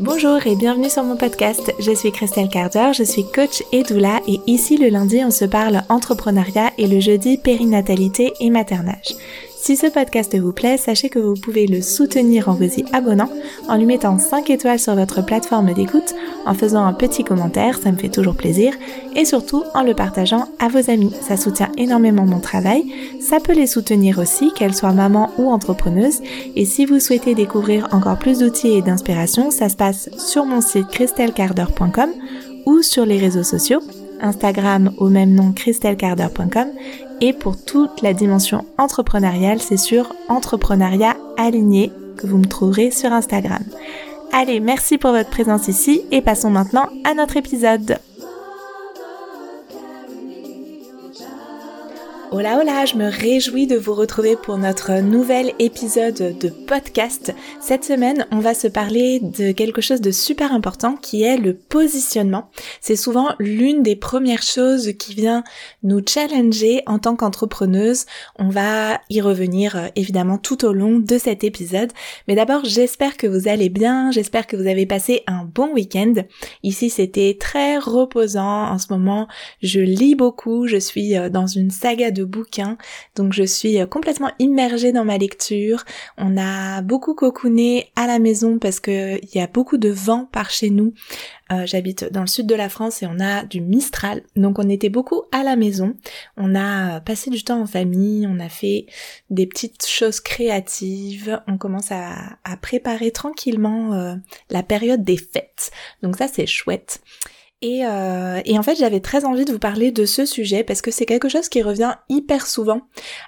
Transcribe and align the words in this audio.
Bonjour 0.00 0.44
et 0.44 0.56
bienvenue 0.56 0.90
sur 0.90 1.04
mon 1.04 1.16
podcast. 1.16 1.72
Je 1.78 1.92
suis 1.92 2.10
Christelle 2.10 2.48
Carter, 2.48 2.90
je 2.92 3.04
suis 3.04 3.24
coach 3.24 3.62
et 3.70 3.84
doula 3.84 4.20
et 4.26 4.40
ici 4.48 4.76
le 4.76 4.88
lundi 4.88 5.22
on 5.24 5.30
se 5.30 5.44
parle 5.44 5.82
entrepreneuriat 5.88 6.72
et 6.78 6.88
le 6.88 6.98
jeudi 6.98 7.38
périnatalité 7.38 8.32
et 8.40 8.50
maternage. 8.50 9.14
Si 9.66 9.76
ce 9.76 9.86
podcast 9.86 10.38
vous 10.38 10.52
plaît, 10.52 10.76
sachez 10.76 11.08
que 11.08 11.18
vous 11.18 11.40
pouvez 11.40 11.66
le 11.66 11.80
soutenir 11.80 12.50
en 12.50 12.52
vous 12.52 12.64
y 12.64 12.84
abonnant, 12.92 13.30
en 13.66 13.78
lui 13.78 13.86
mettant 13.86 14.18
5 14.18 14.50
étoiles 14.50 14.78
sur 14.78 14.94
votre 14.94 15.24
plateforme 15.24 15.72
d'écoute, 15.72 16.14
en 16.44 16.52
faisant 16.52 16.84
un 16.84 16.92
petit 16.92 17.24
commentaire, 17.24 17.78
ça 17.78 17.90
me 17.90 17.96
fait 17.96 18.10
toujours 18.10 18.36
plaisir, 18.36 18.74
et 19.16 19.24
surtout 19.24 19.64
en 19.72 19.82
le 19.82 19.94
partageant 19.94 20.48
à 20.58 20.68
vos 20.68 20.90
amis. 20.90 21.14
Ça 21.22 21.38
soutient 21.38 21.72
énormément 21.78 22.26
mon 22.26 22.40
travail, 22.40 22.84
ça 23.22 23.40
peut 23.40 23.54
les 23.54 23.66
soutenir 23.66 24.18
aussi, 24.18 24.52
qu'elles 24.52 24.74
soient 24.74 24.92
maman 24.92 25.30
ou 25.38 25.48
entrepreneuse, 25.48 26.20
et 26.56 26.66
si 26.66 26.84
vous 26.84 27.00
souhaitez 27.00 27.34
découvrir 27.34 27.88
encore 27.92 28.18
plus 28.18 28.40
d'outils 28.40 28.76
et 28.76 28.82
d'inspiration, 28.82 29.50
ça 29.50 29.70
se 29.70 29.76
passe 29.76 30.10
sur 30.18 30.44
mon 30.44 30.60
site 30.60 30.88
christelcarder.com 30.88 32.10
ou 32.66 32.82
sur 32.82 33.06
les 33.06 33.16
réseaux 33.16 33.42
sociaux, 33.42 33.80
Instagram 34.24 34.92
au 34.98 35.08
même 35.08 35.34
nom 35.34 35.52
christelcarder.com 35.52 36.68
et 37.20 37.32
pour 37.32 37.62
toute 37.62 38.02
la 38.02 38.12
dimension 38.12 38.64
entrepreneuriale, 38.78 39.60
c'est 39.60 39.76
sur 39.76 40.12
Entrepreneuriat 40.28 41.16
Aligné 41.36 41.92
que 42.16 42.26
vous 42.26 42.38
me 42.38 42.46
trouverez 42.46 42.90
sur 42.90 43.12
Instagram. 43.12 43.62
Allez, 44.32 44.58
merci 44.58 44.98
pour 44.98 45.12
votre 45.12 45.30
présence 45.30 45.68
ici 45.68 46.02
et 46.10 46.20
passons 46.20 46.50
maintenant 46.50 46.88
à 47.04 47.14
notre 47.14 47.36
épisode. 47.36 47.98
Hola 52.36 52.58
hola, 52.58 52.84
je 52.84 52.96
me 52.96 53.08
réjouis 53.08 53.68
de 53.68 53.76
vous 53.76 53.94
retrouver 53.94 54.34
pour 54.34 54.58
notre 54.58 55.00
nouvel 55.00 55.52
épisode 55.60 56.36
de 56.36 56.48
podcast. 56.48 57.32
Cette 57.60 57.84
semaine, 57.84 58.26
on 58.32 58.40
va 58.40 58.54
se 58.54 58.66
parler 58.66 59.20
de 59.20 59.52
quelque 59.52 59.80
chose 59.80 60.00
de 60.00 60.10
super 60.10 60.50
important 60.50 60.96
qui 60.96 61.22
est 61.22 61.36
le 61.36 61.54
positionnement. 61.54 62.50
C'est 62.80 62.96
souvent 62.96 63.36
l'une 63.38 63.84
des 63.84 63.94
premières 63.94 64.42
choses 64.42 64.94
qui 64.98 65.14
vient 65.14 65.44
nous 65.84 66.02
challenger 66.04 66.82
en 66.86 66.98
tant 66.98 67.14
qu'entrepreneuse. 67.14 68.04
On 68.36 68.48
va 68.48 69.00
y 69.10 69.20
revenir 69.20 69.76
euh, 69.76 69.86
évidemment 69.94 70.36
tout 70.36 70.64
au 70.64 70.72
long 70.72 70.98
de 70.98 71.18
cet 71.18 71.44
épisode. 71.44 71.92
Mais 72.26 72.34
d'abord, 72.34 72.64
j'espère 72.64 73.16
que 73.16 73.28
vous 73.28 73.46
allez 73.46 73.68
bien, 73.68 74.10
j'espère 74.10 74.48
que 74.48 74.56
vous 74.56 74.66
avez 74.66 74.86
passé 74.86 75.22
un 75.28 75.44
bon 75.44 75.72
week-end. 75.72 76.14
Ici, 76.64 76.90
c'était 76.90 77.36
très 77.38 77.78
reposant 77.78 78.72
en 78.72 78.78
ce 78.78 78.92
moment. 78.92 79.28
Je 79.62 79.78
lis 79.78 80.16
beaucoup, 80.16 80.66
je 80.66 80.78
suis 80.78 81.16
euh, 81.16 81.28
dans 81.28 81.46
une 81.46 81.70
saga 81.70 82.10
de 82.10 82.23
bouquins. 82.24 82.76
Donc 83.16 83.32
je 83.32 83.44
suis 83.44 83.80
euh, 83.80 83.86
complètement 83.86 84.30
immergée 84.38 84.92
dans 84.92 85.04
ma 85.04 85.18
lecture. 85.18 85.84
On 86.18 86.36
a 86.36 86.82
beaucoup 86.82 87.14
cocooné 87.14 87.90
à 87.96 88.06
la 88.06 88.18
maison 88.18 88.58
parce 88.58 88.80
que 88.80 89.18
il 89.22 89.34
y 89.34 89.40
a 89.40 89.46
beaucoup 89.46 89.78
de 89.78 89.88
vent 89.88 90.28
par 90.32 90.50
chez 90.50 90.70
nous. 90.70 90.94
Euh, 91.52 91.66
j'habite 91.66 92.10
dans 92.10 92.22
le 92.22 92.26
sud 92.26 92.46
de 92.46 92.54
la 92.54 92.68
France 92.68 93.02
et 93.02 93.06
on 93.06 93.20
a 93.20 93.44
du 93.44 93.60
Mistral. 93.60 94.22
Donc 94.34 94.58
on 94.58 94.68
était 94.68 94.88
beaucoup 94.88 95.24
à 95.30 95.42
la 95.42 95.56
maison. 95.56 95.94
On 96.36 96.54
a 96.54 97.00
passé 97.00 97.30
du 97.30 97.44
temps 97.44 97.60
en 97.60 97.66
famille, 97.66 98.26
on 98.26 98.40
a 98.40 98.48
fait 98.48 98.86
des 99.30 99.46
petites 99.46 99.86
choses 99.86 100.20
créatives. 100.20 101.40
On 101.46 101.58
commence 101.58 101.90
à, 101.90 102.38
préparer 102.62 103.10
tranquillement 103.10 103.92
euh, 103.92 104.14
la 104.48 104.62
période 104.62 105.04
des 105.04 105.18
fêtes. 105.18 105.70
Donc 106.02 106.16
ça 106.16 106.28
c'est 106.28 106.46
chouette. 106.46 107.02
Euh, 107.64 108.40
et, 108.44 108.58
en 108.58 108.62
fait, 108.62 108.76
j'avais 108.76 109.00
très 109.00 109.24
envie 109.24 109.44
de 109.44 109.52
vous 109.52 109.58
parler 109.58 109.90
de 109.90 110.04
ce 110.04 110.26
sujet 110.26 110.64
parce 110.64 110.82
que 110.82 110.90
c'est 110.90 111.06
quelque 111.06 111.28
chose 111.28 111.48
qui 111.48 111.62
revient 111.62 111.94
hyper 112.08 112.46
souvent, 112.46 112.82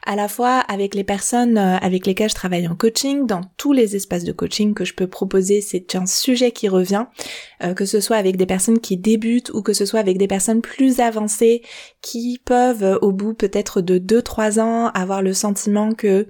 à 0.05 0.17
la 0.17 0.29
fois 0.29 0.59
avec 0.59 0.95
les 0.95 1.05
personnes 1.05 1.57
euh, 1.57 1.77
avec 1.79 2.07
lesquelles 2.07 2.31
je 2.31 2.35
travaille 2.35 2.69
en 2.69 2.75
coaching, 2.75 3.27
dans 3.27 3.41
tous 3.57 3.73
les 3.73 3.97
espaces 3.97 4.25
de 4.25 4.33
coaching 4.33 4.75
que 4.75 4.85
je 4.85 4.95
peux 4.95 5.07
proposer, 5.07 5.61
c'est 5.61 5.95
un 5.95 6.07
sujet 6.07 6.51
qui 6.51 6.69
revient, 6.69 7.07
euh, 7.63 7.75
que 7.75 7.87
ce 7.87 8.01
soit 8.01 8.17
avec 8.17 8.37
des 8.37 8.47
personnes 8.47 8.81
qui 8.81 8.97
débutent 8.97 9.51
ou 9.51 9.63
que 9.63 9.73
ce 9.73 9.87
soit 9.87 10.01
avec 10.01 10.19
des 10.19 10.29
personnes 10.29 10.61
plus 10.61 11.01
avancées 11.01 11.63
qui 12.03 12.41
peuvent, 12.45 12.99
au 13.01 13.13
bout 13.13 13.35
peut-être 13.35 13.81
de 13.81 13.99
2-3 13.99 14.61
ans, 14.61 14.89
avoir 14.89 15.23
le 15.23 15.33
sentiment 15.33 15.93
que 15.93 16.29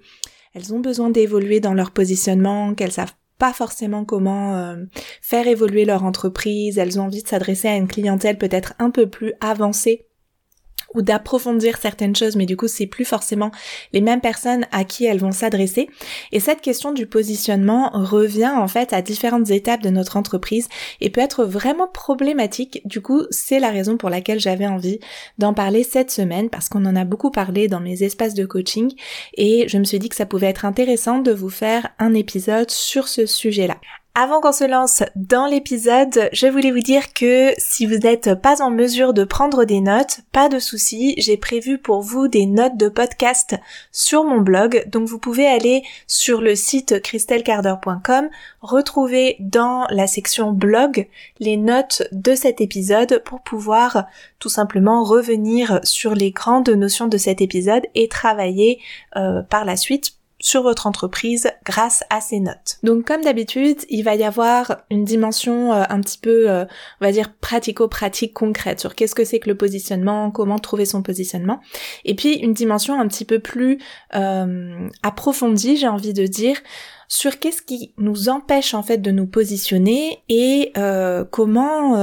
elles 0.55 0.73
ont 0.73 0.81
besoin 0.81 1.11
d'évoluer 1.11 1.61
dans 1.61 1.75
leur 1.75 1.91
positionnement, 1.91 2.75
qu'elles 2.75 2.93
savent 2.93 3.13
pas 3.39 3.53
forcément 3.53 4.05
comment 4.05 4.57
euh, 4.57 4.77
faire 5.23 5.47
évoluer 5.47 5.85
leur 5.85 6.05
entreprise, 6.05 6.79
elles 6.79 6.99
ont 6.99 7.05
envie 7.05 7.23
de 7.23 7.29
s'adresser 7.29 7.69
à 7.69 7.77
une 7.77 7.89
clientèle 7.89 8.39
peut-être 8.39 8.75
un 8.79 8.91
peu 8.91 9.09
plus 9.09 9.35
avancée 9.41 10.07
ou 10.97 11.03
d'approfondir 11.03 11.79
certaines 11.79 12.17
choses, 12.17 12.37
mais 12.37 12.47
du 12.47 12.57
coup 12.57 12.69
c'est 12.69 12.87
plus 12.87 13.05
forcément 13.05 13.51
les 13.93 14.01
mêmes 14.01 14.21
personnes 14.21 14.67
à 14.73 14.85
qui 14.85 15.05
elles 15.05 15.21
vont 15.21 15.33
s'adresser. 15.33 15.89
Et 16.33 16.41
cette 16.41 16.61
question 16.61 16.93
du 16.93 17.07
positionnement 17.07 17.91
revient 17.93 18.53
en 18.57 18.69
fait 18.69 18.93
à 18.93 19.03
différentes 19.03 19.51
étapes 19.51 19.83
de 19.83 19.91
notre 19.91 20.17
entreprise 20.17 20.69
et 21.01 21.11
peut 21.11 21.21
être 21.21 21.45
vraiment 21.45 21.87
problématique. 21.87 22.81
Du 22.85 23.01
coup, 23.01 23.23
c'est 23.31 23.61
la 23.61 23.71
raison 23.71 23.97
pour 23.97 24.11
laquelle 24.11 24.41
j'avais 24.41 24.67
envie 24.67 24.99
d'en 25.39 25.55
parler 25.55 25.83
cette 25.83 26.11
semaine 26.11 26.51
parce 26.51 26.69
qu'on 26.69 26.85
en 26.87 26.97
a 26.97 27.05
beaucoup 27.05 27.31
parlé 27.31 27.69
dans 27.69 27.81
mes 27.81 28.03
espaces 28.03 28.35
de 28.35 28.47
coaching 28.47 28.93
et 29.35 29.69
je 29.69 29.79
me 29.79 29.85
suis 29.85 29.99
dit 29.99 30.09
que 30.09 30.17
ça 30.17 30.27
pouvait 30.27 30.47
être 30.49 30.65
intéressant 30.65 31.19
de 31.19 31.33
vous 31.33 31.51
faire 31.51 31.89
un 31.99 32.15
épisode 32.15 32.71
sur 32.71 33.09
ce 33.09 33.27
sujet-là. 33.27 33.77
Avant 34.19 34.41
qu'on 34.41 34.53
se 34.53 34.65
lance 34.65 35.03
dans 35.15 35.45
l'épisode, 35.45 36.31
je 36.33 36.47
voulais 36.47 36.71
vous 36.71 36.81
dire 36.81 37.13
que 37.13 37.53
si 37.59 37.85
vous 37.85 37.99
n'êtes 37.99 38.33
pas 38.41 38.63
en 38.63 38.71
mesure 38.71 39.13
de 39.13 39.25
prendre 39.25 39.67
des 39.67 39.83
notes, 39.83 40.21
pas 40.33 40.49
de 40.49 40.59
souci, 40.59 41.13
j'ai 41.19 41.37
prévu 41.37 41.77
pour 41.77 42.01
vous 42.01 42.27
des 42.27 42.47
notes 42.47 42.79
de 42.79 42.89
podcast 42.89 43.57
sur 43.93 44.25
mon 44.25 44.41
blog. 44.41 44.89
Donc 44.89 45.07
vous 45.07 45.19
pouvez 45.19 45.47
aller 45.47 45.83
sur 46.07 46.41
le 46.41 46.57
site 46.57 47.03
christelcarder.com, 47.03 48.31
retrouver 48.63 49.37
dans 49.39 49.87
la 49.91 50.07
section 50.07 50.51
blog 50.51 51.09
les 51.39 51.59
notes 51.59 52.05
de 52.11 52.35
cet 52.35 52.63
épisode 52.63 53.23
pour 53.23 53.43
pouvoir 53.43 54.07
tout 54.39 54.49
simplement 54.49 55.05
revenir 55.05 55.81
sur 55.83 56.15
les 56.15 56.31
grandes 56.31 56.71
notions 56.71 57.09
de 57.09 57.19
cet 57.19 57.43
épisode 57.43 57.83
et 57.95 58.09
travailler 58.09 58.81
euh, 59.17 59.43
par 59.43 59.67
la 59.67 59.77
suite 59.77 60.16
sur 60.47 60.63
votre 60.63 60.87
entreprise 60.87 61.51
grâce 61.65 62.05
à 62.09 62.21
ces 62.21 62.39
notes. 62.39 62.77
Donc 62.85 63.05
comme 63.05 63.21
d'habitude, 63.23 63.79
il 63.89 64.05
va 64.05 64.15
y 64.15 64.23
avoir 64.23 64.77
une 64.91 65.05
dimension 65.05 65.73
euh, 65.73 65.83
un 65.89 66.01
petit 66.01 66.19
peu, 66.19 66.49
euh, 66.49 66.65
on 67.01 67.05
va 67.05 67.11
dire, 67.11 67.35
pratico-pratique 67.41 68.33
concrète 68.33 68.79
sur 68.79 68.95
qu'est-ce 68.95 69.17
que 69.17 69.25
c'est 69.25 69.41
que 69.41 69.49
le 69.49 69.57
positionnement, 69.57 70.31
comment 70.31 70.61
trouver 70.61 70.85
son 70.85 71.03
positionnement, 71.03 71.59
et 72.05 72.15
puis 72.15 72.35
une 72.35 72.55
dimension 72.55 73.01
un 73.01 73.09
petit 73.09 73.25
peu 73.25 73.41
plus 73.41 73.79
euh, 74.15 74.89
approfondie, 75.03 75.79
j'ai 75.79 75.89
envie 75.89 76.13
de 76.13 76.27
dire, 76.27 76.59
sur 77.09 77.41
qu'est-ce 77.41 77.63
qui 77.63 77.93
nous 77.99 78.29
empêche 78.29 78.73
en 78.73 78.85
fait 78.85 78.99
de 78.99 79.11
nous 79.11 79.27
positionner 79.27 80.23
et 80.29 80.73
comment 81.31 81.97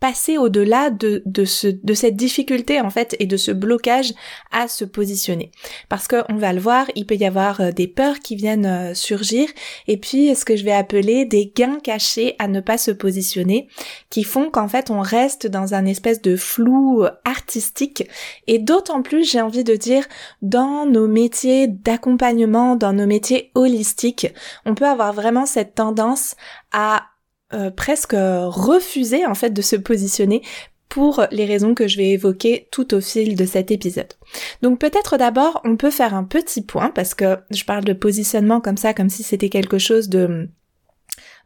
passer 0.00 0.38
au-delà 0.38 0.90
de, 0.90 1.22
de, 1.26 1.44
ce, 1.44 1.68
de 1.68 1.94
cette 1.94 2.16
difficulté 2.16 2.80
en 2.80 2.90
fait 2.90 3.14
et 3.18 3.26
de 3.26 3.36
ce 3.36 3.50
blocage 3.52 4.12
à 4.50 4.66
se 4.66 4.84
positionner. 4.84 5.52
Parce 5.88 6.08
qu'on 6.08 6.36
va 6.36 6.52
le 6.54 6.60
voir, 6.60 6.86
il 6.96 7.06
peut 7.06 7.16
y 7.16 7.26
avoir 7.26 7.60
euh, 7.60 7.70
des 7.70 7.86
peurs 7.86 8.18
qui 8.20 8.34
viennent 8.34 8.66
euh, 8.66 8.94
surgir 8.94 9.48
et 9.86 9.98
puis 9.98 10.34
ce 10.34 10.44
que 10.44 10.56
je 10.56 10.64
vais 10.64 10.72
appeler 10.72 11.26
des 11.26 11.52
gains 11.54 11.78
cachés 11.78 12.34
à 12.38 12.48
ne 12.48 12.60
pas 12.60 12.78
se 12.78 12.90
positionner 12.90 13.68
qui 14.08 14.24
font 14.24 14.50
qu'en 14.50 14.68
fait 14.68 14.90
on 14.90 15.00
reste 15.00 15.46
dans 15.46 15.74
un 15.74 15.84
espèce 15.84 16.22
de 16.22 16.34
flou 16.34 17.04
euh, 17.04 17.10
artistique 17.24 18.08
et 18.46 18.58
d'autant 18.58 19.02
plus 19.02 19.30
j'ai 19.30 19.40
envie 19.40 19.64
de 19.64 19.76
dire 19.76 20.06
dans 20.40 20.86
nos 20.86 21.08
métiers 21.08 21.68
d'accompagnement, 21.68 22.74
dans 22.74 22.94
nos 22.94 23.06
métiers 23.06 23.50
holistiques, 23.54 24.28
on 24.64 24.74
peut 24.74 24.86
avoir 24.86 25.12
vraiment 25.12 25.46
cette 25.46 25.74
tendance 25.74 26.36
à 26.72 27.09
euh, 27.52 27.70
presque 27.70 28.14
refuser 28.14 29.26
en 29.26 29.34
fait 29.34 29.50
de 29.50 29.62
se 29.62 29.76
positionner 29.76 30.42
pour 30.88 31.24
les 31.30 31.46
raisons 31.46 31.74
que 31.74 31.88
je 31.88 31.96
vais 31.96 32.10
évoquer 32.10 32.68
tout 32.70 32.94
au 32.94 33.00
fil 33.00 33.36
de 33.36 33.46
cet 33.46 33.70
épisode. 33.70 34.12
Donc 34.60 34.78
peut-être 34.80 35.16
d'abord 35.16 35.60
on 35.64 35.76
peut 35.76 35.90
faire 35.90 36.14
un 36.14 36.24
petit 36.24 36.62
point 36.62 36.90
parce 36.90 37.14
que 37.14 37.38
je 37.50 37.64
parle 37.64 37.84
de 37.84 37.92
positionnement 37.92 38.60
comme 38.60 38.76
ça 38.76 38.92
comme 38.92 39.08
si 39.08 39.22
c'était 39.22 39.48
quelque 39.48 39.78
chose 39.78 40.08
de 40.08 40.48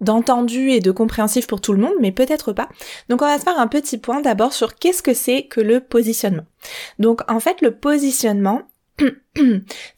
d'entendu 0.00 0.70
et 0.70 0.80
de 0.80 0.90
compréhensif 0.90 1.46
pour 1.46 1.60
tout 1.60 1.72
le 1.72 1.80
monde, 1.80 1.94
mais 2.00 2.10
peut-être 2.12 2.52
pas. 2.52 2.68
Donc 3.08 3.22
on 3.22 3.26
va 3.26 3.38
se 3.38 3.44
faire 3.44 3.58
un 3.58 3.68
petit 3.68 3.98
point 3.98 4.20
d'abord 4.20 4.52
sur 4.52 4.74
qu'est-ce 4.74 5.02
que 5.02 5.14
c'est 5.14 5.44
que 5.46 5.60
le 5.60 5.80
positionnement. 5.80 6.46
Donc 6.98 7.20
en 7.30 7.38
fait 7.38 7.60
le 7.60 7.76
positionnement, 7.76 8.62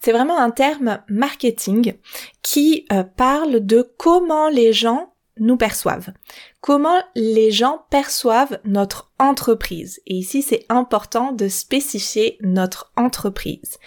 c'est 0.00 0.12
vraiment 0.12 0.38
un 0.38 0.50
terme 0.50 1.00
marketing 1.08 1.94
qui 2.42 2.84
euh, 2.92 3.04
parle 3.04 3.64
de 3.64 3.88
comment 3.96 4.48
les 4.48 4.72
gens 4.72 5.12
nous 5.38 5.56
perçoivent. 5.56 6.12
Comment 6.60 7.00
les 7.14 7.50
gens 7.50 7.84
perçoivent 7.90 8.58
notre 8.64 9.12
entreprise. 9.18 10.00
Et 10.06 10.14
ici, 10.14 10.42
c'est 10.42 10.66
important 10.68 11.32
de 11.32 11.48
spécifier 11.48 12.38
notre 12.42 12.92
entreprise. 12.96 13.78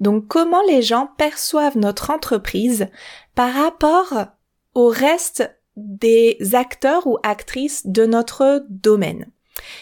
Donc, 0.00 0.26
comment 0.28 0.62
les 0.68 0.82
gens 0.82 1.08
perçoivent 1.16 1.78
notre 1.78 2.10
entreprise 2.10 2.88
par 3.34 3.52
rapport 3.52 4.12
au 4.74 4.88
reste 4.88 5.50
des 5.76 6.38
acteurs 6.52 7.06
ou 7.06 7.18
actrices 7.22 7.86
de 7.86 8.06
notre 8.06 8.64
domaine. 8.68 9.26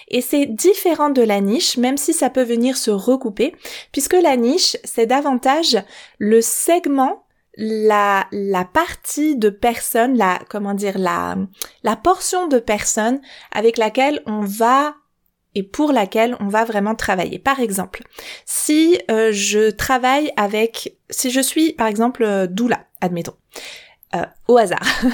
Et 0.09 0.21
c'est 0.21 0.47
différent 0.47 1.11
de 1.11 1.23
la 1.23 1.41
niche, 1.41 1.77
même 1.77 1.97
si 1.97 2.13
ça 2.13 2.31
peut 2.31 2.43
venir 2.43 2.77
se 2.77 2.91
recouper, 2.91 3.55
puisque 3.91 4.15
la 4.15 4.37
niche, 4.37 4.77
c'est 4.85 5.07
davantage 5.07 5.79
le 6.19 6.41
segment 6.41 7.25
la, 7.65 8.27
la 8.33 8.65
partie 8.65 9.37
de 9.37 9.49
personnes, 9.49 10.17
la, 10.17 10.41
comment 10.49 10.75
dire, 10.75 10.99
la, 10.99 11.37
la 11.85 11.95
portion 11.95 12.49
de 12.49 12.59
personnes 12.59 13.21
avec 13.53 13.79
laquelle 13.79 14.21
on 14.27 14.41
va 14.41 14.97
et 15.55 15.63
pour 15.63 15.93
laquelle 15.93 16.37
on 16.41 16.49
va 16.49 16.65
vraiment 16.65 16.97
travailler. 16.97 17.39
Par 17.39 17.61
exemple, 17.61 18.03
si 18.47 18.99
euh, 19.13 19.31
je 19.31 19.71
travaille 19.71 20.33
avec, 20.37 20.99
si 21.09 21.31
je 21.31 21.41
suis 21.41 21.73
par 21.73 21.87
exemple 21.87 22.25
euh, 22.25 22.49
doula, 22.49 22.87
admettons, 23.01 23.37
euh, 24.17 24.25
au 24.49 24.57
hasard. 24.57 24.87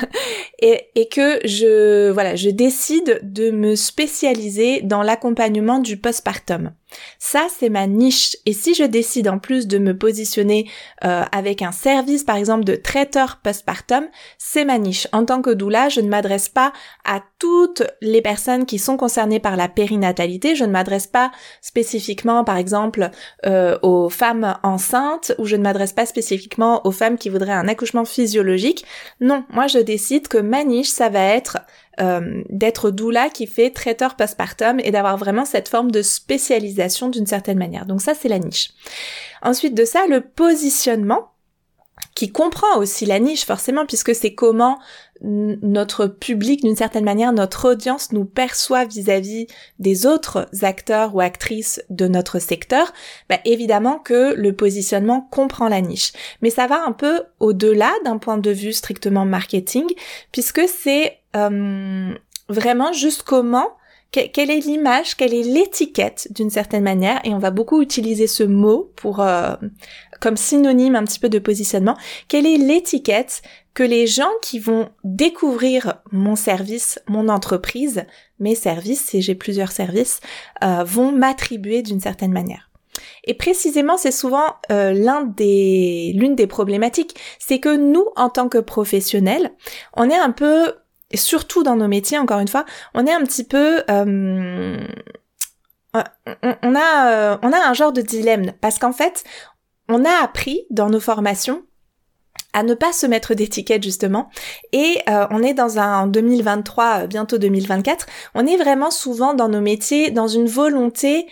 Et, 0.60 0.88
et, 0.96 1.06
que 1.08 1.38
je 1.44 2.10
voilà 2.10 2.34
je 2.34 2.50
décide 2.50 3.20
de 3.22 3.52
me 3.52 3.76
spécialiser 3.76 4.80
dans 4.82 5.04
l'accompagnement 5.04 5.78
du 5.78 5.96
postpartum. 5.96 6.72
Ça 7.20 7.46
c'est 7.56 7.69
ma 7.69 7.86
niche. 7.86 8.36
Et 8.44 8.52
si 8.52 8.75
je 8.75 8.82
décide 8.82 9.28
en 9.28 9.38
plus 9.38 9.69
de 9.69 9.78
me 9.78 9.96
positionner 9.96 10.69
euh, 11.04 11.22
avec 11.30 11.62
un 11.62 11.70
service 11.70 12.25
par 12.25 12.34
exemple 12.34 12.64
de 12.64 12.75
traiteur 12.75 13.38
postpartum 13.40 14.08
c'est 14.36 14.64
ma 14.64 14.78
niche. 14.78 15.06
En 15.12 15.25
tant 15.25 15.42
que 15.42 15.50
doula 15.50 15.88
je 15.88 16.00
ne 16.00 16.08
m'adresse 16.08 16.48
pas 16.48 16.72
à 17.04 17.22
toutes 17.38 17.84
les 18.00 18.20
personnes 18.20 18.66
qui 18.66 18.80
sont 18.80 18.96
concernées 18.96 19.38
par 19.38 19.54
la 19.54 19.69
périnatalité. 19.69 20.56
Je 20.56 20.64
ne 20.64 20.72
m'adresse 20.72 21.06
pas 21.06 21.30
spécifiquement 21.60 22.42
par 22.42 22.56
exemple 22.56 23.10
euh, 23.46 23.78
aux 23.82 24.08
femmes 24.08 24.58
enceintes 24.64 25.34
ou 25.38 25.44
je 25.44 25.54
ne 25.54 25.62
m'adresse 25.62 25.92
pas 25.92 26.06
spécifiquement 26.06 26.84
aux 26.84 26.90
femmes 26.90 27.16
qui 27.16 27.28
voudraient 27.28 27.52
un 27.52 27.69
accouchement 27.69 28.04
physiologique 28.04 28.84
non, 29.20 29.44
moi 29.50 29.67
je 29.67 29.79
décide 29.79 30.29
que 30.29 30.38
ma 30.38 30.65
niche, 30.65 30.91
ça 30.91 31.09
va 31.09 31.23
être 31.23 31.59
euh, 32.00 32.43
d'être 32.49 32.91
doula 32.91 33.29
qui 33.29 33.47
fait 33.47 33.70
traiteur 33.70 34.15
postpartum 34.15 34.79
et 34.81 34.93
d'avoir 34.93 35.17
vraiment 35.17 35.44
cette 35.44 35.69
forme 35.69 35.91
de 35.91 36.03
spécialisation 36.03 37.09
d'une 37.09 37.26
certaine 37.26 37.59
manière. 37.59 37.87
Donc 37.87 38.00
ça, 38.00 38.15
c'est 38.15 38.29
la 38.29 38.38
niche. 38.38 38.70
Ensuite 39.43 39.75
de 39.75 39.85
ça, 39.85 40.06
le 40.09 40.20
positionnement 40.20 41.32
qui 42.15 42.31
comprend 42.31 42.79
aussi 42.79 43.06
la 43.06 43.19
niche 43.19 43.44
forcément 43.44 43.87
puisque 43.87 44.15
c'est 44.15 44.35
comment 44.35 44.79
notre 45.23 46.06
public, 46.06 46.62
d'une 46.62 46.76
certaine 46.76 47.05
manière, 47.05 47.32
notre 47.32 47.70
audience 47.70 48.12
nous 48.12 48.25
perçoit 48.25 48.85
vis-à-vis 48.85 49.47
des 49.79 50.06
autres 50.06 50.49
acteurs 50.62 51.15
ou 51.15 51.20
actrices 51.20 51.82
de 51.91 52.06
notre 52.06 52.38
secteur, 52.38 52.93
bah 53.29 53.38
évidemment 53.44 53.99
que 53.99 54.35
le 54.35 54.55
positionnement 54.55 55.26
comprend 55.31 55.69
la 55.69 55.81
niche. 55.81 56.12
Mais 56.43 56.50
ça 56.50 56.67
va 56.67 56.85
un 56.85 56.93
peu 56.93 57.23
au-delà 57.41 57.93
d'un 58.05 58.19
point 58.19 58.38
de 58.38 58.50
vue 58.50 58.73
strictement 58.73 59.25
marketing, 59.25 59.87
puisque 60.32 60.62
c'est 60.69 61.19
euh, 61.37 62.14
vraiment 62.49 62.93
juste 62.93 63.23
comment 63.23 63.69
quelle 64.11 64.50
est 64.50 64.64
l'image, 64.64 65.17
quelle 65.17 65.35
est 65.35 65.43
l'étiquette 65.43 66.29
d'une 66.31 66.49
certaine 66.49 66.82
manière, 66.82 67.21
et 67.25 67.35
on 67.35 67.38
va 67.38 67.50
beaucoup 67.50 67.82
utiliser 67.82 68.26
ce 68.26 68.43
mot 68.43 68.91
pour 68.97 69.21
euh, 69.21 69.55
comme 70.20 70.37
synonyme 70.37 70.97
un 70.97 71.05
petit 71.05 71.19
peu 71.19 71.29
de 71.29 71.38
positionnement. 71.38 71.97
Quelle 72.29 72.47
est 72.47 72.56
l'étiquette 72.56 73.43
que 73.75 73.82
les 73.82 74.06
gens 74.06 74.31
qui 74.43 74.59
vont 74.59 74.91
découvrir 75.05 76.03
mon 76.11 76.37
service, 76.37 76.99
mon 77.06 77.29
entreprise, 77.29 78.05
mes 78.41 78.55
services, 78.55 79.05
si 79.05 79.23
j'ai 79.23 79.35
plusieurs 79.35 79.73
services, 79.73 80.20
euh, 80.65 80.82
vont 80.85 81.12
m'attribuer 81.12 81.82
d'une 81.82 82.00
certaine 82.00 82.32
manière? 82.32 82.70
Et 83.25 83.35
précisément, 83.35 83.97
c'est 83.97 84.11
souvent 84.11 84.56
euh, 84.73 84.93
l'un 84.93 85.23
des, 85.23 86.12
l'une 86.17 86.35
des 86.35 86.47
problématiques, 86.47 87.14
c'est 87.38 87.61
que 87.61 87.76
nous, 87.76 88.06
en 88.17 88.29
tant 88.29 88.49
que 88.49 88.59
professionnels, 88.59 89.53
on 89.94 90.11
est 90.11 90.19
un 90.19 90.32
peu, 90.32 90.75
et 91.11 91.17
surtout 91.17 91.62
dans 91.62 91.76
nos 91.76 91.88
métiers, 91.88 92.19
encore 92.19 92.41
une 92.41 92.49
fois, 92.49 92.64
on 92.94 93.06
est 93.06 93.12
un 93.12 93.23
petit 93.23 93.44
peu 93.44 93.82
euh, 93.88 94.79
on 95.94 96.75
a, 96.75 97.38
on 97.43 97.53
a 97.53 97.69
un 97.69 97.75
genre 97.75 97.93
de 97.93 98.03
dilemme 98.03 98.53
parce 98.61 98.79
qu'en 98.79 98.93
fait, 98.93 99.25
on 99.88 100.05
a 100.05 100.23
appris 100.23 100.67
dans 100.70 100.90
nos 100.90 101.00
formations 101.00 101.62
à 102.52 102.62
ne 102.62 102.75
pas 102.75 102.93
se 102.93 103.06
mettre 103.06 103.35
d'étiquette 103.35 103.82
justement. 103.82 104.31
Et 104.73 104.99
euh, 105.08 105.26
on 105.31 105.43
est 105.43 105.55
dans 105.55 105.79
un 105.79 106.06
2023 106.06 107.06
bientôt 107.06 107.38
2024 107.38 108.06
on 108.35 108.46
est 108.46 108.56
vraiment 108.56 108.90
souvent 108.90 109.35
dans 109.35 109.49
nos 109.49 109.61
métiers 109.61 110.11
dans 110.11 110.29
une 110.29 110.46
volonté 110.46 111.26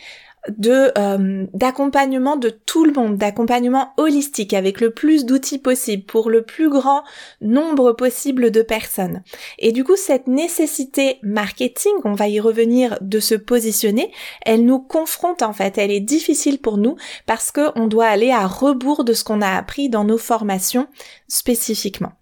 de 0.56 0.92
euh, 0.98 1.46
d'accompagnement 1.52 2.36
de 2.36 2.50
tout 2.50 2.84
le 2.84 2.92
monde, 2.92 3.16
d'accompagnement 3.16 3.92
holistique 3.96 4.54
avec 4.54 4.80
le 4.80 4.90
plus 4.90 5.24
d'outils 5.24 5.58
possible 5.58 6.04
pour 6.04 6.30
le 6.30 6.42
plus 6.42 6.68
grand 6.68 7.02
nombre 7.40 7.92
possible 7.92 8.50
de 8.50 8.62
personnes. 8.62 9.22
Et 9.58 9.72
du 9.72 9.84
coup, 9.84 9.96
cette 9.96 10.26
nécessité 10.26 11.18
marketing, 11.22 11.92
on 12.04 12.14
va 12.14 12.28
y 12.28 12.40
revenir, 12.40 12.98
de 13.00 13.20
se 13.20 13.34
positionner, 13.34 14.10
elle 14.44 14.64
nous 14.64 14.80
confronte 14.80 15.42
en 15.42 15.52
fait, 15.52 15.78
elle 15.78 15.90
est 15.90 16.00
difficile 16.00 16.58
pour 16.58 16.78
nous 16.78 16.96
parce 17.26 17.52
que 17.52 17.70
on 17.76 17.86
doit 17.86 18.06
aller 18.06 18.30
à 18.30 18.46
rebours 18.46 19.04
de 19.04 19.12
ce 19.12 19.24
qu'on 19.24 19.42
a 19.42 19.56
appris 19.56 19.88
dans 19.88 20.04
nos 20.04 20.18
formations 20.18 20.86
spécifiquement. 21.28 22.12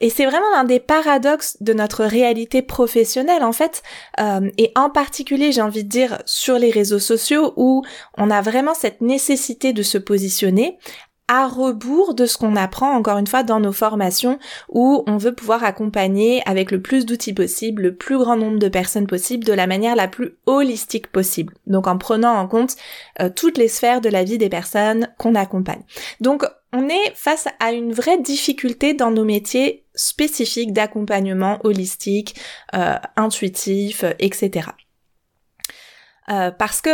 Et 0.00 0.10
c'est 0.10 0.24
vraiment 0.24 0.50
l'un 0.54 0.64
des 0.64 0.80
paradoxes 0.80 1.56
de 1.60 1.72
notre 1.72 2.04
réalité 2.04 2.62
professionnelle 2.62 3.44
en 3.44 3.52
fait, 3.52 3.82
euh, 4.18 4.50
et 4.56 4.72
en 4.74 4.90
particulier 4.90 5.52
j'ai 5.52 5.62
envie 5.62 5.84
de 5.84 5.88
dire 5.88 6.22
sur 6.24 6.58
les 6.58 6.70
réseaux 6.70 6.98
sociaux 6.98 7.52
où 7.56 7.82
on 8.16 8.30
a 8.30 8.40
vraiment 8.40 8.74
cette 8.74 9.00
nécessité 9.00 9.72
de 9.72 9.82
se 9.82 9.98
positionner 9.98 10.78
à 11.30 11.46
rebours 11.46 12.14
de 12.14 12.26
ce 12.26 12.36
qu'on 12.36 12.56
apprend 12.56 12.90
encore 12.90 13.16
une 13.16 13.28
fois 13.28 13.44
dans 13.44 13.60
nos 13.60 13.70
formations 13.70 14.40
où 14.68 15.04
on 15.06 15.16
veut 15.16 15.32
pouvoir 15.32 15.62
accompagner 15.62 16.42
avec 16.44 16.72
le 16.72 16.82
plus 16.82 17.06
d'outils 17.06 17.32
possible 17.32 17.82
le 17.82 17.94
plus 17.94 18.18
grand 18.18 18.36
nombre 18.36 18.58
de 18.58 18.68
personnes 18.68 19.06
possible 19.06 19.44
de 19.44 19.52
la 19.52 19.68
manière 19.68 19.94
la 19.94 20.08
plus 20.08 20.34
holistique 20.46 21.06
possible. 21.06 21.54
Donc 21.68 21.86
en 21.86 21.98
prenant 21.98 22.32
en 22.32 22.48
compte 22.48 22.74
euh, 23.20 23.30
toutes 23.34 23.58
les 23.58 23.68
sphères 23.68 24.00
de 24.00 24.08
la 24.08 24.24
vie 24.24 24.38
des 24.38 24.48
personnes 24.48 25.08
qu'on 25.18 25.36
accompagne. 25.36 25.82
Donc 26.20 26.44
on 26.72 26.88
est 26.88 27.14
face 27.14 27.46
à 27.60 27.70
une 27.70 27.92
vraie 27.92 28.18
difficulté 28.18 28.94
dans 28.94 29.12
nos 29.12 29.24
métiers 29.24 29.84
spécifiques 29.94 30.72
d'accompagnement 30.72 31.60
holistique, 31.62 32.34
euh, 32.74 32.96
intuitif, 33.14 34.04
etc. 34.18 34.70
Euh, 36.28 36.50
parce 36.50 36.80
que 36.80 36.90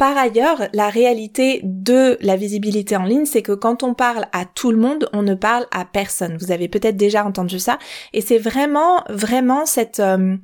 par 0.00 0.16
ailleurs, 0.16 0.66
la 0.72 0.88
réalité 0.88 1.60
de 1.62 2.16
la 2.22 2.34
visibilité 2.34 2.96
en 2.96 3.04
ligne, 3.04 3.26
c'est 3.26 3.42
que 3.42 3.52
quand 3.52 3.82
on 3.82 3.92
parle 3.92 4.28
à 4.32 4.46
tout 4.46 4.70
le 4.70 4.78
monde, 4.78 5.10
on 5.12 5.20
ne 5.20 5.34
parle 5.34 5.66
à 5.72 5.84
personne. 5.84 6.38
Vous 6.40 6.52
avez 6.52 6.68
peut-être 6.68 6.96
déjà 6.96 7.22
entendu 7.22 7.58
ça. 7.58 7.78
Et 8.14 8.22
c'est 8.22 8.38
vraiment, 8.38 9.04
vraiment 9.10 9.66
cette, 9.66 10.00
euh, 10.00 10.38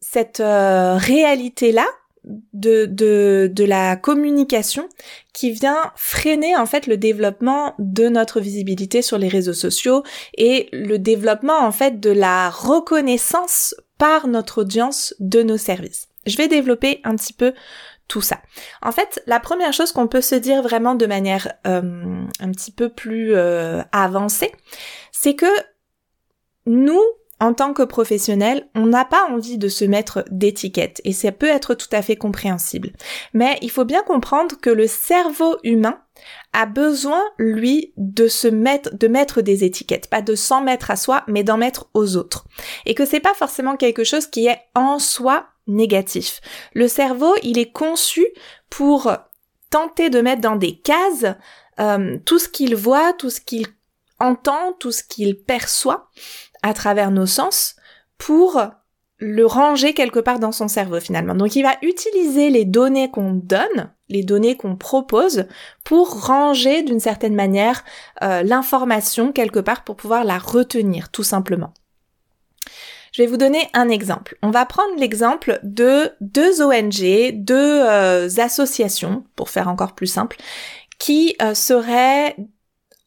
cette 0.00 0.38
euh, 0.38 0.96
réalité-là 0.96 1.86
de, 2.52 2.86
de, 2.86 3.50
de 3.52 3.64
la 3.64 3.96
communication 3.96 4.88
qui 5.34 5.50
vient 5.50 5.90
freiner 5.96 6.56
en 6.56 6.66
fait 6.66 6.86
le 6.86 6.96
développement 6.96 7.74
de 7.80 8.08
notre 8.08 8.38
visibilité 8.38 9.02
sur 9.02 9.18
les 9.18 9.26
réseaux 9.26 9.54
sociaux 9.54 10.04
et 10.36 10.68
le 10.72 11.00
développement 11.00 11.58
en 11.58 11.72
fait 11.72 11.98
de 11.98 12.10
la 12.10 12.48
reconnaissance 12.48 13.74
par 13.98 14.28
notre 14.28 14.60
audience 14.60 15.16
de 15.18 15.42
nos 15.42 15.56
services. 15.56 16.06
Je 16.26 16.36
vais 16.36 16.46
développer 16.46 17.00
un 17.02 17.16
petit 17.16 17.32
peu 17.32 17.54
tout 18.08 18.22
ça. 18.22 18.40
En 18.82 18.90
fait, 18.90 19.22
la 19.26 19.38
première 19.38 19.72
chose 19.72 19.92
qu'on 19.92 20.08
peut 20.08 20.22
se 20.22 20.34
dire 20.34 20.62
vraiment 20.62 20.94
de 20.94 21.06
manière 21.06 21.52
euh, 21.66 22.24
un 22.40 22.50
petit 22.50 22.72
peu 22.72 22.88
plus 22.88 23.34
euh, 23.34 23.82
avancée, 23.92 24.52
c'est 25.12 25.34
que 25.34 25.46
nous, 26.66 27.00
en 27.40 27.52
tant 27.52 27.72
que 27.72 27.82
professionnels, 27.82 28.68
on 28.74 28.86
n'a 28.86 29.04
pas 29.04 29.28
envie 29.30 29.58
de 29.58 29.68
se 29.68 29.84
mettre 29.84 30.24
d'étiquette 30.30 31.00
et 31.04 31.12
ça 31.12 31.32
peut 31.32 31.46
être 31.46 31.74
tout 31.74 31.88
à 31.92 32.02
fait 32.02 32.16
compréhensible. 32.16 32.92
Mais 33.34 33.58
il 33.62 33.70
faut 33.70 33.84
bien 33.84 34.02
comprendre 34.02 34.56
que 34.60 34.70
le 34.70 34.86
cerveau 34.86 35.56
humain 35.62 36.00
a 36.52 36.66
besoin, 36.66 37.22
lui, 37.38 37.92
de 37.96 38.26
se 38.26 38.48
mettre, 38.48 38.94
de 38.94 39.06
mettre 39.06 39.40
des 39.42 39.64
étiquettes, 39.64 40.10
pas 40.10 40.22
de 40.22 40.34
s'en 40.34 40.62
mettre 40.62 40.90
à 40.90 40.96
soi, 40.96 41.24
mais 41.28 41.44
d'en 41.44 41.58
mettre 41.58 41.88
aux 41.94 42.16
autres. 42.16 42.46
Et 42.86 42.94
que 42.94 43.04
c'est 43.04 43.20
pas 43.20 43.34
forcément 43.34 43.76
quelque 43.76 44.02
chose 44.02 44.26
qui 44.26 44.46
est 44.46 44.58
en 44.74 44.98
soi 44.98 45.46
négatif. 45.68 46.40
Le 46.74 46.88
cerveau, 46.88 47.34
il 47.42 47.58
est 47.58 47.70
conçu 47.70 48.26
pour 48.70 49.12
tenter 49.70 50.10
de 50.10 50.20
mettre 50.20 50.40
dans 50.40 50.56
des 50.56 50.78
cases 50.78 51.26
euh, 51.78 52.18
tout 52.24 52.38
ce 52.38 52.48
qu'il 52.48 52.74
voit, 52.74 53.12
tout 53.12 53.30
ce 53.30 53.40
qu'il 53.40 53.66
entend, 54.18 54.72
tout 54.80 54.92
ce 54.92 55.04
qu'il 55.04 55.38
perçoit 55.38 56.10
à 56.62 56.74
travers 56.74 57.10
nos 57.10 57.26
sens 57.26 57.76
pour 58.16 58.60
le 59.18 59.46
ranger 59.46 59.94
quelque 59.94 60.20
part 60.20 60.38
dans 60.38 60.52
son 60.52 60.68
cerveau 60.68 61.00
finalement. 61.00 61.34
Donc 61.34 61.56
il 61.56 61.62
va 61.62 61.76
utiliser 61.82 62.50
les 62.50 62.64
données 62.64 63.10
qu'on 63.10 63.32
donne, 63.32 63.92
les 64.08 64.22
données 64.22 64.56
qu'on 64.56 64.76
propose, 64.76 65.46
pour 65.84 66.26
ranger 66.26 66.82
d'une 66.82 67.00
certaine 67.00 67.34
manière 67.34 67.84
euh, 68.22 68.42
l'information 68.42 69.32
quelque 69.32 69.58
part 69.60 69.84
pour 69.84 69.96
pouvoir 69.96 70.24
la 70.24 70.38
retenir 70.38 71.10
tout 71.10 71.24
simplement. 71.24 71.74
Je 73.12 73.22
vais 73.22 73.28
vous 73.28 73.36
donner 73.36 73.68
un 73.74 73.88
exemple. 73.88 74.36
On 74.42 74.50
va 74.50 74.66
prendre 74.66 74.98
l'exemple 74.98 75.60
de 75.62 76.10
deux 76.20 76.62
ONG, 76.62 77.32
deux 77.32 77.54
euh, 77.54 78.28
associations, 78.38 79.24
pour 79.36 79.50
faire 79.50 79.68
encore 79.68 79.94
plus 79.94 80.06
simple, 80.06 80.36
qui 80.98 81.36
euh, 81.42 81.54
seraient 81.54 82.36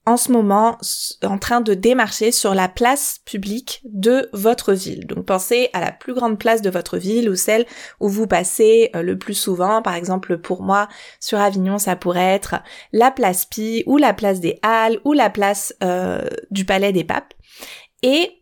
en 0.07 0.17
ce 0.17 0.31
moment 0.31 0.79
en 1.23 1.37
train 1.37 1.61
de 1.61 1.75
démarcher 1.75 2.31
sur 2.31 2.55
la 2.55 2.67
place 2.67 3.19
publique 3.23 3.81
de 3.83 4.29
votre 4.33 4.73
ville. 4.73 5.05
Donc 5.05 5.27
pensez 5.27 5.69
à 5.73 5.79
la 5.79 5.91
plus 5.91 6.15
grande 6.15 6.39
place 6.39 6.63
de 6.63 6.71
votre 6.71 6.97
ville 6.97 7.29
ou 7.29 7.35
celle 7.35 7.67
où 7.99 8.09
vous 8.09 8.25
passez 8.25 8.89
euh, 8.95 9.03
le 9.03 9.17
plus 9.17 9.35
souvent. 9.35 9.83
Par 9.83 9.93
exemple, 9.93 10.39
pour 10.39 10.63
moi, 10.63 10.87
sur 11.19 11.39
Avignon, 11.39 11.77
ça 11.77 11.95
pourrait 11.95 12.33
être 12.33 12.55
la 12.91 13.11
place 13.11 13.45
Pi 13.45 13.83
ou 13.85 13.97
la 13.97 14.13
place 14.13 14.39
des 14.39 14.57
Halles 14.63 14.99
ou 15.05 15.13
la 15.13 15.29
place 15.29 15.73
du 16.49 16.65
Palais 16.65 16.91
des 16.91 17.03
Papes. 17.03 17.33
Et 18.01 18.40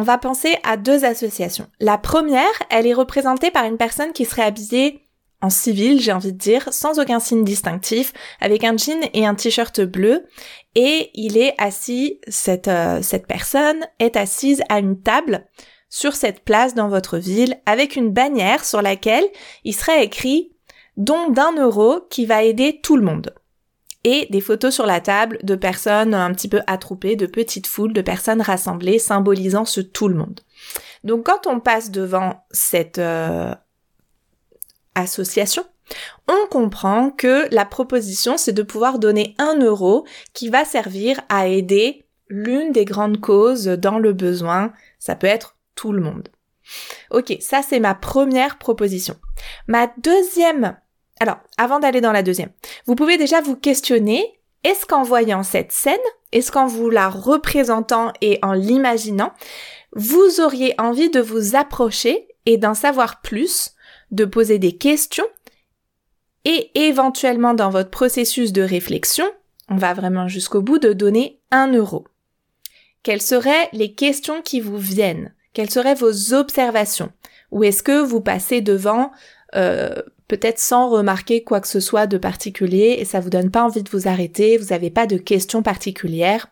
on 0.00 0.02
va 0.02 0.16
penser 0.16 0.56
à 0.64 0.78
deux 0.78 1.04
associations. 1.04 1.66
La 1.78 1.98
première, 1.98 2.46
elle 2.70 2.86
est 2.86 2.94
représentée 2.94 3.50
par 3.50 3.66
une 3.66 3.76
personne 3.76 4.14
qui 4.14 4.24
serait 4.24 4.44
habillée 4.44 5.06
en 5.42 5.50
civil, 5.50 6.00
j'ai 6.00 6.12
envie 6.12 6.32
de 6.32 6.38
dire, 6.38 6.72
sans 6.72 6.98
aucun 6.98 7.20
signe 7.20 7.44
distinctif, 7.44 8.14
avec 8.40 8.64
un 8.64 8.78
jean 8.78 9.06
et 9.12 9.26
un 9.26 9.34
t-shirt 9.34 9.82
bleu, 9.82 10.26
et 10.74 11.10
il 11.12 11.36
est 11.36 11.54
assis, 11.58 12.18
cette, 12.28 12.68
euh, 12.68 13.02
cette 13.02 13.26
personne 13.26 13.86
est 13.98 14.16
assise 14.16 14.62
à 14.70 14.78
une 14.78 15.02
table 15.02 15.46
sur 15.90 16.14
cette 16.14 16.44
place 16.44 16.74
dans 16.74 16.88
votre 16.88 17.18
ville, 17.18 17.60
avec 17.66 17.94
une 17.94 18.10
bannière 18.10 18.64
sur 18.64 18.80
laquelle 18.80 19.24
il 19.64 19.74
serait 19.74 20.04
écrit 20.04 20.52
don 20.96 21.28
d'un 21.28 21.52
euro 21.56 22.00
qui 22.08 22.24
va 22.24 22.42
aider 22.42 22.80
tout 22.82 22.96
le 22.96 23.04
monde. 23.04 23.34
Et 24.04 24.26
des 24.30 24.40
photos 24.40 24.74
sur 24.74 24.86
la 24.86 25.00
table 25.00 25.38
de 25.42 25.54
personnes 25.54 26.14
un 26.14 26.32
petit 26.32 26.48
peu 26.48 26.60
attroupées, 26.66 27.16
de 27.16 27.26
petites 27.26 27.66
foules, 27.66 27.92
de 27.92 28.00
personnes 28.00 28.40
rassemblées, 28.40 28.98
symbolisant 28.98 29.66
ce 29.66 29.80
tout 29.80 30.08
le 30.08 30.14
monde. 30.14 30.40
Donc 31.04 31.26
quand 31.26 31.46
on 31.46 31.60
passe 31.60 31.90
devant 31.90 32.44
cette 32.50 32.98
euh, 32.98 33.54
association, 34.94 35.64
on 36.28 36.46
comprend 36.48 37.10
que 37.10 37.52
la 37.54 37.64
proposition, 37.64 38.36
c'est 38.36 38.52
de 38.52 38.62
pouvoir 38.62 38.98
donner 38.98 39.34
un 39.38 39.58
euro 39.60 40.06
qui 40.32 40.48
va 40.48 40.64
servir 40.64 41.20
à 41.28 41.48
aider 41.48 42.06
l'une 42.28 42.72
des 42.72 42.84
grandes 42.84 43.20
causes 43.20 43.66
dans 43.66 43.98
le 43.98 44.12
besoin. 44.12 44.72
Ça 44.98 45.16
peut 45.16 45.26
être 45.26 45.56
tout 45.74 45.92
le 45.92 46.00
monde. 46.00 46.28
Ok, 47.10 47.36
ça 47.40 47.62
c'est 47.62 47.80
ma 47.80 47.94
première 47.94 48.58
proposition. 48.58 49.16
Ma 49.66 49.90
deuxième... 49.98 50.76
Alors, 51.20 51.38
avant 51.58 51.78
d'aller 51.78 52.00
dans 52.00 52.12
la 52.12 52.22
deuxième, 52.22 52.50
vous 52.86 52.94
pouvez 52.94 53.18
déjà 53.18 53.42
vous 53.42 53.54
questionner, 53.54 54.40
est-ce 54.64 54.86
qu'en 54.86 55.02
voyant 55.02 55.42
cette 55.42 55.70
scène, 55.70 55.98
est-ce 56.32 56.50
qu'en 56.50 56.66
vous 56.66 56.88
la 56.88 57.08
représentant 57.08 58.12
et 58.22 58.38
en 58.42 58.54
l'imaginant, 58.54 59.32
vous 59.92 60.40
auriez 60.40 60.74
envie 60.78 61.10
de 61.10 61.20
vous 61.20 61.56
approcher 61.56 62.26
et 62.46 62.56
d'en 62.56 62.74
savoir 62.74 63.20
plus 63.20 63.72
de 64.10 64.24
poser 64.24 64.58
des 64.58 64.76
questions 64.76 65.26
et 66.46 66.70
éventuellement 66.74 67.52
dans 67.52 67.70
votre 67.70 67.90
processus 67.90 68.52
de 68.52 68.62
réflexion, 68.62 69.26
on 69.68 69.76
va 69.76 69.92
vraiment 69.92 70.26
jusqu'au 70.26 70.62
bout 70.62 70.78
de 70.78 70.94
donner 70.94 71.38
un 71.50 71.72
euro? 71.72 72.06
Quelles 73.02 73.22
seraient 73.22 73.68
les 73.72 73.94
questions 73.94 74.40
qui 74.42 74.60
vous 74.60 74.78
viennent? 74.78 75.34
Quelles 75.52 75.70
seraient 75.70 75.94
vos 75.94 76.32
observations? 76.32 77.12
Ou 77.50 77.64
est-ce 77.64 77.82
que 77.82 78.00
vous 78.00 78.20
passez 78.20 78.60
devant 78.62 79.10
euh, 79.54 79.94
peut-être 80.30 80.60
sans 80.60 80.88
remarquer 80.88 81.42
quoi 81.42 81.60
que 81.60 81.66
ce 81.66 81.80
soit 81.80 82.06
de 82.06 82.16
particulier 82.16 82.98
et 83.00 83.04
ça 83.04 83.18
vous 83.18 83.30
donne 83.30 83.50
pas 83.50 83.64
envie 83.64 83.82
de 83.82 83.90
vous 83.90 84.06
arrêter, 84.06 84.58
vous 84.58 84.68
n'avez 84.68 84.88
pas 84.88 85.06
de 85.06 85.16
questions 85.16 85.62
particulières 85.62 86.46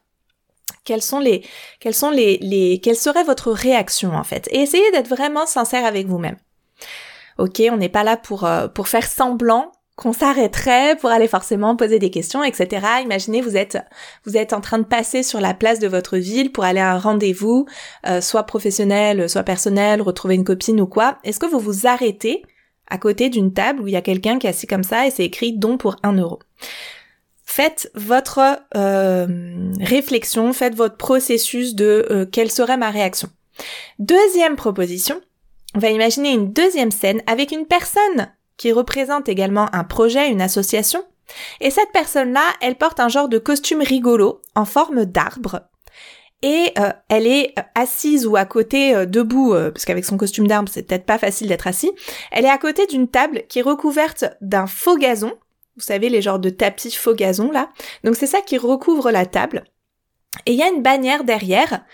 quelles 0.84 1.02
sont 1.02 1.20
les, 1.20 1.44
quelles 1.80 1.94
sont 1.94 2.10
les, 2.10 2.38
les, 2.38 2.80
quelle 2.80 2.96
serait 2.96 3.22
votre 3.22 3.52
réaction 3.52 4.14
en 4.14 4.24
fait? 4.24 4.48
Et 4.50 4.60
essayez 4.60 4.90
d'être 4.90 5.08
vraiment 5.08 5.46
sincère 5.46 5.84
avec 5.84 6.06
vous-même. 6.06 6.36
Ok, 7.38 7.62
on 7.70 7.76
n'est 7.76 7.88
pas 7.88 8.04
là 8.04 8.16
pour, 8.16 8.44
euh, 8.44 8.68
pour 8.68 8.88
faire 8.88 9.06
semblant 9.06 9.70
qu'on 9.96 10.12
s'arrêterait 10.12 10.96
pour 10.96 11.10
aller 11.10 11.28
forcément 11.28 11.76
poser 11.76 11.98
des 11.98 12.10
questions, 12.10 12.42
etc. 12.42 12.86
Imaginez 13.02 13.42
vous 13.42 13.56
êtes 13.56 13.78
vous 14.24 14.36
êtes 14.36 14.52
en 14.52 14.60
train 14.60 14.78
de 14.78 14.84
passer 14.84 15.22
sur 15.22 15.40
la 15.40 15.54
place 15.54 15.78
de 15.78 15.88
votre 15.88 16.16
ville 16.16 16.52
pour 16.52 16.64
aller 16.64 16.80
à 16.80 16.92
un 16.92 16.98
rendez-vous, 16.98 17.66
euh, 18.06 18.20
soit 18.20 18.44
professionnel, 18.44 19.28
soit 19.28 19.42
personnel, 19.42 20.00
retrouver 20.00 20.36
une 20.36 20.44
copine 20.44 20.80
ou 20.80 20.86
quoi. 20.86 21.18
Est-ce 21.22 21.38
que 21.38 21.46
vous 21.46 21.60
vous 21.60 21.86
arrêtez 21.86 22.42
à 22.90 22.98
côté 22.98 23.28
d'une 23.28 23.52
table 23.52 23.82
où 23.82 23.88
il 23.88 23.92
y 23.92 23.96
a 23.96 24.02
quelqu'un 24.02 24.38
qui 24.38 24.46
est 24.46 24.50
assis 24.50 24.66
comme 24.66 24.84
ça 24.84 25.06
et 25.06 25.10
c'est 25.10 25.24
écrit 25.24 25.52
don 25.52 25.76
pour 25.76 25.96
un 26.02 26.14
euro 26.14 26.38
Faites 27.44 27.90
votre 27.94 28.60
euh, 28.76 29.72
réflexion, 29.80 30.52
faites 30.52 30.74
votre 30.74 30.96
processus 30.96 31.74
de 31.74 32.28
quelle 32.30 32.50
serait 32.50 32.76
ma 32.76 32.90
réaction. 32.90 33.30
Deuxième 33.98 34.54
proposition, 34.56 35.20
on 35.74 35.78
va 35.78 35.90
imaginer 35.90 36.32
une 36.32 36.52
deuxième 36.52 36.90
scène 36.90 37.22
avec 37.26 37.52
une 37.52 37.66
personne 37.66 38.28
qui 38.56 38.72
représente 38.72 39.28
également 39.28 39.74
un 39.74 39.84
projet, 39.84 40.30
une 40.30 40.42
association. 40.42 41.02
Et 41.60 41.70
cette 41.70 41.92
personne-là, 41.92 42.42
elle 42.60 42.76
porte 42.76 43.00
un 43.00 43.08
genre 43.08 43.28
de 43.28 43.38
costume 43.38 43.82
rigolo 43.82 44.40
en 44.54 44.64
forme 44.64 45.04
d'arbre. 45.04 45.62
Et 46.42 46.72
euh, 46.78 46.92
elle 47.08 47.26
est 47.26 47.54
assise 47.74 48.26
ou 48.26 48.36
à 48.36 48.44
côté, 48.44 48.94
euh, 48.94 49.06
debout, 49.06 49.54
euh, 49.54 49.70
parce 49.70 49.84
qu'avec 49.84 50.04
son 50.04 50.16
costume 50.16 50.46
d'arbre, 50.46 50.68
c'est 50.72 50.84
peut-être 50.84 51.06
pas 51.06 51.18
facile 51.18 51.48
d'être 51.48 51.66
assis. 51.66 51.90
Elle 52.30 52.44
est 52.44 52.50
à 52.50 52.58
côté 52.58 52.86
d'une 52.86 53.08
table 53.08 53.42
qui 53.48 53.58
est 53.58 53.62
recouverte 53.62 54.24
d'un 54.40 54.66
faux 54.66 54.96
gazon. 54.96 55.32
Vous 55.76 55.82
savez, 55.82 56.08
les 56.08 56.22
genres 56.22 56.38
de 56.38 56.50
tapis 56.50 56.92
faux 56.92 57.14
gazon 57.14 57.50
là. 57.50 57.70
Donc 58.04 58.16
c'est 58.16 58.26
ça 58.26 58.40
qui 58.40 58.56
recouvre 58.56 59.10
la 59.10 59.26
table. 59.26 59.64
Et 60.46 60.52
il 60.52 60.58
y 60.58 60.62
a 60.62 60.68
une 60.68 60.82
bannière 60.82 61.24
derrière 61.24 61.84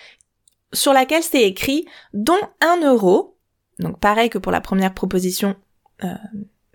sur 0.72 0.92
laquelle 0.92 1.22
c'est 1.22 1.42
écrit 1.42 1.86
don 2.12 2.38
un 2.60 2.80
euro 2.82 3.34
donc 3.78 3.98
pareil 3.98 4.30
que 4.30 4.38
pour 4.38 4.52
la 4.52 4.60
première 4.60 4.94
proposition, 4.94 5.56
euh, 6.04 6.14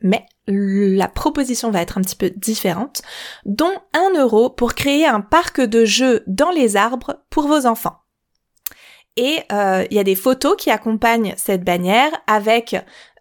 mais 0.01 0.25
la 0.49 1.07
proposition 1.07 1.71
va 1.71 1.81
être 1.81 1.97
un 1.97 2.01
petit 2.01 2.15
peu 2.15 2.31
différente, 2.35 3.01
dont 3.45 3.73
un 3.93 4.19
euro 4.19 4.49
pour 4.49 4.73
créer 4.73 5.05
un 5.05 5.21
parc 5.21 5.61
de 5.61 5.85
jeux 5.85 6.23
dans 6.27 6.51
les 6.51 6.75
arbres 6.75 7.23
pour 7.29 7.47
vos 7.47 7.65
enfants. 7.65 7.97
Et 9.15 9.39
euh, 9.51 9.85
il 9.91 9.97
y 9.97 9.99
a 9.99 10.03
des 10.03 10.15
photos 10.15 10.55
qui 10.57 10.71
accompagnent 10.71 11.33
cette 11.35 11.63
bannière 11.63 12.11
avec 12.25 12.75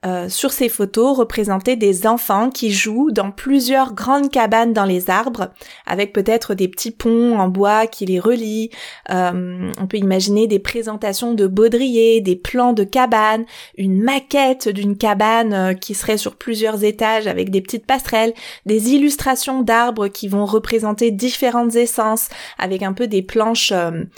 euh, 0.06 0.28
sur 0.28 0.52
ces 0.52 0.68
photos 0.68 1.16
représenter 1.16 1.76
des 1.76 2.06
enfants 2.06 2.50
qui 2.50 2.72
jouent 2.72 3.10
dans 3.10 3.30
plusieurs 3.30 3.94
grandes 3.94 4.30
cabanes 4.30 4.72
dans 4.72 4.84
les 4.84 5.10
arbres, 5.10 5.50
avec 5.86 6.12
peut-être 6.12 6.54
des 6.54 6.68
petits 6.68 6.90
ponts 6.90 7.38
en 7.38 7.48
bois 7.48 7.86
qui 7.86 8.06
les 8.06 8.20
relient. 8.20 8.70
Euh, 9.10 9.70
on 9.80 9.86
peut 9.86 9.96
imaginer 9.96 10.46
des 10.46 10.58
présentations 10.58 11.34
de 11.34 11.46
baudriers, 11.46 12.20
des 12.20 12.36
plans 12.36 12.72
de 12.72 12.84
cabanes, 12.84 13.44
une 13.76 14.00
maquette 14.02 14.68
d'une 14.68 14.96
cabane 14.96 15.52
euh, 15.52 15.74
qui 15.74 15.94
serait 15.94 16.18
sur 16.18 16.36
plusieurs 16.36 16.84
étages 16.84 17.26
avec 17.26 17.50
des 17.50 17.60
petites 17.60 17.86
passerelles, 17.86 18.34
des 18.66 18.90
illustrations 18.90 19.62
d'arbres 19.62 20.08
qui 20.08 20.28
vont 20.28 20.46
représenter 20.46 21.10
différentes 21.10 21.74
essences, 21.74 22.28
avec 22.58 22.82
un 22.82 22.92
peu 22.92 23.06
des 23.06 23.22
planches 23.22 23.72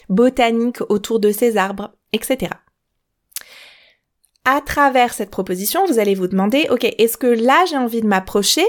botaniques 0.09 0.81
autour 0.89 1.21
de 1.21 1.31
ces 1.31 1.57
arbres, 1.57 1.93
etc 2.13 2.51
à 4.45 4.61
travers 4.61 5.13
cette 5.13 5.31
proposition, 5.31 5.85
vous 5.87 5.99
allez 5.99 6.15
vous 6.15 6.29
demander, 6.29 6.67
ok, 6.71 6.85
est-ce 6.85 7.17
que 7.17 7.27
là 7.27 7.65
j'ai 7.69 7.77
envie 7.77 8.01
de 8.01 8.07
m'approcher? 8.07 8.65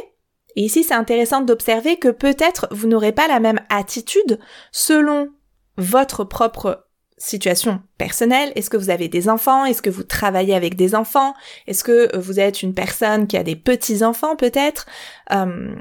Et 0.56 0.64
ici, 0.64 0.84
c'est 0.84 0.94
intéressant 0.94 1.42
d'observer 1.42 1.98
que 1.98 2.10
peut-être 2.10 2.68
vous 2.72 2.88
n'aurez 2.88 3.14
pas 3.14 3.28
la 3.28 3.40
même 3.40 3.62
attitude 3.70 4.40
selon 4.72 5.30
votre 5.78 6.26
propre 6.26 6.86
situation 7.18 7.82
personnelle. 7.98 8.52
Est-ce 8.56 8.70
que 8.70 8.78
vous 8.78 8.90
avez 8.90 9.08
des 9.08 9.30
enfants? 9.30 9.64
Est-ce 9.64 9.82
que 9.82 9.90
vous 9.90 10.04
travaillez 10.04 10.56
avec 10.56 10.76
des 10.76 10.94
enfants? 10.96 11.34
Est-ce 11.68 11.84
que 11.84 12.18
vous 12.18 12.40
êtes 12.40 12.64
une 12.64 12.74
personne 12.74 13.28
qui 13.28 13.38
a 13.38 13.44
des 13.44 13.56
petits-enfants 13.56 14.36
peut-être? 14.36 14.86
Euh, 15.32 15.74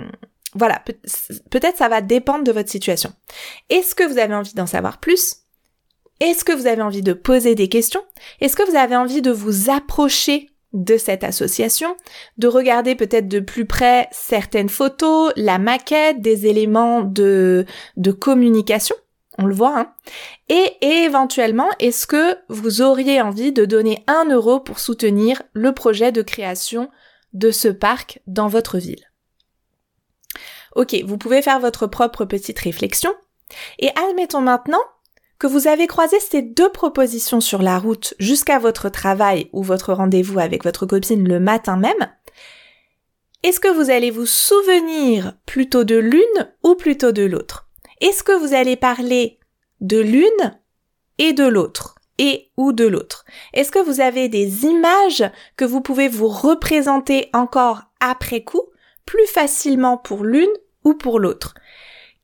Voilà, 0.55 0.83
peut-être 1.51 1.79
ça 1.79 1.89
va 1.89 2.01
dépendre 2.01 2.45
de 2.45 2.53
votre 2.53 2.71
situation. 2.71 3.13
Est-ce 3.69 3.95
que 3.95 4.03
vous 4.03 4.19
avez 4.19 4.35
envie 4.35 4.55
d'en 4.55 4.67
savoir 4.67 4.99
plus? 4.99 5.40
Est-ce 6.21 6.45
que 6.45 6.53
vous 6.53 6.67
avez 6.67 6.83
envie 6.83 7.03
de 7.03 7.15
poser 7.15 7.55
des 7.55 7.69
questions? 7.69 8.03
Est-ce 8.41 8.55
que 8.55 8.69
vous 8.69 8.77
avez 8.77 8.97
envie 8.97 9.23
de 9.23 9.31
vous 9.31 9.71
approcher 9.71 10.51
de 10.73 10.97
cette 10.97 11.25
association, 11.25 11.97
de 12.39 12.47
regarder 12.47 12.95
peut-être 12.95 13.27
de 13.27 13.41
plus 13.41 13.65
près 13.65 14.09
certaines 14.13 14.69
photos, 14.69 15.33
la 15.37 15.59
maquette, 15.59 16.21
des 16.21 16.47
éléments 16.47 17.03
de, 17.03 17.65
de 17.97 18.13
communication? 18.13 18.95
On 19.39 19.47
le 19.47 19.55
voit, 19.55 19.79
hein. 19.79 19.95
Et, 20.49 20.77
éventuellement, 20.83 21.69
est-ce 21.79 22.07
que 22.07 22.37
vous 22.49 22.83
auriez 22.83 23.23
envie 23.23 23.53
de 23.53 23.65
donner 23.65 24.05
un 24.07 24.29
euro 24.29 24.61
pour 24.61 24.79
soutenir 24.79 25.43
le 25.55 25.73
projet 25.73 26.13
de 26.13 26.21
création 26.21 26.91
de 27.33 27.51
ce 27.51 27.69
parc 27.69 28.21
dans 28.27 28.49
votre 28.49 28.79
ville? 28.79 29.11
Ok, 30.77 30.95
vous 31.07 31.17
pouvez 31.17 31.41
faire 31.41 31.59
votre 31.59 31.87
propre 31.87 32.27
petite 32.27 32.59
réflexion. 32.59 33.15
Et 33.79 33.91
admettons 34.09 34.43
maintenant 34.43 34.83
que 35.41 35.47
vous 35.47 35.67
avez 35.67 35.87
croisé 35.87 36.21
ces 36.21 36.43
deux 36.43 36.71
propositions 36.71 37.41
sur 37.41 37.63
la 37.63 37.79
route 37.79 38.15
jusqu'à 38.21 38.59
votre 38.59 38.91
travail 38.91 39.49
ou 39.53 39.63
votre 39.63 39.95
rendez-vous 39.95 40.39
avec 40.39 40.63
votre 40.63 40.85
copine 40.85 41.27
le 41.27 41.41
matin 41.41 41.79
même, 41.79 42.13
est-ce 43.43 43.59
que 43.59 43.75
vous 43.75 43.91
allez 43.91 44.11
vous 44.11 44.27
souvenir 44.27 45.33
plutôt 45.47 45.83
de 45.83 45.97
l'une 45.97 46.21
ou 46.63 46.75
plutôt 46.75 47.11
de 47.11 47.23
l'autre? 47.23 47.71
Est-ce 48.03 48.23
que 48.23 48.39
vous 48.39 48.53
allez 48.53 48.77
parler 48.77 49.39
de 49.81 49.99
l'une 49.99 50.61
et 51.17 51.33
de 51.33 51.45
l'autre 51.45 51.95
et 52.19 52.51
ou 52.59 52.75
de 52.75 52.85
l'autre? 52.85 53.25
Est-ce 53.55 53.73
que 53.73 53.83
vous 53.83 54.03
avez 54.03 54.29
des 54.29 54.67
images 54.67 55.25
que 55.57 55.65
vous 55.65 55.81
pouvez 55.81 56.09
vous 56.09 56.29
représenter 56.29 57.31
encore 57.33 57.85
après 58.01 58.45
coup 58.45 58.65
plus 59.07 59.27
facilement 59.27 59.97
pour 59.97 60.23
l'une 60.23 60.53
ou 60.85 60.93
pour 60.93 61.19
l'autre? 61.19 61.55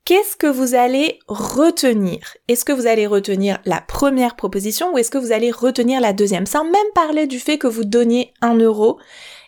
Qu'est-ce 0.07 0.37
que 0.37 0.47
vous 0.47 0.75
allez 0.75 1.19
retenir? 1.27 2.37
Est-ce 2.49 2.65
que 2.65 2.73
vous 2.73 2.87
allez 2.87 3.07
retenir 3.07 3.59
la 3.67 3.83
première 3.83 4.37
proposition 4.37 4.95
ou 4.95 4.99
est-ce 4.99 5.11
que 5.11 5.19
vous 5.19 5.33
allez 5.33 5.51
retenir 5.51 6.01
la 6.01 6.15
deuxième? 6.15 6.47
Sans 6.47 6.65
même 6.65 6.93
parler 6.95 7.27
du 7.27 7.39
fait 7.39 7.59
que 7.59 7.67
vous 7.67 7.85
donniez 7.85 8.33
un 8.41 8.55
euro 8.55 8.99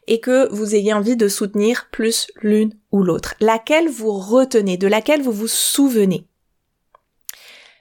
et 0.08 0.20
que 0.20 0.52
vous 0.52 0.74
ayez 0.74 0.92
envie 0.92 1.16
de 1.16 1.28
soutenir 1.28 1.88
plus 1.90 2.26
l'une 2.42 2.74
ou 2.92 3.02
l'autre. 3.02 3.34
Laquelle 3.40 3.88
vous 3.88 4.12
retenez, 4.12 4.76
de 4.76 4.88
laquelle 4.88 5.22
vous 5.22 5.32
vous 5.32 5.48
souvenez? 5.48 6.26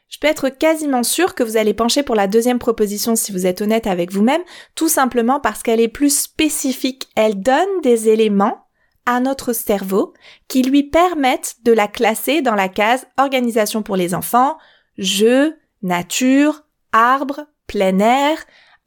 Je 0.07 0.19
peux 0.19 0.27
être 0.27 0.49
quasiment 0.49 1.03
sûre 1.03 1.35
que 1.35 1.43
vous 1.43 1.57
allez 1.57 1.73
pencher 1.73 2.03
pour 2.03 2.15
la 2.15 2.27
deuxième 2.27 2.59
proposition 2.59 3.15
si 3.15 3.31
vous 3.31 3.45
êtes 3.45 3.61
honnête 3.61 3.87
avec 3.87 4.11
vous-même, 4.11 4.41
tout 4.75 4.87
simplement 4.87 5.39
parce 5.39 5.63
qu'elle 5.63 5.81
est 5.81 5.87
plus 5.87 6.15
spécifique. 6.15 7.07
Elle 7.15 7.41
donne 7.41 7.81
des 7.81 8.07
éléments 8.09 8.66
à 9.07 9.21
notre 9.21 9.53
cerveau 9.53 10.13
qui 10.47 10.61
lui 10.61 10.83
permettent 10.83 11.55
de 11.63 11.71
la 11.71 11.87
classer 11.87 12.43
dans 12.43 12.53
la 12.53 12.67
case 12.67 13.07
organisation 13.17 13.81
pour 13.81 13.95
les 13.95 14.13
enfants, 14.13 14.57
jeux, 14.97 15.57
nature, 15.81 16.63
arbre, 16.91 17.47
plein 17.67 17.97
air, 17.99 18.37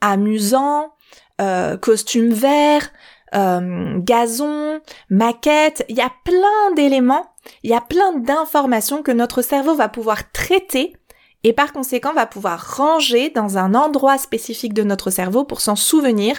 amusant, 0.00 0.92
euh, 1.40 1.76
costume 1.78 2.32
vert, 2.32 2.90
euh, 3.34 3.98
gazon, 3.98 4.80
maquette. 5.08 5.84
Il 5.88 5.96
y 5.96 6.02
a 6.02 6.12
plein 6.24 6.74
d'éléments, 6.76 7.32
il 7.62 7.70
y 7.70 7.74
a 7.74 7.80
plein 7.80 8.12
d'informations 8.12 9.02
que 9.02 9.12
notre 9.12 9.40
cerveau 9.40 9.74
va 9.74 9.88
pouvoir 9.88 10.30
traiter 10.32 10.96
et 11.42 11.52
par 11.52 11.72
conséquent 11.72 12.12
va 12.12 12.26
pouvoir 12.26 12.76
ranger 12.76 13.30
dans 13.30 13.56
un 13.56 13.74
endroit 13.74 14.18
spécifique 14.18 14.74
de 14.74 14.82
notre 14.82 15.10
cerveau 15.10 15.44
pour 15.44 15.60
s'en 15.60 15.76
souvenir 15.76 16.36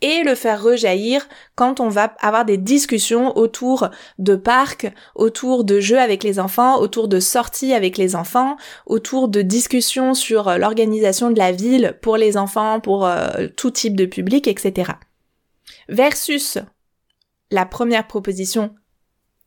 et 0.00 0.22
le 0.24 0.34
faire 0.34 0.62
rejaillir 0.62 1.28
quand 1.54 1.78
on 1.78 1.88
va 1.88 2.14
avoir 2.20 2.44
des 2.44 2.56
discussions 2.56 3.36
autour 3.36 3.88
de 4.18 4.34
parcs, 4.34 4.92
autour 5.14 5.64
de 5.64 5.78
jeux 5.78 6.00
avec 6.00 6.24
les 6.24 6.40
enfants, 6.40 6.80
autour 6.80 7.06
de 7.06 7.20
sorties 7.20 7.74
avec 7.74 7.96
les 7.96 8.16
enfants, 8.16 8.56
autour 8.86 9.28
de 9.28 9.42
discussions 9.42 10.14
sur 10.14 10.58
l'organisation 10.58 11.30
de 11.30 11.38
la 11.38 11.52
ville 11.52 11.96
pour 12.02 12.16
les 12.16 12.36
enfants, 12.36 12.80
pour 12.80 13.06
euh, 13.06 13.46
tout 13.56 13.70
type 13.70 13.94
de 13.94 14.06
public, 14.06 14.48
etc. 14.48 14.92
Versus 15.88 16.58
la 17.52 17.66
première 17.66 18.06
proposition, 18.06 18.74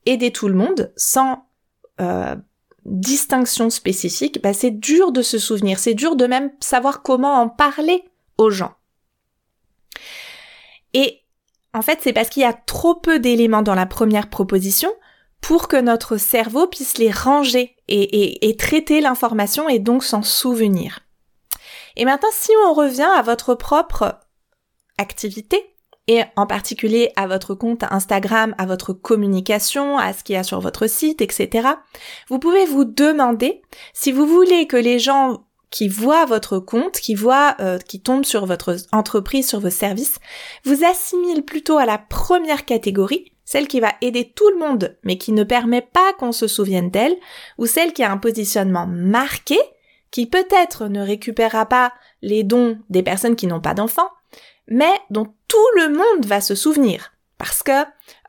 aider 0.05 0.31
tout 0.31 0.48
le 0.48 0.55
monde 0.55 0.93
sans 0.95 1.45
euh, 2.01 2.36
distinction 2.85 3.69
spécifique, 3.69 4.41
bah 4.41 4.53
c'est 4.53 4.71
dur 4.71 5.11
de 5.11 5.21
se 5.21 5.37
souvenir, 5.37 5.79
c'est 5.79 5.93
dur 5.93 6.15
de 6.15 6.25
même 6.25 6.51
savoir 6.59 7.01
comment 7.01 7.41
en 7.41 7.49
parler 7.49 8.03
aux 8.37 8.49
gens. 8.49 8.73
Et 10.93 11.21
en 11.73 11.81
fait, 11.81 11.99
c'est 12.01 12.13
parce 12.13 12.29
qu'il 12.29 12.43
y 12.43 12.45
a 12.45 12.53
trop 12.53 12.95
peu 12.95 13.19
d'éléments 13.19 13.63
dans 13.63 13.75
la 13.75 13.85
première 13.85 14.29
proposition 14.29 14.93
pour 15.41 15.67
que 15.67 15.79
notre 15.79 16.17
cerveau 16.17 16.67
puisse 16.67 16.97
les 16.97 17.11
ranger 17.11 17.75
et, 17.87 18.49
et 18.49 18.55
traiter 18.55 19.01
l'information 19.01 19.67
et 19.67 19.79
donc 19.79 20.03
s'en 20.03 20.21
souvenir. 20.21 20.99
Et 21.95 22.05
maintenant, 22.05 22.29
si 22.31 22.51
on 22.65 22.73
revient 22.73 23.09
à 23.15 23.21
votre 23.21 23.55
propre 23.55 24.19
activité, 24.97 25.72
et 26.07 26.24
en 26.36 26.45
particulier 26.45 27.12
à 27.15 27.27
votre 27.27 27.55
compte 27.55 27.83
Instagram, 27.83 28.55
à 28.57 28.65
votre 28.65 28.93
communication, 28.93 29.98
à 29.98 30.13
ce 30.13 30.24
qu'il 30.24 30.36
y 30.36 30.38
a 30.38 30.43
sur 30.43 30.60
votre 30.60 30.88
site, 30.88 31.22
etc. 31.22 31.69
Vous 32.29 32.39
pouvez 32.39 32.65
vous 32.65 32.86
demander 32.86 33.62
si 33.93 34.12
vous 34.12 34.25
voulez 34.25 34.67
que 34.67 34.77
les 34.77 35.00
gens 35.00 35.45
qui 35.69 35.88
voient 35.88 36.25
votre 36.25 36.60
compte, 36.60 37.00
qui 37.00 37.15
voient, 37.15 37.55
euh, 37.60 37.79
qui 37.79 38.00
tombent 38.00 38.25
sur 38.25 38.45
votre 38.45 38.75
entreprise, 38.91 39.48
sur 39.48 39.60
vos 39.60 39.72
services, 39.72 40.19
vous 40.65 40.86
assimilent 40.86 41.43
plutôt 41.43 41.79
à 41.79 41.86
la 41.86 41.98
première 41.98 42.65
catégorie, 42.65 43.31
celle 43.43 43.67
qui 43.67 43.79
va 43.79 43.93
aider 44.01 44.31
tout 44.36 44.50
le 44.51 44.60
monde, 44.60 44.98
mais 45.03 45.17
qui 45.17 45.31
ne 45.31 45.43
permet 45.43 45.81
pas 45.81 46.13
qu'on 46.19 46.31
se 46.31 46.48
souvienne 46.48 46.91
d'elle, 46.91 47.15
ou 47.57 47.65
celle 47.65 47.93
qui 47.93 48.03
a 48.03 48.12
un 48.12 48.17
positionnement 48.17 48.86
marqué, 48.86 49.57
qui 50.12 50.27
peut-être 50.27 50.89
ne 50.89 51.01
récupérera 51.01 51.65
pas 51.65 51.91
les 52.22 52.43
dons 52.43 52.77
des 52.91 53.01
personnes 53.01 53.36
qui 53.36 53.48
n'ont 53.48 53.60
pas 53.60 53.74
d'enfants, 53.74 54.12
mais 54.67 54.93
dont 55.10 55.33
tout 55.53 55.79
le 55.81 55.89
monde 55.89 56.25
va 56.25 56.41
se 56.41 56.55
souvenir 56.55 57.12
parce 57.38 57.62
que 57.62 57.83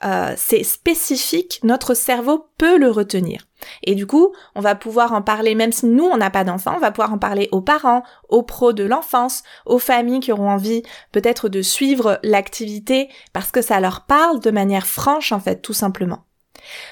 euh, 0.05 0.35
c'est 0.37 0.63
spécifique, 0.63 1.59
notre 1.63 1.95
cerveau 1.95 2.49
peut 2.59 2.77
le 2.77 2.91
retenir. 2.91 3.47
Et 3.83 3.95
du 3.95 4.07
coup, 4.07 4.35
on 4.55 4.61
va 4.61 4.75
pouvoir 4.75 5.15
en 5.15 5.23
parler, 5.23 5.55
même 5.55 5.73
si 5.73 5.87
nous, 5.87 6.05
on 6.05 6.19
n'a 6.19 6.29
pas 6.29 6.45
d'enfants, 6.45 6.75
on 6.77 6.81
va 6.81 6.91
pouvoir 6.91 7.15
en 7.15 7.19
parler 7.19 7.49
aux 7.51 7.63
parents, 7.63 8.03
aux 8.29 8.43
pros 8.43 8.75
de 8.75 8.85
l'enfance, 8.85 9.43
aux 9.65 9.79
familles 9.79 10.21
qui 10.21 10.33
auront 10.33 10.51
envie 10.51 10.83
peut-être 11.13 11.49
de 11.49 11.63
suivre 11.63 12.21
l'activité 12.23 13.09
parce 13.33 13.51
que 13.51 13.63
ça 13.63 13.81
leur 13.81 14.05
parle 14.05 14.41
de 14.41 14.51
manière 14.51 14.87
franche, 14.87 15.33
en 15.33 15.41
fait, 15.41 15.63
tout 15.63 15.73
simplement. 15.73 16.27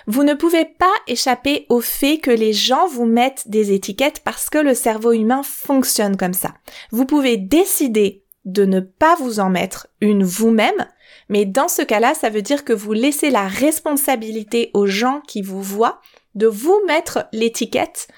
Vous 0.06 0.24
ne 0.24 0.34
pouvez 0.34 0.64
pas 0.64 0.94
échapper 1.08 1.66
au 1.68 1.80
fait 1.80 2.18
que 2.18 2.30
les 2.30 2.54
gens 2.54 2.86
vous 2.86 3.06
mettent 3.06 3.48
des 3.48 3.72
étiquettes 3.72 4.22
parce 4.24 4.48
que 4.48 4.58
le 4.58 4.72
cerveau 4.72 5.12
humain 5.12 5.42
fonctionne 5.42 6.16
comme 6.16 6.34
ça. 6.34 6.54
Vous 6.90 7.04
pouvez 7.04 7.36
décider 7.36 8.21
de 8.44 8.64
ne 8.64 8.80
pas 8.80 9.14
vous 9.16 9.40
en 9.40 9.50
mettre 9.50 9.86
une 10.00 10.24
vous-même, 10.24 10.86
mais 11.28 11.44
dans 11.44 11.68
ce 11.68 11.82
cas-là, 11.82 12.14
ça 12.14 12.30
veut 12.30 12.42
dire 12.42 12.64
que 12.64 12.72
vous 12.72 12.92
laissez 12.92 13.30
la 13.30 13.46
responsabilité 13.46 14.70
aux 14.74 14.86
gens 14.86 15.20
qui 15.26 15.42
vous 15.42 15.62
voient 15.62 16.00
de 16.34 16.46
vous 16.46 16.80
mettre 16.86 17.26
l'étiquette, 17.32 18.08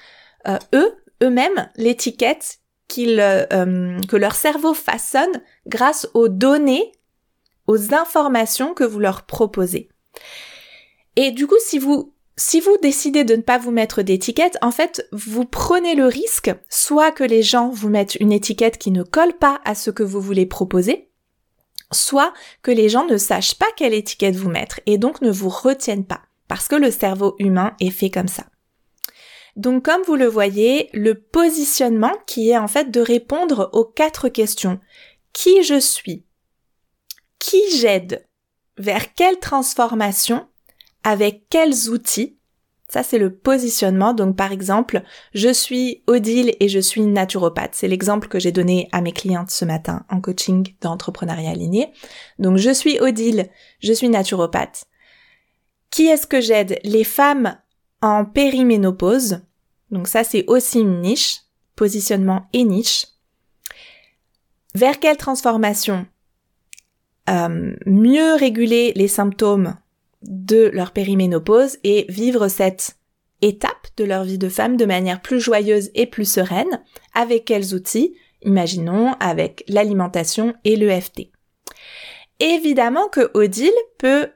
euh, 0.47 0.57
eux, 0.73 0.95
eux-mêmes, 1.21 1.69
l'étiquette 1.75 2.59
qu'ils, 2.87 3.19
euh, 3.19 3.45
euh, 3.53 3.99
que 4.07 4.15
leur 4.15 4.35
cerveau 4.35 4.73
façonne 4.73 5.41
grâce 5.67 6.07
aux 6.13 6.29
données, 6.29 6.91
aux 7.67 7.93
informations 7.93 8.73
que 8.73 8.83
vous 8.83 8.99
leur 8.99 9.23
proposez. 9.23 9.89
Et 11.15 11.31
du 11.31 11.47
coup, 11.47 11.59
si 11.59 11.79
vous 11.79 12.14
si 12.37 12.59
vous 12.59 12.75
décidez 12.81 13.23
de 13.23 13.35
ne 13.35 13.41
pas 13.41 13.57
vous 13.57 13.71
mettre 13.71 14.01
d'étiquette, 14.01 14.57
en 14.61 14.71
fait, 14.71 15.07
vous 15.11 15.45
prenez 15.45 15.95
le 15.95 16.05
risque 16.05 16.53
soit 16.69 17.11
que 17.11 17.23
les 17.23 17.43
gens 17.43 17.69
vous 17.69 17.89
mettent 17.89 18.15
une 18.15 18.33
étiquette 18.33 18.77
qui 18.77 18.91
ne 18.91 19.03
colle 19.03 19.37
pas 19.37 19.61
à 19.63 19.73
ce 19.73 19.89
que 19.89 20.03
vous 20.03 20.19
voulez 20.19 20.45
proposer, 20.45 21.09
soit 21.91 22.33
que 22.61 22.71
les 22.71 22.89
gens 22.89 23.05
ne 23.05 23.17
sachent 23.17 23.55
pas 23.55 23.71
quelle 23.77 23.93
étiquette 23.93 24.35
vous 24.35 24.49
mettre 24.49 24.81
et 24.85 24.97
donc 24.97 25.21
ne 25.21 25.31
vous 25.31 25.49
retiennent 25.49 26.05
pas, 26.05 26.23
parce 26.47 26.67
que 26.67 26.75
le 26.75 26.91
cerveau 26.91 27.35
humain 27.39 27.73
est 27.79 27.91
fait 27.91 28.09
comme 28.09 28.27
ça. 28.27 28.45
Donc 29.55 29.85
comme 29.85 30.01
vous 30.03 30.17
le 30.17 30.27
voyez, 30.27 30.89
le 30.93 31.15
positionnement 31.15 32.13
qui 32.27 32.49
est 32.49 32.57
en 32.57 32.67
fait 32.67 32.91
de 32.91 32.99
répondre 32.99 33.69
aux 33.71 33.85
quatre 33.85 34.27
questions. 34.27 34.79
Qui 35.31 35.63
je 35.63 35.79
suis? 35.79 36.25
Qui 37.39 37.61
j'aide? 37.77 38.25
Vers 38.77 39.13
quelle 39.13 39.39
transformation? 39.39 40.47
Avec 41.05 41.45
quels 41.49 41.89
outils 41.89 42.37
ça, 42.87 43.01
c'est 43.01 43.17
le 43.17 43.35
positionnement. 43.35 44.13
Donc, 44.13 44.35
par 44.35 44.51
exemple, 44.51 45.01
je 45.33 45.51
suis 45.51 46.03
Odile 46.07 46.55
et 46.59 46.69
je 46.69 46.79
suis 46.79 47.01
naturopathe. 47.01 47.73
C'est 47.73 47.87
l'exemple 47.87 48.27
que 48.27 48.39
j'ai 48.39 48.51
donné 48.51 48.89
à 48.91 49.01
mes 49.01 49.11
clientes 49.11 49.49
ce 49.49 49.65
matin 49.65 50.05
en 50.09 50.21
coaching 50.21 50.75
d'entrepreneuriat 50.81 51.49
aligné. 51.49 51.91
Donc, 52.37 52.57
je 52.57 52.69
suis 52.69 52.99
Odile, 52.99 53.49
je 53.79 53.91
suis 53.91 54.07
naturopathe. 54.07 54.85
Qui 55.89 56.05
est-ce 56.07 56.27
que 56.27 56.41
j'aide? 56.41 56.79
Les 56.83 57.03
femmes 57.03 57.57
en 58.01 58.23
périménopause. 58.23 59.41
Donc, 59.89 60.07
ça, 60.07 60.23
c'est 60.23 60.45
aussi 60.47 60.79
une 60.79 61.01
niche. 61.01 61.41
Positionnement 61.75 62.47
et 62.53 62.63
niche. 62.63 63.07
Vers 64.75 64.99
quelle 64.99 65.17
transformation? 65.17 66.05
Euh, 67.29 67.75
Mieux 67.85 68.35
réguler 68.35 68.93
les 68.95 69.09
symptômes 69.09 69.75
de 70.27 70.69
leur 70.73 70.91
périménopause 70.91 71.77
et 71.83 72.05
vivre 72.09 72.47
cette 72.47 72.97
étape 73.41 73.87
de 73.97 74.03
leur 74.03 74.23
vie 74.23 74.37
de 74.37 74.49
femme 74.49 74.77
de 74.77 74.85
manière 74.85 75.21
plus 75.21 75.39
joyeuse 75.39 75.91
et 75.95 76.05
plus 76.05 76.29
sereine. 76.29 76.81
Avec 77.13 77.45
quels 77.45 77.73
outils? 77.73 78.15
Imaginons 78.41 79.13
avec 79.19 79.63
l'alimentation 79.67 80.53
et 80.63 80.75
l'EFT. 80.75 81.31
Évidemment 82.39 83.07
que 83.07 83.31
Odile 83.33 83.71
peut 83.97 84.29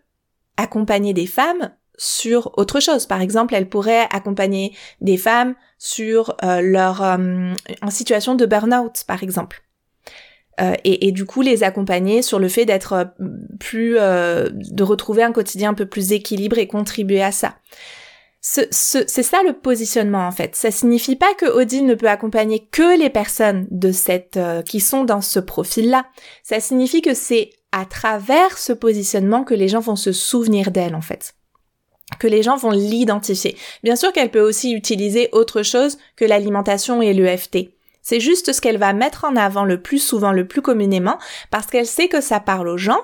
accompagner 0.57 1.13
des 1.13 1.27
femmes 1.27 1.71
sur 1.97 2.57
autre 2.57 2.79
chose. 2.79 3.05
Par 3.05 3.21
exemple, 3.21 3.53
elle 3.53 3.69
pourrait 3.69 4.07
accompagner 4.11 4.75
des 5.01 5.17
femmes 5.17 5.55
sur 5.77 6.35
euh, 6.43 6.61
leur 6.61 7.03
euh, 7.03 7.53
en 7.81 7.89
situation 7.89 8.35
de 8.35 8.45
burn-out, 8.45 9.03
par 9.05 9.21
exemple. 9.21 9.63
Euh, 10.61 10.73
et, 10.83 11.11
du 11.11 11.25
coup 11.25 11.41
les 11.41 11.63
accompagner 11.63 12.21
sur 12.21 12.39
le 12.39 12.49
fait 12.49 12.65
d'être 12.65 12.93
euh, 12.93 13.05
plus, 13.59 13.97
euh, 13.97 14.49
de 14.51 14.83
retrouver 14.83 15.23
un 15.23 15.31
quotidien 15.31 15.71
un 15.71 15.73
peu 15.73 15.85
plus 15.85 16.11
équilibré 16.11 16.61
et 16.61 16.67
contribuer 16.67 17.21
à 17.21 17.31
ça. 17.31 17.55
c'est 18.41 18.71
ça 18.71 19.43
le 19.45 19.53
positionnement 19.53 20.27
en 20.27 20.31
fait. 20.31 20.55
Ça 20.55 20.71
signifie 20.71 21.15
pas 21.15 21.33
que 21.37 21.45
Odile 21.45 21.85
ne 21.85 21.95
peut 21.95 22.09
accompagner 22.09 22.67
que 22.71 22.97
les 22.97 23.09
personnes 23.09 23.67
de 23.71 23.91
cette 23.91 24.39
qui 24.65 24.79
sont 24.79 25.03
dans 25.03 25.21
ce 25.21 25.39
profil-là. 25.39 26.05
Ça 26.43 26.59
signifie 26.59 27.01
que 27.01 27.13
c'est 27.13 27.51
à 27.71 27.85
travers 27.85 28.57
ce 28.57 28.73
positionnement 28.73 29.43
que 29.43 29.53
les 29.53 29.67
gens 29.67 29.81
vont 29.81 29.95
se 29.95 30.11
souvenir 30.11 30.71
d'elle 30.71 30.95
en 30.95 31.01
fait 31.01 31.35
que 32.17 32.27
les 32.27 32.41
gens 32.41 32.57
vont 32.57 32.71
l'identifier. 32.71 33.55
Bien 33.83 33.95
sûr 33.95 34.11
qu'elle 34.11 34.31
peut 34.31 34.41
aussi 34.41 34.71
utiliser 34.71 35.29
autre 35.31 35.61
chose 35.61 35.99
que 36.15 36.25
l'alimentation 36.25 37.03
et 37.03 37.13
l'EFT. 37.13 37.69
C'est 38.09 38.19
juste 38.19 38.53
ce 38.53 38.59
qu'elle 38.59 38.79
va 38.79 38.91
mettre 38.91 39.23
en 39.23 39.35
avant 39.35 39.65
le 39.65 39.79
plus 39.83 39.99
souvent, 39.99 40.31
le 40.31 40.47
plus 40.47 40.63
communément, 40.63 41.19
parce 41.51 41.67
qu'elle 41.67 41.85
sait 41.85 42.07
que 42.07 42.21
ça 42.21 42.39
parle 42.39 42.67
aux 42.67 42.75
gens. 42.75 43.01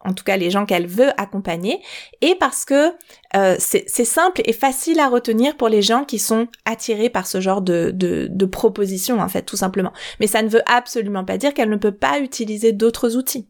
en 0.00 0.14
tout 0.14 0.24
cas 0.24 0.38
les 0.38 0.50
gens 0.50 0.64
qu'elle 0.64 0.86
veut 0.86 1.10
accompagner, 1.20 1.82
et 2.22 2.36
parce 2.36 2.64
que 2.64 2.94
euh, 3.36 3.56
c'est 3.58 4.04
simple 4.06 4.40
et 4.46 4.54
facile 4.54 4.98
à 4.98 5.08
retenir 5.08 5.58
pour 5.58 5.68
les 5.68 5.82
gens 5.82 6.04
qui 6.04 6.18
sont 6.18 6.48
attirés 6.64 7.10
par 7.10 7.26
ce 7.26 7.38
genre 7.38 7.60
de, 7.60 7.90
de, 7.92 8.28
de 8.30 8.46
propositions, 8.46 9.20
en 9.20 9.28
fait, 9.28 9.42
tout 9.42 9.58
simplement. 9.58 9.92
Mais 10.20 10.26
ça 10.26 10.40
ne 10.40 10.48
veut 10.48 10.62
absolument 10.64 11.26
pas 11.26 11.36
dire 11.36 11.52
qu'elle 11.52 11.68
ne 11.68 11.76
peut 11.76 11.92
pas 11.92 12.20
utiliser 12.20 12.72
d'autres 12.72 13.14
outils. 13.14 13.48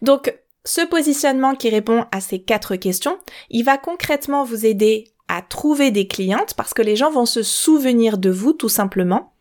Donc, 0.00 0.34
ce 0.64 0.80
positionnement 0.86 1.54
qui 1.54 1.68
répond 1.68 2.06
à 2.12 2.22
ces 2.22 2.40
quatre 2.40 2.76
questions, 2.76 3.18
il 3.50 3.64
va 3.64 3.76
concrètement 3.76 4.44
vous 4.44 4.64
aider 4.64 5.12
à 5.30 5.42
trouver 5.42 5.90
des 5.90 6.06
clientes 6.06 6.54
parce 6.54 6.74
que 6.74 6.82
les 6.82 6.96
gens 6.96 7.10
vont 7.10 7.26
se 7.26 7.42
souvenir 7.42 8.18
de 8.18 8.30
vous 8.30 8.52
tout 8.52 8.68
simplement. 8.68 9.32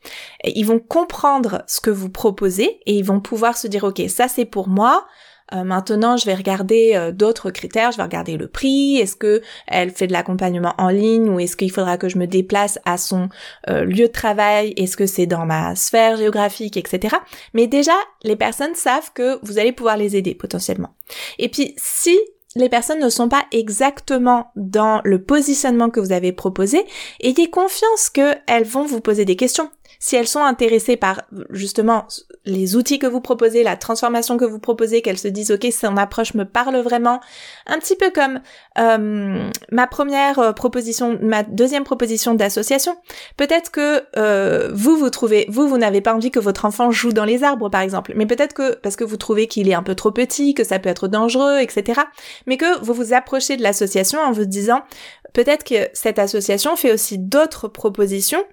ils 0.44 0.66
vont 0.66 0.80
comprendre 0.80 1.64
ce 1.68 1.82
que 1.82 1.90
vous 1.90 2.10
proposez 2.10 2.80
et 2.86 2.94
ils 2.94 3.06
vont 3.06 3.20
pouvoir 3.20 3.58
se 3.58 3.68
dire 3.68 3.84
ok 3.84 4.02
ça 4.08 4.28
c'est 4.28 4.46
pour 4.46 4.68
moi, 4.68 5.06
euh, 5.54 5.64
maintenant, 5.64 6.18
je 6.18 6.26
vais 6.26 6.36
regarder 6.36 6.92
euh, 6.96 7.12
d'autres 7.12 7.52
critères. 7.52 7.92
Je 7.92 7.98
vais 7.98 8.04
regarder 8.04 8.38
le 8.38 8.48
prix. 8.48 8.98
Est-ce 8.98 9.16
que 9.16 9.42
elle 9.68 9.92
fait 9.92 10.08
de 10.08 10.14
l'accompagnement 10.14 10.74
en 10.78 10.90
ligne 10.90 11.30
ou 11.30 11.40
est-ce 11.40 11.58
qu'il 11.58 11.72
faudra 11.72 11.98
que 11.98 12.10
je 12.10 12.18
me 12.18 12.28
déplace 12.28 12.80
à 12.86 12.98
son 12.98 13.30
euh, 13.70 13.84
lieu 13.84 14.08
de 14.08 14.12
travail? 14.12 14.74
Est-ce 14.78 14.98
que 14.98 15.06
c'est 15.06 15.26
dans 15.26 15.46
ma 15.46 15.76
sphère 15.76 16.18
géographique, 16.18 16.78
etc. 16.78 17.16
Mais 17.54 17.68
déjà, 17.68 17.96
les 18.24 18.36
personnes 18.36 18.76
savent 18.76 19.12
que 19.14 19.40
vous 19.44 19.58
allez 19.58 19.72
pouvoir 19.72 19.98
les 19.98 20.16
aider 20.16 20.36
potentiellement. 20.36 20.94
Et 21.38 21.50
puis, 21.50 21.74
si 21.78 22.18
les 22.60 22.70
personnes 22.70 23.00
ne 23.00 23.10
sont 23.10 23.30
pas 23.30 23.46
exactement 23.52 24.52
dans 24.56 25.02
le 25.04 25.24
positionnement 25.24 25.90
que 25.90 26.00
vous 26.00 26.12
avez 26.12 26.32
proposé, 26.32 26.86
ayez 27.22 27.50
confiance 27.50 28.10
qu'elles 28.10 28.66
vont 28.66 28.86
vous 28.86 29.02
poser 29.02 29.26
des 29.26 29.36
questions 29.36 29.70
si 30.00 30.16
elles 30.16 30.28
sont 30.28 30.44
intéressées 30.44 30.96
par 30.96 31.24
justement 31.50 32.08
les 32.46 32.78
outils 32.78 33.00
que 33.00 33.06
vous 33.08 33.20
proposez, 33.20 33.64
la 33.64 33.76
transformation 33.76 34.38
que 34.38 34.46
vous 34.46 34.60
proposez, 34.60 35.02
qu'elles 35.02 35.18
se 35.18 35.28
disent 35.28 35.52
ok 35.52 35.68
son 35.74 35.98
approche 35.98 36.34
me 36.36 36.46
parle 36.46 36.78
vraiment, 36.78 37.20
un 37.68 37.78
petit 37.80 37.98
peu 37.98 38.10
comme 38.10 38.40
euh, 38.78 39.50
ma 39.72 39.88
première 39.88 40.40
euh, 40.40 40.54
proposition, 40.54 41.20
ma 41.22 41.44
deuxième 41.44 41.84
proposition 41.84 42.34
d'association. 42.34 42.96
Peut-être 43.36 43.72
que 43.72 44.04
euh, 44.18 44.72
vous 44.74 44.96
vous 44.96 45.10
trouvez, 45.10 45.46
vous 45.50 45.68
vous 45.68 45.78
n'avez 45.78 46.00
pas 46.00 46.16
envie 46.16 46.32
que 46.32 46.40
votre 46.40 46.64
enfant 46.64 46.92
joue 46.92 47.12
dans 47.12 47.26
les 47.26 47.44
arbres 47.44 47.70
par 47.70 47.82
exemple, 47.82 48.14
mais 48.16 48.26
peut-être 48.26 48.54
que 48.54 48.76
parce 48.76 48.96
que 48.96 49.04
vous 49.04 49.18
trouvez 49.18 49.48
qu'il 49.48 49.68
est 49.68 49.74
un 49.74 49.84
peu 49.84 49.96
trop 49.96 50.12
petit, 50.12 50.54
que 50.54 50.64
ça 50.64 50.80
peut 50.80 50.90
être 50.90 51.10
dangereux, 51.10 51.60
etc. 51.60 52.02
Mais 52.48 52.56
que 52.56 52.80
vous 52.84 52.94
vous 52.94 53.14
approchez 53.14 53.58
de 53.58 53.64
l'association 53.64 54.20
en 54.22 54.32
vous 54.32 54.46
disant 54.46 54.82
peut-être 55.34 55.66
que 55.66 55.90
cette 55.94 56.20
association 56.20 56.78
fait 56.78 56.94
aussi 56.94 57.18
d'autres 57.20 57.68
propositions 57.68 58.46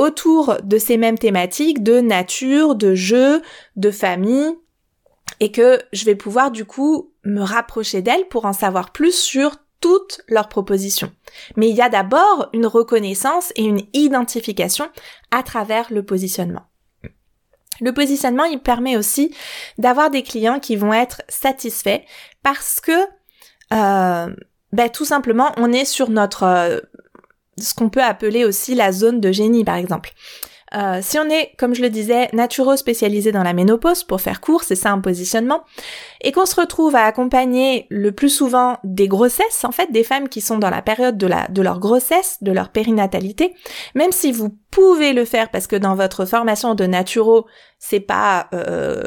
autour 0.00 0.56
de 0.62 0.78
ces 0.78 0.96
mêmes 0.96 1.18
thématiques 1.18 1.82
de 1.82 2.00
nature, 2.00 2.74
de 2.74 2.94
jeu, 2.94 3.42
de 3.76 3.90
famille, 3.90 4.50
et 5.40 5.52
que 5.52 5.78
je 5.92 6.06
vais 6.06 6.14
pouvoir 6.14 6.50
du 6.50 6.64
coup 6.64 7.12
me 7.24 7.42
rapprocher 7.42 8.00
d'elles 8.00 8.26
pour 8.28 8.46
en 8.46 8.54
savoir 8.54 8.92
plus 8.92 9.14
sur 9.14 9.56
toutes 9.80 10.22
leurs 10.28 10.48
propositions. 10.48 11.12
Mais 11.56 11.68
il 11.68 11.76
y 11.76 11.82
a 11.82 11.90
d'abord 11.90 12.48
une 12.54 12.66
reconnaissance 12.66 13.52
et 13.56 13.64
une 13.64 13.82
identification 13.92 14.88
à 15.30 15.42
travers 15.42 15.92
le 15.92 16.02
positionnement. 16.02 16.64
Le 17.82 17.92
positionnement, 17.92 18.44
il 18.44 18.60
permet 18.60 18.96
aussi 18.96 19.34
d'avoir 19.76 20.10
des 20.10 20.22
clients 20.22 20.60
qui 20.60 20.76
vont 20.76 20.94
être 20.94 21.22
satisfaits 21.28 22.00
parce 22.42 22.80
que 22.80 22.92
euh, 23.72 24.34
ben, 24.72 24.88
tout 24.88 25.04
simplement, 25.04 25.52
on 25.56 25.72
est 25.72 25.84
sur 25.84 26.10
notre 26.10 26.44
euh, 26.44 26.80
ce 27.58 27.74
qu'on 27.74 27.88
peut 27.88 28.02
appeler 28.02 28.44
aussi 28.44 28.74
la 28.74 28.92
zone 28.92 29.20
de 29.20 29.32
génie 29.32 29.64
par 29.64 29.76
exemple. 29.76 30.12
Euh, 30.74 31.00
si 31.02 31.18
on 31.18 31.28
est, 31.28 31.52
comme 31.58 31.74
je 31.74 31.82
le 31.82 31.90
disais, 31.90 32.28
naturo 32.32 32.76
spécialisé 32.76 33.32
dans 33.32 33.42
la 33.42 33.52
ménopause, 33.52 34.04
pour 34.04 34.20
faire 34.20 34.40
court, 34.40 34.62
c'est 34.62 34.76
ça 34.76 34.92
un 34.92 35.00
positionnement, 35.00 35.64
et 36.20 36.30
qu'on 36.32 36.46
se 36.46 36.54
retrouve 36.54 36.94
à 36.94 37.04
accompagner 37.04 37.86
le 37.90 38.12
plus 38.12 38.28
souvent 38.28 38.78
des 38.84 39.08
grossesses, 39.08 39.64
en 39.64 39.72
fait, 39.72 39.90
des 39.90 40.04
femmes 40.04 40.28
qui 40.28 40.40
sont 40.40 40.58
dans 40.58 40.70
la 40.70 40.82
période 40.82 41.18
de, 41.18 41.26
la, 41.26 41.48
de 41.48 41.62
leur 41.62 41.80
grossesse, 41.80 42.38
de 42.40 42.52
leur 42.52 42.68
périnatalité, 42.68 43.54
même 43.94 44.12
si 44.12 44.30
vous 44.30 44.56
pouvez 44.70 45.12
le 45.12 45.24
faire 45.24 45.50
parce 45.50 45.66
que 45.66 45.76
dans 45.76 45.96
votre 45.96 46.24
formation 46.24 46.76
de 46.76 46.84
naturo, 46.86 47.46
c'est 47.78 48.00
pas 48.00 48.48
euh, 48.54 49.02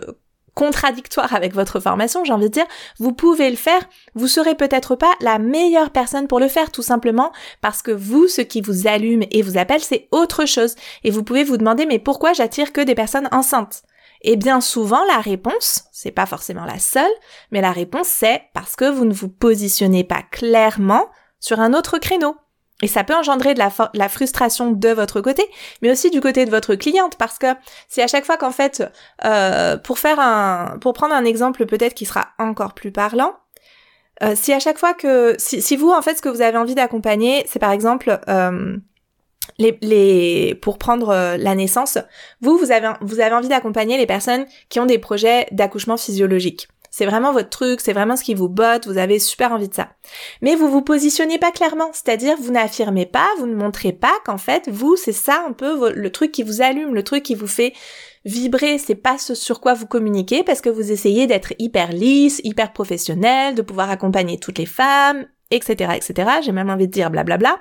contradictoire 0.53 1.33
avec 1.33 1.53
votre 1.53 1.79
formation, 1.79 2.23
j'ai 2.23 2.33
envie 2.33 2.49
de 2.49 2.53
dire, 2.53 2.65
vous 2.99 3.13
pouvez 3.13 3.49
le 3.49 3.55
faire, 3.55 3.81
vous 4.15 4.27
serez 4.27 4.55
peut-être 4.55 4.95
pas 4.95 5.13
la 5.21 5.39
meilleure 5.39 5.89
personne 5.89 6.27
pour 6.27 6.39
le 6.39 6.47
faire, 6.47 6.71
tout 6.71 6.81
simplement 6.81 7.31
parce 7.61 7.81
que 7.81 7.91
vous, 7.91 8.27
ce 8.27 8.41
qui 8.41 8.61
vous 8.61 8.87
allume 8.87 9.23
et 9.31 9.41
vous 9.41 9.57
appelle, 9.57 9.81
c'est 9.81 10.07
autre 10.11 10.45
chose. 10.45 10.75
Et 11.03 11.11
vous 11.11 11.23
pouvez 11.23 11.43
vous 11.43 11.57
demander, 11.57 11.85
mais 11.85 11.99
pourquoi 11.99 12.33
j'attire 12.33 12.73
que 12.73 12.81
des 12.81 12.95
personnes 12.95 13.29
enceintes? 13.31 13.83
Et 14.21 14.37
bien 14.37 14.61
souvent, 14.61 15.03
la 15.05 15.19
réponse, 15.19 15.83
c'est 15.91 16.11
pas 16.11 16.25
forcément 16.25 16.65
la 16.65 16.79
seule, 16.79 17.11
mais 17.51 17.61
la 17.61 17.71
réponse 17.71 18.07
c'est 18.07 18.43
parce 18.53 18.75
que 18.75 18.89
vous 18.89 19.05
ne 19.05 19.13
vous 19.13 19.29
positionnez 19.29 20.03
pas 20.03 20.21
clairement 20.21 21.07
sur 21.39 21.59
un 21.59 21.73
autre 21.73 21.97
créneau. 21.97 22.35
Et 22.83 22.87
ça 22.87 23.05
peut 23.05 23.15
engendrer 23.15 23.53
de 23.53 23.59
la, 23.93 24.09
frustration 24.09 24.71
de 24.71 24.89
votre 24.89 25.21
côté, 25.21 25.41
mais 25.81 25.89
aussi 25.89 26.09
du 26.09 26.19
côté 26.19 26.43
de 26.43 26.51
votre 26.51 26.75
cliente, 26.75 27.15
parce 27.17 27.39
que 27.39 27.47
c'est 27.87 28.03
à 28.03 28.07
chaque 28.07 28.25
fois 28.25 28.35
qu'en 28.35 28.51
fait, 28.51 28.83
euh, 29.23 29.77
pour 29.77 29.99
faire 29.99 30.19
un, 30.19 30.77
pour 30.81 30.91
prendre 30.91 31.15
un 31.15 31.23
exemple 31.23 31.65
peut-être 31.65 31.93
qui 31.93 32.05
sera 32.05 32.27
encore 32.39 32.73
plus 32.73 32.91
parlant, 32.91 33.35
euh, 34.21 34.33
si 34.35 34.51
à 34.51 34.59
chaque 34.59 34.77
fois 34.77 34.93
que, 34.93 35.33
si, 35.37 35.77
vous 35.77 35.91
en 35.91 36.01
fait 36.01 36.15
ce 36.15 36.21
que 36.21 36.27
vous 36.27 36.41
avez 36.41 36.57
envie 36.57 36.75
d'accompagner, 36.75 37.45
c'est 37.47 37.57
par 37.57 37.71
exemple 37.71 38.19
euh, 38.27 38.75
les, 39.59 39.77
les, 39.81 40.53
pour 40.61 40.77
prendre 40.77 41.37
la 41.37 41.55
naissance, 41.55 41.97
vous 42.41 42.57
vous 42.57 42.73
avez 42.73 42.91
vous 42.99 43.21
avez 43.21 43.33
envie 43.33 43.47
d'accompagner 43.47 43.97
les 43.97 44.05
personnes 44.05 44.45
qui 44.67 44.81
ont 44.81 44.85
des 44.85 44.99
projets 44.99 45.47
d'accouchement 45.53 45.95
physiologique 45.95 46.67
c'est 46.95 47.07
vraiment 47.07 47.31
votre 47.31 47.49
truc, 47.49 47.81
c'est 47.81 47.91
vraiment 47.91 48.15
ce 48.15 48.23
qui 48.23 48.35
vous 48.35 48.49
botte, 48.49 48.85
vous 48.85 48.99
avez 48.99 49.17
super 49.17 49.51
envie 49.51 49.67
de 49.67 49.73
ça. 49.73 49.89
Mais 50.43 50.53
vous 50.53 50.69
vous 50.69 50.83
positionnez 50.83 51.39
pas 51.39 51.49
clairement, 51.49 51.89
c'est-à-dire 51.91 52.35
vous 52.39 52.51
n'affirmez 52.51 53.07
pas, 53.07 53.27
vous 53.39 53.47
ne 53.47 53.55
montrez 53.55 53.93
pas 53.93 54.13
qu'en 54.25 54.37
fait, 54.37 54.69
vous, 54.69 54.95
c'est 54.95 55.11
ça 55.11 55.43
un 55.47 55.53
peu 55.53 55.91
le 55.91 56.11
truc 56.11 56.31
qui 56.31 56.43
vous 56.43 56.61
allume, 56.61 56.93
le 56.93 57.01
truc 57.01 57.23
qui 57.23 57.33
vous 57.33 57.47
fait 57.47 57.73
vibrer, 58.25 58.77
c'est 58.77 58.93
pas 58.93 59.17
ce 59.17 59.33
sur 59.33 59.59
quoi 59.59 59.73
vous 59.73 59.87
communiquez 59.87 60.43
parce 60.43 60.61
que 60.61 60.69
vous 60.69 60.91
essayez 60.91 61.25
d'être 61.25 61.53
hyper 61.57 61.91
lisse, 61.91 62.41
hyper 62.43 62.71
professionnel, 62.73 63.55
de 63.55 63.63
pouvoir 63.63 63.89
accompagner 63.89 64.37
toutes 64.37 64.59
les 64.59 64.67
femmes, 64.67 65.25
etc., 65.49 65.93
etc. 65.95 66.29
J'ai 66.45 66.51
même 66.51 66.69
envie 66.69 66.85
de 66.87 66.93
dire 66.93 67.09
blablabla. 67.09 67.57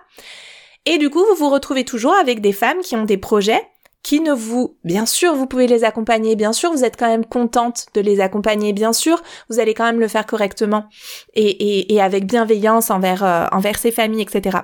Et 0.84 0.98
du 0.98 1.08
coup, 1.08 1.24
vous 1.30 1.36
vous 1.36 1.48
retrouvez 1.48 1.86
toujours 1.86 2.14
avec 2.14 2.42
des 2.42 2.52
femmes 2.52 2.80
qui 2.82 2.96
ont 2.96 3.06
des 3.06 3.16
projets 3.16 3.62
qui 4.02 4.20
ne 4.20 4.32
vous, 4.32 4.76
bien 4.84 5.06
sûr, 5.06 5.34
vous 5.34 5.46
pouvez 5.46 5.66
les 5.66 5.84
accompagner, 5.84 6.36
bien 6.36 6.52
sûr, 6.52 6.72
vous 6.72 6.84
êtes 6.84 6.98
quand 6.98 7.08
même 7.08 7.24
contente 7.24 7.86
de 7.94 8.00
les 8.00 8.20
accompagner, 8.20 8.72
bien 8.72 8.92
sûr, 8.92 9.22
vous 9.48 9.60
allez 9.60 9.74
quand 9.74 9.84
même 9.84 10.00
le 10.00 10.08
faire 10.08 10.26
correctement 10.26 10.86
et, 11.34 11.48
et, 11.48 11.94
et 11.94 12.00
avec 12.00 12.26
bienveillance 12.26 12.90
envers, 12.90 13.24
euh, 13.24 13.46
envers 13.52 13.78
ces 13.78 13.92
familles, 13.92 14.22
etc. 14.22 14.58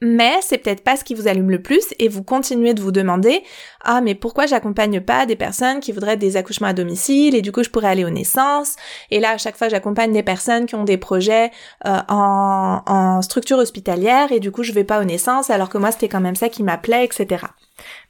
Mais 0.00 0.34
c'est 0.42 0.58
peut-être 0.58 0.84
pas 0.84 0.96
ce 0.96 1.04
qui 1.04 1.14
vous 1.14 1.28
allume 1.28 1.50
le 1.50 1.62
plus 1.62 1.94
et 1.98 2.08
vous 2.08 2.22
continuez 2.22 2.74
de 2.74 2.82
vous 2.82 2.92
demander 2.92 3.42
ah 3.82 4.00
mais 4.00 4.14
pourquoi 4.14 4.46
j'accompagne 4.46 5.00
pas 5.00 5.26
des 5.26 5.36
personnes 5.36 5.80
qui 5.80 5.92
voudraient 5.92 6.16
des 6.16 6.36
accouchements 6.36 6.68
à 6.68 6.72
domicile 6.72 7.34
et 7.34 7.40
du 7.40 7.52
coup 7.52 7.62
je 7.62 7.70
pourrais 7.70 7.88
aller 7.88 8.04
aux 8.04 8.10
naissances? 8.10 8.76
Et 9.10 9.20
là 9.20 9.30
à 9.30 9.38
chaque 9.38 9.56
fois 9.56 9.68
j'accompagne 9.68 10.12
des 10.12 10.22
personnes 10.22 10.66
qui 10.66 10.74
ont 10.74 10.84
des 10.84 10.98
projets 10.98 11.50
euh, 11.86 11.98
en, 12.08 12.82
en 12.86 13.22
structure 13.22 13.58
hospitalière 13.58 14.32
et 14.32 14.40
du 14.40 14.50
coup 14.50 14.62
je 14.62 14.72
vais 14.72 14.84
pas 14.84 15.00
aux 15.00 15.04
naissances 15.04 15.50
alors 15.50 15.70
que 15.70 15.78
moi 15.78 15.92
c'était 15.92 16.08
quand 16.08 16.20
même 16.20 16.36
ça 16.36 16.48
qui 16.48 16.62
m'appelait 16.62 17.04
etc. 17.04 17.46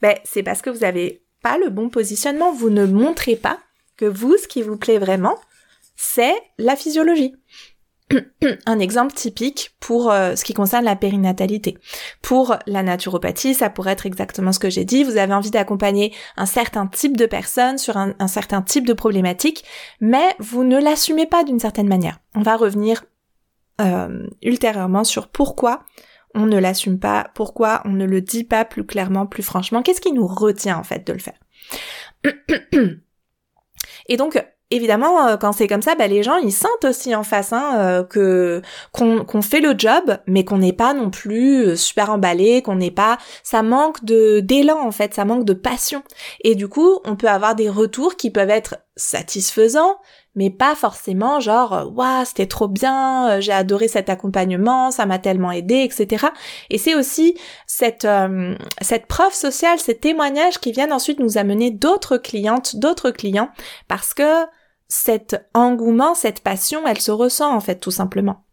Ben, 0.02 0.16
c'est 0.24 0.42
parce 0.42 0.62
que 0.62 0.70
vous 0.70 0.84
avez 0.84 1.22
pas 1.42 1.58
le 1.58 1.70
bon 1.70 1.88
positionnement. 1.88 2.52
Vous 2.52 2.70
ne 2.70 2.86
montrez 2.86 3.36
pas 3.36 3.58
que 3.96 4.04
vous, 4.04 4.36
ce 4.36 4.48
qui 4.48 4.62
vous 4.62 4.76
plaît 4.76 4.98
vraiment, 4.98 5.38
c'est 5.96 6.34
la 6.58 6.76
physiologie. 6.76 7.34
un 8.66 8.78
exemple 8.78 9.14
typique 9.14 9.74
pour 9.80 10.10
euh, 10.10 10.36
ce 10.36 10.44
qui 10.44 10.54
concerne 10.54 10.84
la 10.84 10.96
périnatalité. 10.96 11.76
Pour 12.22 12.56
la 12.66 12.82
naturopathie, 12.82 13.54
ça 13.54 13.70
pourrait 13.70 13.92
être 13.92 14.06
exactement 14.06 14.52
ce 14.52 14.58
que 14.58 14.70
j'ai 14.70 14.84
dit. 14.84 15.02
Vous 15.02 15.16
avez 15.16 15.34
envie 15.34 15.50
d'accompagner 15.50 16.14
un 16.36 16.46
certain 16.46 16.86
type 16.86 17.16
de 17.16 17.26
personnes 17.26 17.78
sur 17.78 17.96
un, 17.96 18.14
certain 18.28 18.62
type 18.62 18.86
de 18.86 18.92
problématique, 18.92 19.64
mais 20.00 20.34
vous 20.38 20.64
ne 20.64 20.80
l'assumez 20.80 21.26
pas 21.26 21.42
d'une 21.42 21.58
certaine 21.58 21.88
manière. 21.88 22.20
On 22.34 22.42
va 22.42 22.56
revenir 22.56 23.04
euh, 23.80 24.26
ultérieurement 24.42 25.04
sur 25.04 25.28
pourquoi 25.28 25.82
on 26.36 26.46
ne 26.46 26.58
l'assume 26.58 27.00
pas, 27.00 27.30
pourquoi 27.34 27.82
on 27.84 27.90
ne 27.90 28.04
le 28.04 28.20
dit 28.20 28.44
pas 28.44 28.64
plus 28.64 28.84
clairement, 28.84 29.26
plus 29.26 29.42
franchement, 29.42 29.82
qu'est-ce 29.82 30.00
qui 30.00 30.12
nous 30.12 30.26
retient 30.26 30.78
en 30.78 30.84
fait 30.84 31.04
de 31.06 31.12
le 31.12 31.18
faire? 31.18 31.40
Et 34.08 34.16
donc, 34.16 34.40
évidemment, 34.70 35.26
euh, 35.26 35.36
quand 35.36 35.52
c'est 35.52 35.66
comme 35.66 35.82
ça, 35.82 35.94
bah, 35.94 36.06
les 36.06 36.22
gens 36.22 36.36
ils 36.36 36.52
sentent 36.52 36.84
aussi 36.84 37.14
en 37.14 37.22
face 37.22 37.52
hein, 37.52 37.78
euh, 37.78 38.04
que 38.04 38.62
qu'on 38.92 39.42
fait 39.42 39.60
le 39.60 39.74
job, 39.76 40.18
mais 40.26 40.44
qu'on 40.44 40.58
n'est 40.58 40.72
pas 40.72 40.94
non 40.94 41.10
plus 41.10 41.64
euh, 41.64 41.76
super 41.76 42.10
emballé, 42.10 42.62
qu'on 42.62 42.76
n'est 42.76 42.90
pas, 42.90 43.18
ça 43.42 43.62
manque 43.62 44.04
de 44.04 44.40
d'élan 44.40 44.78
en 44.80 44.92
fait, 44.92 45.14
ça 45.14 45.24
manque 45.24 45.44
de 45.44 45.54
passion. 45.54 46.02
Et 46.42 46.54
du 46.54 46.68
coup, 46.68 47.00
on 47.04 47.16
peut 47.16 47.28
avoir 47.28 47.54
des 47.54 47.68
retours 47.70 48.16
qui 48.16 48.30
peuvent 48.30 48.50
être 48.50 48.76
satisfaisants, 48.96 49.96
mais 50.36 50.50
pas 50.50 50.74
forcément 50.74 51.40
genre 51.40 51.90
waouh 51.94 52.24
c'était 52.24 52.46
trop 52.46 52.68
bien, 52.68 53.40
j'ai 53.40 53.52
adoré 53.52 53.88
cet 53.88 54.08
accompagnement, 54.08 54.90
ça 54.90 55.06
m'a 55.06 55.18
tellement 55.18 55.50
aidé, 55.50 55.82
etc. 55.82 56.26
Et 56.70 56.78
c'est 56.78 56.94
aussi 56.94 57.36
cette 57.66 58.06
cette 58.80 59.06
preuve 59.06 59.32
sociale, 59.32 59.78
ces 59.80 59.96
témoignages 59.96 60.60
qui 60.60 60.72
viennent 60.72 60.92
ensuite 60.92 61.18
nous 61.18 61.38
amener 61.38 61.70
d'autres 61.70 62.18
clientes, 62.18 62.76
d'autres 62.76 63.10
clients, 63.10 63.50
parce 63.88 64.14
que 64.14 64.44
cet 64.88 65.48
engouement, 65.54 66.14
cette 66.14 66.40
passion, 66.40 66.86
elle 66.86 67.00
se 67.00 67.10
ressent 67.10 67.54
en 67.54 67.60
fait 67.60 67.76
tout 67.76 67.90
simplement. 67.90 68.45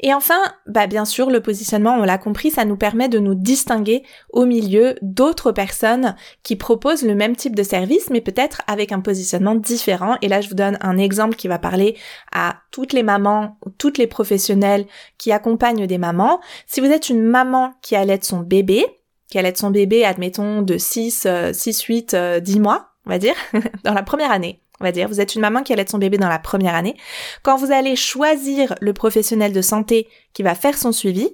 Et 0.00 0.14
enfin, 0.14 0.40
bah 0.66 0.86
bien 0.86 1.04
sûr, 1.04 1.30
le 1.30 1.40
positionnement, 1.40 1.96
on 1.96 2.04
l'a 2.04 2.18
compris, 2.18 2.50
ça 2.50 2.64
nous 2.64 2.76
permet 2.76 3.08
de 3.08 3.18
nous 3.18 3.34
distinguer 3.34 4.04
au 4.30 4.46
milieu 4.46 4.96
d'autres 5.02 5.52
personnes 5.52 6.14
qui 6.42 6.56
proposent 6.56 7.02
le 7.02 7.14
même 7.14 7.36
type 7.36 7.56
de 7.56 7.62
service, 7.62 8.10
mais 8.10 8.20
peut-être 8.20 8.62
avec 8.66 8.92
un 8.92 9.00
positionnement 9.00 9.54
différent. 9.54 10.16
Et 10.22 10.28
là, 10.28 10.40
je 10.40 10.48
vous 10.48 10.54
donne 10.54 10.78
un 10.80 10.98
exemple 10.98 11.36
qui 11.36 11.48
va 11.48 11.58
parler 11.58 11.96
à 12.32 12.56
toutes 12.70 12.92
les 12.92 13.02
mamans, 13.02 13.58
toutes 13.78 13.98
les 13.98 14.06
professionnels 14.06 14.86
qui 15.18 15.32
accompagnent 15.32 15.86
des 15.86 15.98
mamans. 15.98 16.40
Si 16.66 16.80
vous 16.80 16.86
êtes 16.86 17.08
une 17.08 17.22
maman 17.22 17.74
qui 17.82 17.96
allait 17.96 18.20
son 18.22 18.40
bébé, 18.40 18.84
qui 19.30 19.38
allait 19.38 19.54
son 19.54 19.70
bébé, 19.70 20.04
admettons, 20.04 20.62
de 20.62 20.78
6, 20.78 21.26
6, 21.52 21.82
8, 21.82 22.16
10 22.40 22.60
mois, 22.60 22.90
on 23.06 23.10
va 23.10 23.18
dire, 23.18 23.34
dans 23.84 23.94
la 23.94 24.02
première 24.02 24.30
année, 24.30 24.62
on 24.80 24.84
va 24.84 24.92
dire, 24.92 25.08
vous 25.08 25.20
êtes 25.20 25.34
une 25.34 25.40
maman 25.40 25.62
qui 25.62 25.72
allait 25.72 25.86
son 25.86 25.98
bébé 25.98 26.18
dans 26.18 26.28
la 26.28 26.38
première 26.38 26.74
année, 26.74 26.96
quand 27.42 27.56
vous 27.56 27.72
allez 27.72 27.96
choisir 27.96 28.74
le 28.80 28.92
professionnel 28.92 29.52
de 29.52 29.62
santé 29.62 30.08
qui 30.32 30.42
va 30.42 30.54
faire 30.54 30.78
son 30.78 30.92
suivi, 30.92 31.30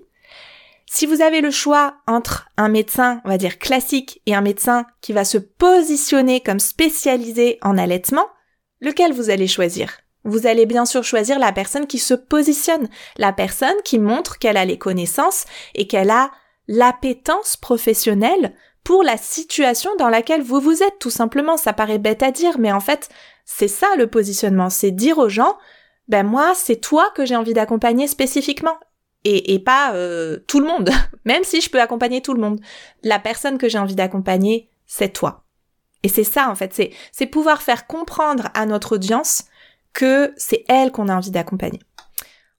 si 0.86 1.06
vous 1.06 1.22
avez 1.22 1.40
le 1.40 1.50
choix 1.50 1.96
entre 2.06 2.46
un 2.56 2.68
médecin, 2.68 3.20
on 3.24 3.28
va 3.28 3.38
dire 3.38 3.58
classique, 3.58 4.20
et 4.26 4.34
un 4.34 4.42
médecin 4.42 4.86
qui 5.00 5.12
va 5.12 5.24
se 5.24 5.38
positionner 5.38 6.40
comme 6.40 6.60
spécialisé 6.60 7.58
en 7.62 7.78
allaitement, 7.78 8.26
lequel 8.80 9.12
vous 9.12 9.30
allez 9.30 9.48
choisir? 9.48 9.98
Vous 10.24 10.46
allez 10.46 10.66
bien 10.66 10.84
sûr 10.84 11.04
choisir 11.04 11.38
la 11.38 11.52
personne 11.52 11.86
qui 11.86 11.98
se 11.98 12.14
positionne, 12.14 12.88
la 13.16 13.32
personne 13.32 13.76
qui 13.84 13.98
montre 13.98 14.38
qu'elle 14.38 14.56
a 14.56 14.64
les 14.64 14.78
connaissances 14.78 15.44
et 15.74 15.86
qu'elle 15.86 16.10
a 16.10 16.30
l'appétence 16.68 17.56
professionnelle 17.56 18.54
pour 18.84 19.02
la 19.02 19.16
situation 19.16 19.90
dans 19.98 20.08
laquelle 20.08 20.42
vous 20.42 20.60
vous 20.60 20.82
êtes, 20.82 20.98
tout 20.98 21.10
simplement. 21.10 21.56
Ça 21.56 21.72
paraît 21.72 21.98
bête 21.98 22.22
à 22.22 22.30
dire, 22.30 22.58
mais 22.58 22.72
en 22.72 22.80
fait, 22.80 23.08
c'est 23.44 23.68
ça 23.68 23.88
le 23.96 24.06
positionnement, 24.06 24.70
c'est 24.70 24.90
dire 24.90 25.18
aux 25.18 25.28
gens, 25.28 25.56
ben 26.08 26.24
moi, 26.24 26.52
c'est 26.54 26.76
toi 26.76 27.10
que 27.14 27.24
j'ai 27.24 27.36
envie 27.36 27.54
d'accompagner 27.54 28.06
spécifiquement. 28.06 28.78
Et, 29.26 29.58
pas 29.58 29.94
euh, 29.94 30.38
tout 30.48 30.60
le 30.60 30.66
monde, 30.66 30.90
même 31.24 31.44
si 31.44 31.62
je 31.62 31.70
peux 31.70 31.80
accompagner 31.80 32.20
tout 32.20 32.34
le 32.34 32.40
monde. 32.42 32.60
La 33.02 33.18
personne 33.18 33.56
que 33.56 33.70
j'ai 33.70 33.78
envie 33.78 33.94
d'accompagner, 33.94 34.68
c'est 34.86 35.14
toi. 35.14 35.44
Et 36.02 36.08
c'est 36.08 36.24
ça, 36.24 36.50
en 36.50 36.54
fait, 36.54 36.74
c'est, 36.74 36.90
c'est 37.10 37.24
pouvoir 37.24 37.62
faire 37.62 37.86
comprendre 37.86 38.50
à 38.52 38.66
notre 38.66 38.96
audience 38.96 39.44
que 39.94 40.34
c'est 40.36 40.64
elle 40.68 40.92
qu'on 40.92 41.08
a 41.08 41.16
envie 41.16 41.30
d'accompagner. 41.30 41.80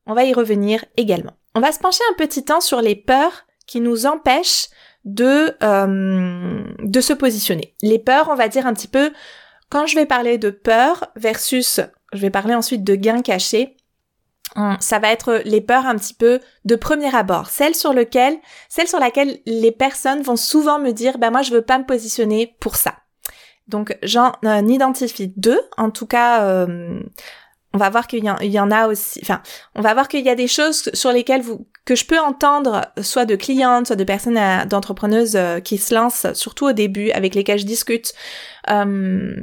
On 0.08 0.16
va 0.16 0.24
y 0.24 0.34
revenir 0.34 0.84
également. 0.98 1.34
On 1.54 1.60
va 1.60 1.72
se 1.72 1.78
pencher 1.78 2.04
un 2.12 2.16
petit 2.16 2.44
temps 2.44 2.62
sur 2.62 2.82
les 2.82 2.96
peurs 2.96 3.46
qui 3.68 3.80
nous 3.80 4.08
empêchent 4.08 4.70
de, 5.04 5.56
euh, 5.62 6.64
de 6.80 7.02
se 7.02 7.14
positionner. 7.14 7.76
Les 7.84 8.00
peurs, 8.00 8.30
on 8.30 8.36
va 8.36 8.48
dire 8.48 8.66
un 8.66 8.74
petit 8.74 8.88
peu, 8.88 9.12
quand 9.70 9.88
je 9.88 9.96
vais 9.96 10.06
parler 10.06 10.38
de 10.38 10.50
peur 10.50 11.08
versus, 11.16 11.80
je 12.14 12.20
vais 12.20 12.30
parler 12.30 12.56
ensuite 12.56 12.84
de 12.84 12.96
gains 12.96 13.22
cachés, 13.22 13.78
ça 14.80 15.00
va 15.00 15.12
être 15.12 15.42
les 15.44 15.60
peurs 15.60 15.86
un 15.86 15.96
petit 15.96 16.14
peu 16.14 16.40
de 16.64 16.76
premier 16.76 17.14
abord, 17.14 17.50
celles 17.50 17.76
sur 17.76 17.94
lequel, 17.94 18.38
celles 18.70 18.88
sur 18.88 19.00
laquelle 19.00 19.40
les 19.46 19.72
personnes 19.72 20.22
vont 20.22 20.38
souvent 20.38 20.80
me 20.80 20.92
dire, 20.92 21.18
ben 21.18 21.32
moi 21.32 21.42
je 21.42 21.52
veux 21.52 21.62
pas 21.62 21.78
me 21.78 21.86
positionner 21.86 22.56
pour 22.60 22.76
ça. 22.76 22.96
Donc 23.68 23.98
j'en 24.04 24.34
euh, 24.46 24.62
identifie 24.62 25.34
deux, 25.36 25.60
en 25.78 25.90
tout 25.90 26.06
cas, 26.06 26.44
euh, 26.44 27.02
on 27.76 27.78
va 27.78 27.90
voir 27.90 28.08
qu'il 28.08 28.24
y, 28.24 28.60
en 28.60 28.72
a 28.72 28.88
aussi, 28.88 29.20
enfin, 29.22 29.42
on 29.76 29.82
va 29.82 29.94
voir 29.94 30.08
qu'il 30.08 30.26
y 30.26 30.30
a 30.30 30.36
des 30.36 30.48
choses 30.48 30.90
sur 30.94 31.12
lesquelles 31.12 31.42
vous, 31.42 31.68
que 31.84 31.94
je 31.94 32.06
peux 32.06 32.18
entendre 32.18 32.86
soit 33.02 33.26
de 33.26 33.36
clientes, 33.36 33.88
soit 33.88 33.98
de 33.98 34.06
personnes 34.06 34.38
euh, 34.38 34.64
d'entrepreneuses 34.64 35.36
euh, 35.36 35.60
qui 35.60 35.78
se 35.78 35.94
lancent, 35.94 36.28
surtout 36.34 36.68
au 36.68 36.72
début, 36.72 37.12
avec 37.12 37.36
lesquelles 37.36 37.60
je 37.60 37.66
discute, 37.66 38.14
euh, 38.70 39.36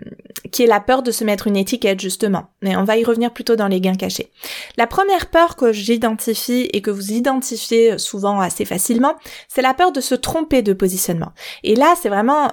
qui 0.50 0.62
est 0.62 0.66
la 0.66 0.80
peur 0.80 1.02
de 1.02 1.10
se 1.10 1.24
mettre 1.24 1.46
une 1.46 1.58
étiquette 1.58 2.00
justement. 2.00 2.46
Mais 2.62 2.74
on 2.74 2.84
va 2.84 2.96
y 2.96 3.04
revenir 3.04 3.34
plutôt 3.34 3.54
dans 3.54 3.68
les 3.68 3.82
gains 3.82 3.96
cachés. 3.96 4.32
La 4.78 4.86
première 4.86 5.26
peur 5.26 5.54
que 5.54 5.74
j'identifie 5.74 6.70
et 6.72 6.80
que 6.80 6.90
vous 6.90 7.12
identifiez 7.12 7.98
souvent 7.98 8.40
assez 8.40 8.64
facilement, 8.64 9.14
c'est 9.46 9.62
la 9.62 9.74
peur 9.74 9.92
de 9.92 10.00
se 10.00 10.14
tromper 10.14 10.62
de 10.62 10.72
positionnement. 10.72 11.32
Et 11.64 11.76
là, 11.76 11.94
c'est 12.00 12.08
vraiment 12.08 12.48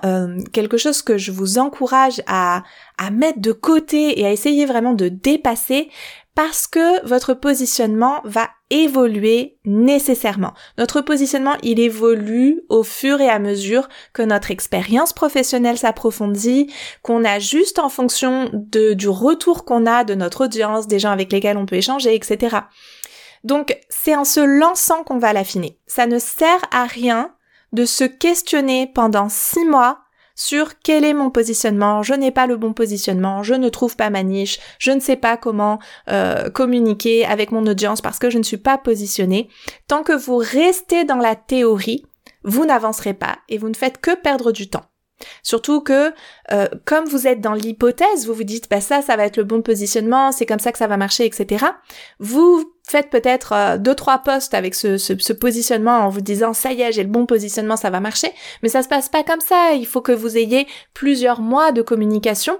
quelque 0.51 0.77
chose 0.77 1.01
que 1.01 1.17
je 1.17 1.31
vous 1.31 1.57
encourage 1.57 2.21
à, 2.27 2.63
à 2.99 3.09
mettre 3.09 3.39
de 3.39 3.53
côté 3.53 4.19
et 4.19 4.25
à 4.25 4.31
essayer 4.31 4.65
vraiment 4.65 4.93
de 4.93 5.07
dépasser 5.07 5.89
parce 6.35 6.67
que 6.67 7.05
votre 7.05 7.33
positionnement 7.33 8.21
va 8.23 8.49
évoluer 8.69 9.57
nécessairement. 9.65 10.53
Notre 10.77 11.01
positionnement, 11.01 11.55
il 11.63 11.79
évolue 11.79 12.61
au 12.69 12.83
fur 12.83 13.19
et 13.19 13.29
à 13.29 13.39
mesure 13.39 13.89
que 14.13 14.21
notre 14.21 14.51
expérience 14.51 15.11
professionnelle 15.11 15.77
s'approfondit, 15.77 16.71
qu'on 17.01 17.25
ajuste 17.25 17.79
en 17.79 17.89
fonction 17.89 18.49
de, 18.53 18.93
du 18.93 19.09
retour 19.09 19.65
qu'on 19.65 19.85
a 19.85 20.03
de 20.03 20.13
notre 20.13 20.45
audience, 20.45 20.87
des 20.87 20.99
gens 20.99 21.11
avec 21.11 21.31
lesquels 21.31 21.57
on 21.57 21.65
peut 21.65 21.77
échanger, 21.77 22.15
etc. 22.15 22.57
Donc, 23.43 23.77
c'est 23.89 24.15
en 24.15 24.25
se 24.25 24.39
lançant 24.39 25.03
qu'on 25.03 25.17
va 25.19 25.33
l'affiner. 25.33 25.77
Ça 25.87 26.05
ne 26.05 26.19
sert 26.19 26.61
à 26.71 26.85
rien 26.85 27.33
de 27.73 27.85
se 27.85 28.03
questionner 28.03 28.87
pendant 28.87 29.29
six 29.29 29.65
mois 29.65 29.99
sur 30.39 30.79
quel 30.79 31.03
est 31.03 31.13
mon 31.13 31.29
positionnement, 31.29 32.01
je 32.01 32.13
n'ai 32.13 32.31
pas 32.31 32.47
le 32.47 32.55
bon 32.55 32.71
positionnement, 32.71 33.43
je 33.43 33.55
ne 33.55 33.67
trouve 33.67 33.97
pas 33.97 34.09
ma 34.09 34.23
niche, 34.23 34.57
je 34.79 34.91
ne 34.91 35.01
sais 35.01 35.17
pas 35.17 35.35
comment 35.35 35.79
euh, 36.09 36.49
communiquer 36.49 37.25
avec 37.25 37.51
mon 37.51 37.67
audience 37.67 37.99
parce 37.99 38.19
que 38.19 38.29
je 38.29 38.37
ne 38.37 38.43
suis 38.43 38.55
pas 38.55 38.77
positionnée. 38.77 39.49
Tant 39.89 40.01
que 40.01 40.13
vous 40.13 40.37
restez 40.37 41.03
dans 41.03 41.17
la 41.17 41.35
théorie, 41.35 42.05
vous 42.45 42.63
n'avancerez 42.63 43.13
pas 43.13 43.39
et 43.49 43.57
vous 43.57 43.67
ne 43.67 43.75
faites 43.75 43.99
que 43.99 44.15
perdre 44.15 44.53
du 44.53 44.69
temps. 44.69 44.85
Surtout 45.43 45.81
que, 45.81 46.13
euh, 46.53 46.69
comme 46.85 47.03
vous 47.03 47.27
êtes 47.27 47.41
dans 47.41 47.53
l'hypothèse, 47.53 48.25
vous 48.25 48.33
vous 48.33 48.45
dites, 48.45 48.69
bah 48.69 48.79
ça, 48.79 49.01
ça 49.01 49.17
va 49.17 49.25
être 49.25 49.35
le 49.35 49.43
bon 49.43 49.61
positionnement, 49.61 50.31
c'est 50.31 50.45
comme 50.45 50.59
ça 50.59 50.71
que 50.71 50.77
ça 50.77 50.87
va 50.87 50.95
marcher, 50.95 51.25
etc. 51.25 51.65
Vous 52.19 52.63
faites 52.89 53.09
peut-être 53.09 53.53
euh, 53.53 53.77
deux, 53.77 53.95
trois 53.95 54.19
postes 54.19 54.53
avec 54.53 54.75
ce, 54.75 54.97
ce, 54.97 55.33
positionnement 55.33 55.99
en 55.99 56.09
vous 56.09 56.21
disant, 56.21 56.53
ça 56.53 56.71
y 56.71 56.81
est, 56.81 56.91
j'ai 56.91 57.03
le 57.03 57.09
bon 57.09 57.25
positionnement, 57.25 57.77
ça 57.77 57.89
va 57.89 57.99
marcher. 57.99 58.31
Mais 58.63 58.69
ça 58.69 58.83
se 58.83 58.87
passe 58.87 59.09
pas 59.09 59.23
comme 59.23 59.41
ça. 59.41 59.73
Il 59.73 59.85
faut 59.85 60.01
que 60.01 60.11
vous 60.11 60.37
ayez 60.37 60.67
plusieurs 60.93 61.41
mois 61.41 61.71
de 61.71 61.81
communication 61.81 62.59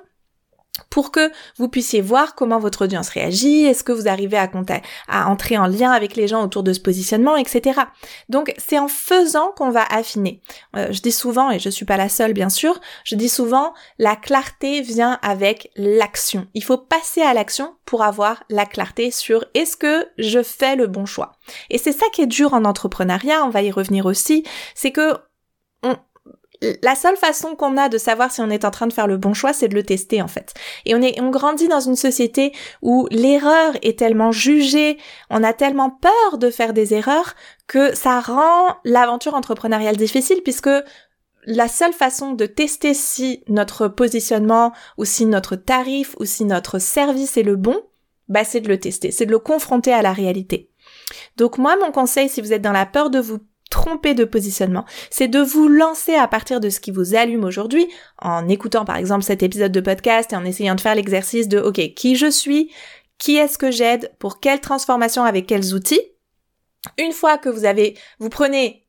pour 0.89 1.11
que 1.11 1.31
vous 1.57 1.67
puissiez 1.67 2.01
voir 2.01 2.35
comment 2.35 2.59
votre 2.59 2.85
audience 2.85 3.09
réagit, 3.09 3.65
est-ce 3.65 3.83
que 3.83 3.91
vous 3.91 4.07
arrivez 4.07 4.37
à, 4.37 5.29
entrer 5.29 5.57
en 5.57 5.67
lien 5.67 5.91
avec 5.91 6.15
les 6.15 6.27
gens 6.27 6.43
autour 6.43 6.63
de 6.63 6.73
ce 6.73 6.79
positionnement, 6.79 7.35
etc. 7.35 7.81
Donc 8.29 8.53
c'est 8.57 8.79
en 8.79 8.87
faisant 8.87 9.51
qu'on 9.55 9.69
va 9.69 9.83
affiner. 9.83 10.41
Euh, 10.75 10.87
je 10.91 11.01
dis 11.01 11.11
souvent, 11.11 11.51
et 11.51 11.59
je 11.59 11.69
suis 11.69 11.85
pas 11.85 11.97
la 11.97 12.09
seule 12.09 12.33
bien 12.33 12.49
sûr, 12.49 12.79
je 13.03 13.15
dis 13.15 13.29
souvent 13.29 13.73
la 13.97 14.15
clarté 14.15 14.81
vient 14.81 15.19
avec 15.21 15.71
l'action. 15.75 16.47
Il 16.53 16.63
faut 16.63 16.77
passer 16.77 17.21
à 17.21 17.33
l'action 17.33 17.75
pour 17.85 18.03
avoir 18.03 18.43
la 18.49 18.65
clarté 18.65 19.11
sur 19.11 19.45
est-ce 19.53 19.77
que 19.77 20.07
je 20.17 20.43
fais 20.43 20.75
le 20.75 20.87
bon 20.87 21.05
choix? 21.05 21.33
Et 21.69 21.77
c'est 21.77 21.91
ça 21.91 22.05
qui 22.13 22.21
est 22.21 22.27
dur 22.27 22.53
en 22.53 22.65
entrepreneuriat, 22.65 23.43
on 23.45 23.49
va 23.49 23.61
y 23.61 23.71
revenir 23.71 24.05
aussi, 24.05 24.43
c'est 24.75 24.91
que 24.91 25.17
la 26.61 26.95
seule 26.95 27.15
façon 27.15 27.55
qu'on 27.55 27.77
a 27.77 27.89
de 27.89 27.97
savoir 27.97 28.31
si 28.31 28.41
on 28.41 28.49
est 28.49 28.65
en 28.65 28.71
train 28.71 28.87
de 28.87 28.93
faire 28.93 29.07
le 29.07 29.17
bon 29.17 29.33
choix, 29.33 29.53
c'est 29.53 29.67
de 29.67 29.75
le 29.75 29.83
tester 29.83 30.21
en 30.21 30.27
fait. 30.27 30.53
Et 30.85 30.93
on 30.93 31.01
est, 31.01 31.19
on 31.21 31.29
grandit 31.29 31.67
dans 31.67 31.79
une 31.79 31.95
société 31.95 32.51
où 32.81 33.07
l'erreur 33.11 33.73
est 33.81 33.97
tellement 33.97 34.31
jugée, 34.31 34.97
on 35.29 35.43
a 35.43 35.53
tellement 35.53 35.89
peur 35.89 36.37
de 36.37 36.49
faire 36.49 36.73
des 36.73 36.93
erreurs 36.93 37.35
que 37.67 37.95
ça 37.95 38.19
rend 38.19 38.75
l'aventure 38.83 39.35
entrepreneuriale 39.35 39.97
difficile 39.97 40.41
puisque 40.43 40.69
la 41.45 41.67
seule 41.67 41.93
façon 41.93 42.33
de 42.33 42.45
tester 42.45 42.93
si 42.93 43.43
notre 43.47 43.87
positionnement 43.87 44.73
ou 44.97 45.05
si 45.05 45.25
notre 45.25 45.55
tarif 45.55 46.15
ou 46.19 46.25
si 46.25 46.43
notre 46.43 46.79
service 46.79 47.37
est 47.37 47.43
le 47.43 47.55
bon, 47.55 47.81
bah 48.27 48.43
c'est 48.43 48.61
de 48.61 48.67
le 48.67 48.79
tester, 48.79 49.11
c'est 49.11 49.25
de 49.25 49.31
le 49.31 49.39
confronter 49.39 49.93
à 49.93 50.01
la 50.01 50.13
réalité. 50.13 50.69
Donc 51.37 51.57
moi, 51.57 51.75
mon 51.77 51.91
conseil, 51.91 52.29
si 52.29 52.41
vous 52.41 52.53
êtes 52.53 52.61
dans 52.61 52.71
la 52.71 52.85
peur 52.85 53.09
de 53.09 53.19
vous 53.19 53.39
tromper 53.69 54.13
de 54.13 54.25
positionnement, 54.25 54.86
c'est 55.10 55.27
de 55.27 55.39
vous 55.39 55.67
lancer 55.67 56.15
à 56.15 56.27
partir 56.27 56.60
de 56.60 56.69
ce 56.69 56.79
qui 56.79 56.91
vous 56.91 57.15
allume 57.15 57.43
aujourd'hui, 57.43 57.88
en 58.21 58.47
écoutant 58.47 58.86
par 58.86 58.97
exemple 58.97 59.23
cet 59.23 59.43
épisode 59.43 59.71
de 59.71 59.82
podcast 59.82 60.34
et 60.34 60.36
en 60.36 60.45
essayant 60.45 60.75
de 60.75 60.82
faire 60.82 60.95
l'exercice 60.95 61.47
de 61.47 61.60
OK, 61.60 61.93
qui 61.95 62.15
je 62.15 62.29
suis, 62.29 62.71
qui 63.17 63.38
est-ce 63.38 63.58
que 63.58 63.71
j'aide, 63.71 64.12
pour 64.19 64.39
quelle 64.39 64.62
transformation 64.62 65.23
avec 65.23 65.45
quels 65.45 65.73
outils. 65.73 66.01
Une 66.97 67.12
fois 67.12 67.38
que 67.38 67.49
vous 67.49 67.65
avez, 67.65 67.97
vous 68.19 68.29
prenez 68.29 68.88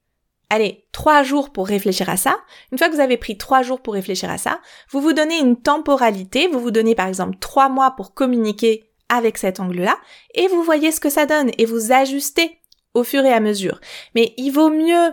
allez, 0.51 0.85
trois 0.93 1.23
jours 1.23 1.51
pour 1.51 1.69
réfléchir 1.69 2.11
à 2.11 2.17
ça. 2.17 2.37
Une 2.73 2.79
fois 2.79 2.89
que 2.89 2.95
vous 2.95 3.01
avez 3.01 3.17
pris 3.17 3.39
trois 3.39 3.63
jours 3.63 3.81
pour 3.81 3.95
réfléchir 3.95 4.29
à 4.29 4.37
ça, 4.37 4.61
vous 4.91 5.01
vous 5.01 5.13
donnez 5.13 5.39
une 5.39 5.61
temporalité, 5.61 6.49
vous 6.49 6.61
vous 6.61 6.73
donnez 6.73 6.95
par 6.95 7.07
exemple 7.07 7.39
trois 7.41 7.69
mois 7.69 7.93
pour 7.93 8.15
communiquer 8.15 8.91
avec 9.09 9.39
cet 9.39 9.59
angle-là, 9.59 9.99
et 10.35 10.47
vous 10.49 10.63
voyez 10.63 10.93
ce 10.93 11.01
que 11.01 11.11
ça 11.11 11.27
donne, 11.27 11.51
et 11.59 11.65
vous 11.65 11.91
ajustez 11.91 12.60
au 12.95 13.05
fur 13.05 13.25
et 13.25 13.33
à 13.33 13.41
mesure. 13.41 13.81
Mais 14.15 14.35
il 14.37 14.51
vaut 14.51 14.71
mieux 14.71 15.13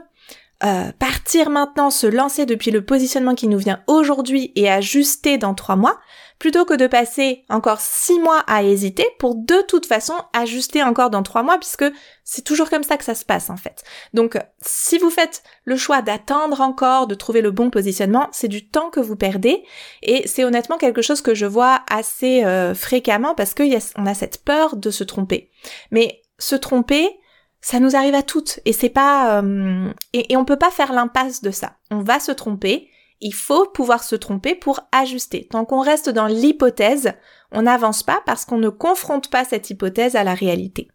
euh, 0.64 0.92
partir 0.98 1.52
maintenant, 1.52 1.92
se 1.92 2.08
lancer 2.08 2.48
depuis 2.48 2.72
le 2.72 2.84
positionnement 2.84 3.36
qui 3.36 3.48
nous 3.48 3.60
vient 3.60 3.84
aujourd'hui 3.86 4.52
et 4.56 4.68
ajuster 4.72 5.38
dans 5.38 5.54
trois 5.54 5.76
mois, 5.76 6.00
plutôt 6.40 6.66
que 6.66 6.74
de 6.74 6.88
passer 6.88 7.46
encore 7.50 7.80
six 7.80 8.18
mois 8.20 8.40
à 8.48 8.64
hésiter 8.64 9.06
pour 9.20 9.36
de 9.36 9.62
toute 9.68 9.86
façon 9.86 10.16
ajuster 10.34 10.82
encore 10.82 11.12
dans 11.12 11.22
trois 11.22 11.44
mois 11.44 11.60
puisque 11.60 11.86
c'est 12.24 12.44
toujours 12.44 12.72
comme 12.72 12.84
ça 12.84 12.98
que 12.98 13.04
ça 13.04 13.14
se 13.14 13.24
passe 13.24 13.52
en 13.52 13.58
fait. 13.58 13.84
Donc 14.16 14.38
si 14.62 14.98
vous 14.98 15.12
faites 15.12 15.44
le 15.64 15.78
choix 15.78 16.02
d'attendre 16.02 16.62
encore, 16.62 17.06
de 17.06 17.16
trouver 17.16 17.42
le 17.42 17.52
bon 17.52 17.70
positionnement, 17.70 18.28
c'est 18.32 18.48
du 18.48 18.68
temps 18.68 18.90
que 18.90 19.00
vous 19.00 19.16
perdez 19.16 19.64
et 20.02 20.28
c'est 20.28 20.44
honnêtement 20.44 20.78
quelque 20.78 21.04
chose 21.04 21.22
que 21.22 21.36
je 21.36 21.46
vois 21.46 21.82
assez 21.88 22.44
euh, 22.46 22.74
fréquemment 22.74 23.36
parce 23.36 23.54
qu'on 23.54 23.72
a, 23.72 24.10
a 24.10 24.14
cette 24.16 24.44
peur 24.44 24.76
de 24.76 24.90
se 24.90 25.04
tromper. 25.04 25.52
Mais 25.92 26.22
se 26.40 26.56
tromper, 26.56 27.20
ça 27.70 27.82
nous 27.82 27.98
arrive 27.98 28.16
à 28.16 28.24
toutes 28.24 28.62
et 28.64 28.72
c'est 28.72 28.88
pas 28.88 29.42
euh, 29.42 29.92
et, 30.14 30.38
on 30.38 30.46
peut 30.46 30.56
pas 30.56 30.72
faire 30.72 30.94
l'impasse 30.94 31.42
de 31.42 31.52
ça. 31.52 31.74
On 31.92 32.00
va 32.00 32.22
se 32.22 32.32
tromper 32.32 32.88
il 33.20 33.34
faut 33.34 33.66
pouvoir 33.66 34.04
se 34.04 34.16
tromper 34.16 34.56
pour 34.56 34.80
ajuster. 34.94 35.48
Tant 35.50 35.66
qu'on 35.66 35.82
reste 35.82 36.08
dans 36.08 36.28
l'hypothèse, 36.28 37.14
on 37.52 37.64
n'avance 37.64 38.04
pas 38.04 38.22
parce 38.26 38.46
qu'on 38.46 38.60
ne 38.60 38.70
confronte 38.70 39.30
pas 39.30 39.44
cette 39.44 39.70
hypothèse 39.70 40.16
à 40.16 40.24
la 40.24 40.34
réalité. 40.34 40.88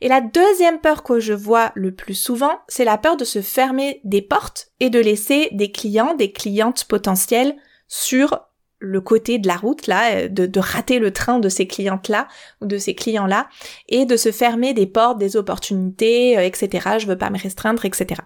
Et 0.00 0.08
la 0.08 0.20
deuxième 0.20 0.80
peur 0.80 1.02
que 1.02 1.18
je 1.18 1.32
vois 1.32 1.72
le 1.74 1.92
plus 1.92 2.14
souvent, 2.14 2.60
c'est 2.68 2.84
la 2.84 2.98
peur 2.98 3.16
de 3.16 3.24
se 3.24 3.42
fermer 3.42 4.00
des 4.04 4.22
portes 4.22 4.68
et 4.80 4.90
de 4.90 5.00
laisser 5.00 5.48
des 5.52 5.72
clients, 5.72 6.14
des 6.14 6.30
clientes 6.30 6.84
potentielles 6.84 7.56
sur 7.88 8.38
le 8.80 9.00
côté 9.00 9.38
de 9.38 9.46
la 9.46 9.56
route 9.56 9.86
là, 9.86 10.14
euh, 10.14 10.28
de, 10.28 10.46
de 10.46 10.60
rater 10.60 10.98
le 10.98 11.12
train 11.12 11.38
de 11.38 11.48
ces 11.48 11.66
clientes 11.66 12.08
là 12.08 12.26
ou 12.60 12.66
de 12.66 12.78
ces 12.78 12.94
clients 12.94 13.26
là 13.26 13.48
et 13.88 14.06
de 14.06 14.16
se 14.16 14.32
fermer 14.32 14.74
des 14.74 14.86
portes, 14.86 15.18
des 15.18 15.36
opportunités, 15.36 16.36
euh, 16.36 16.42
etc. 16.42 16.96
Je 16.98 17.06
veux 17.06 17.18
pas 17.18 17.30
me 17.30 17.38
restreindre, 17.38 17.84
etc. 17.84 18.22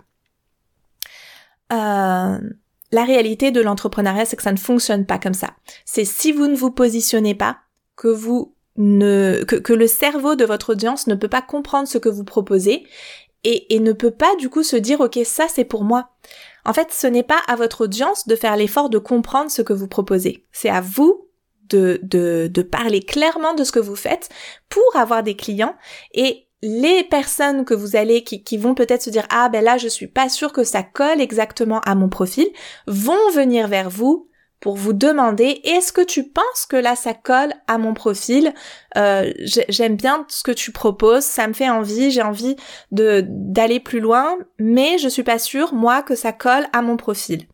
Euh, 1.73 2.39
la 2.93 3.05
réalité 3.05 3.51
de 3.51 3.61
l'entrepreneuriat, 3.61 4.25
c'est 4.25 4.37
que 4.37 4.43
ça 4.43 4.53
ne 4.53 4.59
fonctionne 4.59 5.05
pas 5.05 5.19
comme 5.19 5.35
ça. 5.35 5.51
C'est 5.85 6.05
si 6.05 6.31
vous 6.31 6.47
ne 6.47 6.55
vous 6.55 6.71
positionnez 6.71 7.35
pas, 7.35 7.59
que 7.97 8.09
vous 8.09 8.55
ne, 8.77 9.45
que, 9.45 9.73
le 9.73 9.87
cerveau 9.87 10.35
de 10.35 10.45
votre 10.45 10.73
audience 10.73 11.07
ne 11.07 11.15
peut 11.15 11.29
pas 11.29 11.43
comprendre 11.43 11.89
ce 11.89 11.99
que 11.99 12.09
vous 12.09 12.25
proposez 12.25 12.87
et, 13.45 13.79
ne 13.79 13.93
peut 13.93 14.11
pas 14.11 14.35
du 14.37 14.49
coup 14.49 14.63
se 14.63 14.77
dire 14.77 15.01
ok 15.01 15.19
ça 15.25 15.47
c'est 15.49 15.65
pour 15.65 15.85
moi. 15.85 16.11
En 16.65 16.73
fait, 16.73 16.93
ce 16.93 17.07
n'est 17.07 17.23
pas 17.23 17.41
à 17.47 17.57
votre 17.57 17.85
audience 17.85 18.27
de 18.27 18.37
faire 18.37 18.57
l'effort 18.57 18.89
de 18.89 18.99
comprendre 18.99 19.51
ce 19.51 19.61
que 19.61 19.75
vous 19.75 19.89
proposez. 19.89 20.47
C'est 20.51 20.71
à 20.71 20.81
vous 20.81 21.29
de, 21.69 22.01
de, 22.03 22.49
de 22.51 22.63
parler 22.63 23.03
clairement 23.03 23.55
de 23.55 23.65
ce 23.65 23.73
que 23.73 23.81
vous 23.81 23.97
faites 23.97 24.31
pour 24.71 24.97
avoir 24.97 25.23
des 25.23 25.37
clients 25.37 25.75
et 26.13 26.47
les 26.63 27.05
personnes 27.05 27.67
que 27.67 27.75
vous 27.75 27.95
allez, 27.95 28.25
qui, 28.25 28.43
qui 28.43 28.57
vont 28.57 28.75
peut-être 28.75 29.03
se 29.03 29.11
dire 29.11 29.27
ah 29.29 29.51
ben 29.51 29.63
là 29.63 29.77
je 29.77 29.89
suis 29.89 30.07
pas 30.07 30.31
sûre 30.31 30.53
que 30.53 30.65
ça 30.65 30.83
colle 30.83 31.21
exactement 31.21 31.81
à 31.81 31.95
mon 31.95 32.09
profil, 32.09 32.49
vont 32.87 33.31
venir 33.35 33.69
vers 33.69 33.91
vous 33.91 34.29
pour 34.65 34.77
vous 34.77 34.95
demander 34.95 35.61
est-ce 35.65 35.93
que 35.93 36.01
tu 36.01 36.25
penses 36.25 36.65
que 36.67 36.77
là 36.77 36.97
ça 36.97 37.13
colle 37.13 37.53
à 37.67 37.77
mon 37.77 37.93
profil? 37.93 38.55
Euh, 38.97 39.31
J'aime 39.69 39.95
bien 39.95 40.25
ce 40.31 40.43
que 40.43 40.53
tu 40.53 40.73
proposes, 40.73 41.25
ça 41.25 41.47
me 41.47 41.53
fait 41.53 41.69
envie, 41.69 42.11
j'ai 42.11 42.23
envie 42.23 42.57
de 42.91 43.23
d'aller 43.29 43.79
plus 43.79 44.01
loin, 44.01 44.39
mais 44.59 44.97
je 44.97 45.07
suis 45.07 45.23
pas 45.23 45.39
sûre 45.39 45.75
moi 45.75 46.01
que 46.01 46.15
ça 46.15 46.33
colle 46.33 46.67
à 46.73 46.81
mon 46.81 46.97
profil. 46.97 47.47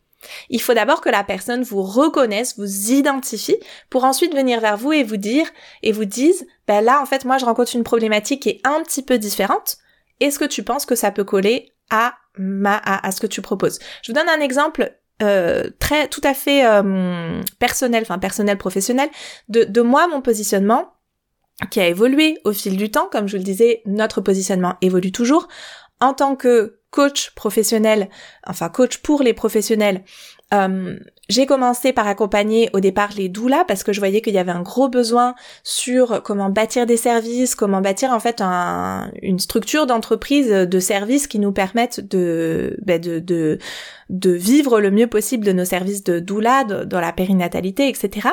Il 0.51 0.63
faut 0.63 0.73
d'abord 0.73 1.01
que 1.01 1.09
la 1.09 1.25
personne 1.25 1.65
vous 1.65 1.83
reconnaisse, 1.83 2.57
vous 2.57 2.93
identifie, 2.93 3.59
pour 3.91 4.05
ensuite 4.05 4.33
venir 4.33 4.61
vers 4.61 4.77
vous 4.77 4.93
et 4.93 5.03
vous 5.03 5.17
dire, 5.17 5.49
et 5.83 5.91
vous 5.91 6.05
dise, 6.05 6.47
ben 6.69 6.81
là, 6.81 7.03
en 7.03 7.07
fait, 7.07 7.25
moi, 7.25 7.39
je 7.39 7.45
rencontre 7.45 7.75
une 7.75 7.83
problématique 7.83 8.43
qui 8.43 8.51
est 8.51 8.61
un 8.63 8.85
petit 8.85 9.03
peu 9.03 9.19
différente. 9.19 9.79
Est-ce 10.21 10.39
que 10.39 10.45
tu 10.45 10.63
penses 10.63 10.87
que 10.87 10.95
ça 10.95 11.11
peut 11.11 11.25
coller 11.25 11.73
à 11.91 12.15
ma, 12.39 12.77
à, 12.77 13.11
ce 13.11 13.21
que 13.21 13.27
tu 13.27 13.43
proposes? 13.43 13.81
Je 14.03 14.13
vous 14.13 14.17
donne 14.17 14.29
un 14.29 14.41
exemple 14.41 15.00
euh, 15.23 15.69
très 15.79 16.09
tout 16.09 16.21
à 16.25 16.35
fait 16.35 16.65
euh, 16.67 17.43
personnel, 17.59 18.03
enfin 18.03 18.19
personnel 18.19 18.59
professionnel, 18.59 19.09
de, 19.49 19.65
de 19.65 19.81
moi 19.81 20.09
mon 20.09 20.23
positionnement 20.23 20.93
qui 21.71 21.81
a 21.81 21.89
évolué 21.89 22.39
au 22.45 22.53
fil 22.53 22.77
du 22.77 22.91
temps, 22.91 23.09
comme 23.11 23.29
je 23.29 23.37
le 23.37 23.43
disais, 23.43 23.83
notre 23.85 24.21
positionnement 24.21 24.77
évolue 24.81 25.13
toujours. 25.13 25.49
En 26.01 26.15
tant 26.15 26.37
que 26.37 26.81
coach 26.91 27.31
professionnel, 27.35 28.09
enfin 28.47 28.69
coach 28.69 28.99
pour 28.99 29.23
les 29.23 29.35
professionnels, 29.35 30.03
euh, 30.53 30.99
j'ai 31.29 31.47
commencé 31.47 31.93
par 31.93 32.09
accompagner 32.09 32.71
au 32.73 32.81
départ 32.81 33.11
les 33.17 33.29
doulas 33.29 33.65
parce 33.65 33.85
que 33.85 33.93
je 33.93 34.01
voyais 34.01 34.21
qu'il 34.21 34.35
y 34.35 34.39
avait 34.39 34.51
un 34.51 34.63
gros 34.63 34.89
besoin 34.89 35.37
sur 35.63 36.23
comment 36.25 36.51
bâtir 36.51 36.87
des 36.87 36.97
services, 36.97 37.55
comment 37.55 37.81
bâtir 37.81 38.11
en 38.11 38.19
fait 38.19 38.43
une 39.23 39.39
structure 39.39 39.87
d'entreprise 39.87 40.51
de 40.51 40.81
services 40.81 41.29
qui 41.29 41.39
nous 41.39 41.53
permettent 41.53 42.01
de, 42.01 42.77
ben 42.83 43.01
de, 43.01 43.21
de, 43.21 43.59
de, 44.09 44.31
vivre 44.31 44.81
le 44.81 44.91
mieux 44.91 45.07
possible 45.07 45.45
de 45.45 45.53
nos 45.53 45.65
services 45.65 46.03
de 46.03 46.19
doula, 46.19 46.65
dans 46.65 47.01
la 47.01 47.13
périnatalité, 47.13 47.89
etc. 47.89 48.31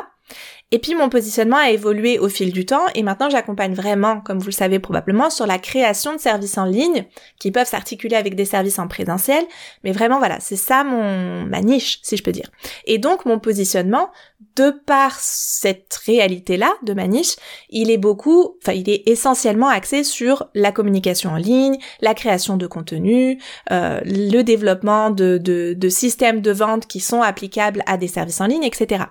Et 0.71 0.79
puis 0.79 0.95
mon 0.95 1.07
positionnement 1.07 1.57
a 1.57 1.69
évolué 1.69 2.19
au 2.19 2.27
fil 2.27 2.51
du 2.51 2.65
temps 2.65 2.85
et 2.93 3.01
maintenant 3.01 3.29
j'accompagne 3.29 3.73
vraiment, 3.73 4.19
comme 4.19 4.39
vous 4.39 4.47
le 4.47 4.51
savez 4.51 4.79
probablement, 4.79 5.29
sur 5.29 5.47
la 5.47 5.59
création 5.59 6.13
de 6.13 6.19
services 6.19 6.57
en 6.57 6.65
ligne 6.65 7.05
qui 7.39 7.51
peuvent 7.51 7.67
s'articuler 7.67 8.17
avec 8.17 8.35
des 8.35 8.43
services 8.43 8.77
en 8.77 8.89
présentiel. 8.89 9.45
Mais 9.85 9.93
vraiment 9.93 10.17
voilà, 10.17 10.41
c'est 10.41 10.57
ça 10.57 10.83
mon 10.83 11.43
ma 11.43 11.61
niche, 11.61 11.99
si 12.03 12.17
je 12.17 12.23
peux 12.23 12.33
dire. 12.33 12.51
Et 12.85 12.97
donc 12.97 13.25
mon 13.25 13.39
positionnement, 13.39 14.09
de 14.57 14.71
par 14.71 15.17
cette 15.19 15.97
réalité-là 16.05 16.73
de 16.83 16.93
ma 16.93 17.07
niche, 17.07 17.35
il 17.69 17.89
est 17.89 17.97
beaucoup, 17.97 18.57
enfin 18.61 18.73
il 18.73 18.89
est 18.89 19.07
essentiellement 19.07 19.69
axé 19.69 20.03
sur 20.03 20.49
la 20.53 20.73
communication 20.73 21.29
en 21.29 21.37
ligne, 21.37 21.77
la 22.01 22.13
création 22.13 22.57
de 22.57 22.67
contenu, 22.67 23.41
euh, 23.71 24.01
le 24.03 24.41
développement 24.41 25.11
de, 25.11 25.37
de, 25.37 25.73
de 25.77 25.89
systèmes 25.89 26.41
de 26.41 26.51
vente 26.51 26.87
qui 26.87 26.99
sont 26.99 27.21
applicables 27.21 27.83
à 27.85 27.95
des 27.95 28.09
services 28.09 28.41
en 28.41 28.47
ligne, 28.47 28.63
etc. 28.63 29.05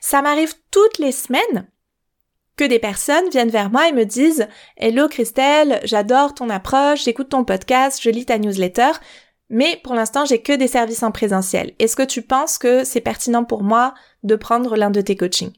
Ça 0.00 0.22
m'arrive 0.22 0.54
toutes 0.70 0.98
les 0.98 1.12
semaines 1.12 1.66
que 2.56 2.64
des 2.64 2.78
personnes 2.78 3.28
viennent 3.30 3.50
vers 3.50 3.70
moi 3.70 3.88
et 3.88 3.92
me 3.92 4.04
disent 4.04 4.46
Hello 4.76 5.08
Christelle, 5.08 5.80
j'adore 5.84 6.34
ton 6.34 6.50
approche, 6.50 7.04
j'écoute 7.04 7.30
ton 7.30 7.44
podcast, 7.44 8.00
je 8.02 8.10
lis 8.10 8.26
ta 8.26 8.38
newsletter, 8.38 8.90
mais 9.48 9.80
pour 9.82 9.94
l'instant 9.94 10.24
j'ai 10.24 10.42
que 10.42 10.52
des 10.52 10.68
services 10.68 11.02
en 11.02 11.10
présentiel. 11.10 11.72
Est-ce 11.78 11.96
que 11.96 12.02
tu 12.02 12.22
penses 12.22 12.58
que 12.58 12.84
c'est 12.84 13.00
pertinent 13.00 13.44
pour 13.44 13.62
moi 13.62 13.94
de 14.24 14.36
prendre 14.36 14.76
l'un 14.76 14.90
de 14.90 15.00
tes 15.00 15.16
coachings? 15.16 15.54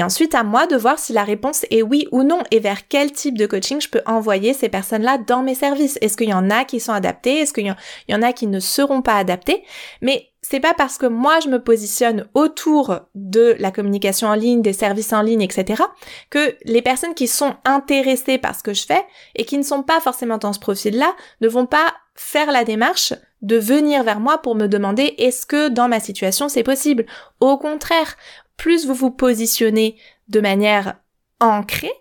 Et 0.00 0.02
ensuite, 0.02 0.34
à 0.34 0.44
moi 0.44 0.66
de 0.66 0.76
voir 0.76 0.98
si 0.98 1.12
la 1.12 1.24
réponse 1.24 1.66
est 1.70 1.82
oui 1.82 2.08
ou 2.10 2.22
non 2.22 2.38
et 2.50 2.58
vers 2.58 2.88
quel 2.88 3.12
type 3.12 3.36
de 3.36 3.44
coaching 3.44 3.82
je 3.82 3.90
peux 3.90 4.00
envoyer 4.06 4.54
ces 4.54 4.70
personnes-là 4.70 5.18
dans 5.18 5.42
mes 5.42 5.54
services. 5.54 5.98
Est-ce 6.00 6.16
qu'il 6.16 6.30
y 6.30 6.32
en 6.32 6.48
a 6.48 6.64
qui 6.64 6.80
sont 6.80 6.94
adaptés? 6.94 7.40
Est-ce 7.40 7.52
qu'il 7.52 7.66
y 8.08 8.14
en 8.14 8.22
a 8.22 8.32
qui 8.32 8.46
ne 8.46 8.60
seront 8.60 9.02
pas 9.02 9.16
adaptés? 9.16 9.62
Mais 10.00 10.28
c'est 10.40 10.58
pas 10.58 10.72
parce 10.72 10.96
que 10.96 11.04
moi 11.04 11.38
je 11.40 11.50
me 11.50 11.62
positionne 11.62 12.26
autour 12.32 12.98
de 13.14 13.54
la 13.58 13.70
communication 13.70 14.28
en 14.28 14.34
ligne, 14.34 14.62
des 14.62 14.72
services 14.72 15.12
en 15.12 15.20
ligne, 15.20 15.42
etc., 15.42 15.82
que 16.30 16.56
les 16.64 16.80
personnes 16.80 17.12
qui 17.12 17.28
sont 17.28 17.56
intéressées 17.66 18.38
par 18.38 18.56
ce 18.56 18.62
que 18.62 18.72
je 18.72 18.86
fais 18.86 19.04
et 19.36 19.44
qui 19.44 19.58
ne 19.58 19.62
sont 19.62 19.82
pas 19.82 20.00
forcément 20.00 20.38
dans 20.38 20.54
ce 20.54 20.60
profil-là 20.60 21.14
ne 21.42 21.48
vont 21.48 21.66
pas 21.66 21.92
faire 22.14 22.50
la 22.52 22.64
démarche 22.64 23.12
de 23.42 23.56
venir 23.56 24.02
vers 24.02 24.20
moi 24.20 24.38
pour 24.38 24.54
me 24.54 24.66
demander 24.66 25.14
est-ce 25.18 25.44
que 25.44 25.68
dans 25.68 25.88
ma 25.88 26.00
situation 26.00 26.48
c'est 26.48 26.62
possible? 26.62 27.04
Au 27.40 27.58
contraire, 27.58 28.16
plus 28.60 28.86
vous 28.86 28.92
vous 28.92 29.10
positionnez 29.10 29.96
de 30.28 30.38
manière 30.38 30.96
ancrée, 31.40 31.94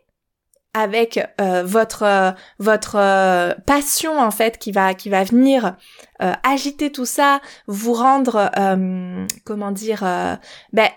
avec 0.73 1.17
euh, 1.39 1.63
votre 1.63 2.03
euh, 2.03 2.31
votre 2.59 2.97
euh, 2.97 3.53
passion 3.65 4.19
en 4.19 4.29
fait 4.29 4.57
qui 4.57 4.73
va 4.73 4.93
qui 4.93 5.09
va 5.09 5.23
venir 5.23 5.77
agiter 6.19 6.91
tout 6.91 7.05
ça, 7.05 7.39
vous 7.67 7.93
rendre 7.93 8.51
comment 9.45 9.71
dire 9.71 10.01
ben 10.73 10.89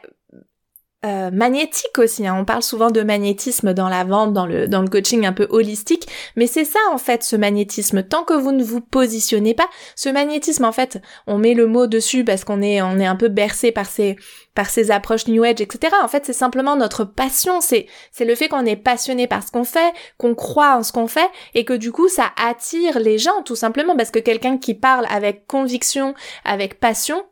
euh, 1.05 1.31
magnétique 1.33 1.99
aussi. 1.99 2.27
Hein. 2.27 2.37
On 2.39 2.45
parle 2.45 2.63
souvent 2.63 2.91
de 2.91 3.03
magnétisme 3.03 3.75
dans 3.75 3.89
la 3.89 4.05
vente, 4.05 4.33
dans 4.33 4.47
le, 4.47 4.69
dans 4.69 4.83
le 4.83 4.89
coaching 4.89 5.27
un 5.27 5.33
peu 5.33 5.49
holistique, 5.51 6.07
mais 6.37 6.47
c'est 6.47 6.65
ça 6.65 6.79
en 6.93 6.99
fait 6.99 7.25
ce 7.25 7.35
magnétisme. 7.35 8.05
Tant 8.05 8.23
que 8.23 8.35
vous 8.35 8.53
ne 8.53 8.63
vous 8.63 8.81
positionnez 8.81 9.55
pas, 9.55 9.69
ce 9.97 10.09
magnétisme 10.09 10.65
en 10.65 10.71
fait, 10.71 11.01
on 11.27 11.39
met 11.39 11.55
le 11.55 11.67
mot 11.67 11.89
dessus 11.89 12.25
parce 12.25 12.45
qu'on 12.45 12.63
est 12.63 12.81
on 12.83 12.99
est 13.01 13.07
un 13.07 13.17
peu 13.17 13.29
bercé 13.29 13.73
par 13.73 13.87
ces 13.87 14.17
par 14.55 14.71
ces 14.71 14.91
approches 14.91 15.27
New 15.27 15.43
Age, 15.43 15.61
etc. 15.61 15.95
En 16.03 16.09
fait, 16.09 16.25
c'est 16.27 16.33
simplement 16.33 16.77
notre 16.77 17.05
passion. 17.05 17.61
C'est 17.61 17.87
c'est 18.13 18.25
le 18.25 18.35
fait 18.35 18.49
qu'on 18.49 18.65
est 18.65 18.77
passionné 18.77 19.27
par 19.27 19.43
ce 19.43 19.51
qu'on 19.51 19.65
fait, 19.65 19.93
qu'on 20.19 20.35
croit 20.35 20.77
en 20.77 20.83
ce 20.83 20.93
qu'on 20.93 21.09
fait, 21.09 21.29
et 21.55 21.65
que 21.65 21.75
du 21.75 21.91
coup 21.91 22.09
ça 22.09 22.31
attire 22.37 23.01
les 23.01 23.19
gens 23.19 23.43
tout 23.45 23.57
simplement 23.57 23.97
parce 23.97 24.11
que 24.11 24.21
quelqu'un 24.21 24.57
qui 24.59 24.75
parle 24.75 25.07
avec 25.11 25.47
conviction, 25.47 26.15
avec 26.45 26.79
passion, 26.79 27.25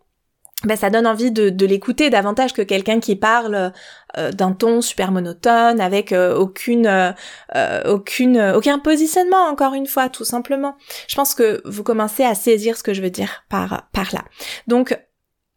ben, 0.64 0.76
ça 0.76 0.90
donne 0.90 1.06
envie 1.06 1.30
de, 1.30 1.64
l'écouter 1.64 2.10
davantage 2.10 2.52
que 2.52 2.62
quelqu'un 2.62 3.00
qui 3.00 3.16
parle 3.16 3.72
euh, 4.18 4.32
d'un 4.32 4.52
ton 4.52 4.82
super 4.82 5.10
monotone 5.10 5.80
avec 5.80 6.12
euh, 6.12 6.36
aucune 6.36 6.86
euh, 6.86 7.82
aucune 7.86 8.38
aucun 8.54 8.78
positionnement 8.78 9.46
encore 9.48 9.74
une 9.74 9.86
fois 9.86 10.08
tout 10.08 10.24
simplement. 10.24 10.76
Je 11.08 11.16
pense 11.16 11.34
que 11.34 11.62
vous 11.64 11.82
commencez 11.82 12.24
à 12.24 12.34
saisir 12.34 12.76
ce 12.76 12.82
que 12.82 12.92
je 12.92 13.00
veux 13.00 13.10
dire 13.10 13.44
par 13.48 13.88
par 13.92 14.12
là. 14.12 14.24
Donc 14.66 14.98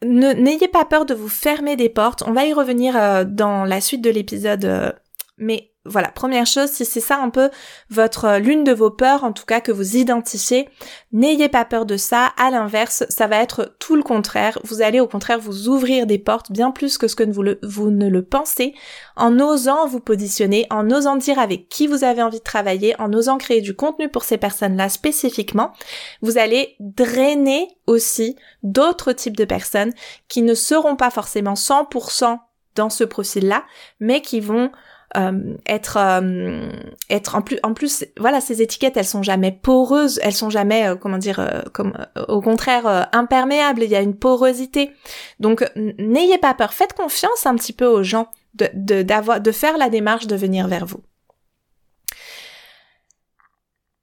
n'ayez 0.04 0.68
pas 0.68 0.86
peur 0.86 1.06
de 1.06 1.14
vous 1.14 1.30
fermer 1.30 1.76
des 1.76 1.90
portes. 1.90 2.24
On 2.26 2.34
va 2.34 2.46
y 2.46 2.54
revenir 2.54 3.26
dans 3.26 3.66
la 3.66 3.82
suite 3.82 4.02
de 4.02 4.10
l'épisode 4.10 4.96
mais 5.38 5.73
voilà, 5.86 6.08
première 6.08 6.46
chose, 6.46 6.70
si 6.70 6.86
c'est 6.86 7.02
ça 7.02 7.18
un 7.18 7.30
peu 7.30 7.50
votre 7.90 8.38
l'une 8.38 8.64
de 8.64 8.72
vos 8.72 8.90
peurs, 8.90 9.26
en 9.26 9.34
tout 9.34 9.46
cas 9.46 9.60
que 9.60 9.74
vous 9.74 9.98
identifiez, 9.98 10.70
n'ayez 11.12 11.50
pas 11.50 11.66
peur 11.66 11.86
de 11.86 11.98
ça. 11.98 12.32
À 12.38 12.52
l'inverse, 12.52 13.04
ça 13.10 13.28
va 13.28 13.44
être 13.44 13.76
tout 13.80 13.98
le 13.98 14.04
contraire. 14.04 14.58
Vous 14.64 14.82
allez 14.82 15.02
au 15.02 15.08
contraire 15.08 15.40
vous 15.40 15.68
ouvrir 15.68 16.06
des 16.06 16.20
portes 16.20 16.54
bien 16.54 16.72
plus 16.72 16.98
que 16.98 17.10
ce 17.10 17.18
que 17.18 17.30
vous, 17.30 17.44
vous 17.64 17.92
ne 17.92 18.08
le 18.08 18.24
pensez, 18.24 18.74
en 19.18 19.42
osant 19.42 19.86
vous 19.86 20.00
positionner, 20.00 20.68
en 20.70 20.90
osant 20.90 21.18
dire 21.18 21.38
avec 21.38 21.68
qui 21.68 21.88
vous 21.88 22.06
avez 22.06 22.24
envie 22.24 22.40
de 22.40 22.44
travailler, 22.44 22.96
en 23.02 23.12
osant 23.12 23.38
créer 23.38 23.60
du 23.60 23.76
contenu 23.76 24.08
pour 24.08 24.24
ces 24.24 24.38
personnes-là 24.38 24.88
spécifiquement. 24.88 25.74
Vous 26.22 26.38
allez 26.38 26.78
drainer 26.80 27.68
aussi 27.88 28.38
d'autres 28.64 29.12
types 29.12 29.36
de 29.36 29.46
personnes 29.46 29.94
qui 30.30 30.44
ne 30.44 30.54
seront 30.54 30.96
pas 30.96 31.10
forcément 31.10 31.56
100% 31.56 32.40
dans 32.76 32.90
ce 32.90 33.04
profil-là, 33.04 33.66
mais 34.00 34.22
qui 34.22 34.40
vont 34.40 34.72
euh, 35.16 35.56
être 35.68 35.98
euh, 35.98 36.72
être 37.10 37.36
en 37.36 37.42
plus 37.42 37.60
en 37.62 37.74
plus 37.74 38.04
voilà 38.18 38.42
ces 38.42 38.62
étiquettes 38.62 38.98
elles 38.98 39.06
sont 39.06 39.22
jamais 39.22 39.52
poreuses 39.52 40.20
elles 40.24 40.34
sont 40.34 40.50
jamais 40.50 40.88
euh, 40.88 40.96
comment 40.96 41.20
dire 41.20 41.64
comme 41.72 41.94
au 42.28 42.42
contraire 42.42 43.10
imperméables 43.12 43.84
il 43.84 43.92
y 43.92 43.96
a 43.96 44.02
une 44.02 44.18
porosité. 44.18 44.92
Donc 45.40 45.64
n'ayez 45.76 46.38
pas 46.38 46.54
peur 46.54 46.74
faites 46.74 46.94
confiance 46.94 47.46
un 47.46 47.56
petit 47.56 47.74
peu 47.74 47.86
aux 47.86 48.04
gens 48.04 48.28
de 48.56 49.04
d'avoir 49.04 49.40
de, 49.40 49.52
faire 49.52 49.78
la 49.78 49.90
démarche 49.90 50.28
de 50.28 50.36
venir 50.36 50.68
vers 50.68 50.86
vous. 50.86 51.02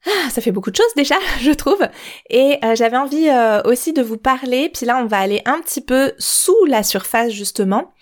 Ah, 0.06 0.30
ça 0.30 0.40
fait 0.40 0.52
beaucoup 0.52 0.70
de 0.70 0.76
choses 0.76 0.94
déjà, 0.96 1.16
je 1.40 1.50
trouve. 1.50 1.86
Et 2.30 2.58
j'avais 2.74 2.96
envie 2.96 3.28
aussi 3.64 3.92
de 3.92 4.02
vous 4.02 4.16
parler, 4.16 4.70
puis 4.72 4.86
là 4.86 5.00
on 5.02 5.06
va 5.06 5.18
aller 5.18 5.42
un 5.44 5.60
petit 5.60 5.80
peu 5.80 6.12
sous 6.18 6.64
la 6.66 6.82
surface 6.82 7.32
justement, 7.32 7.92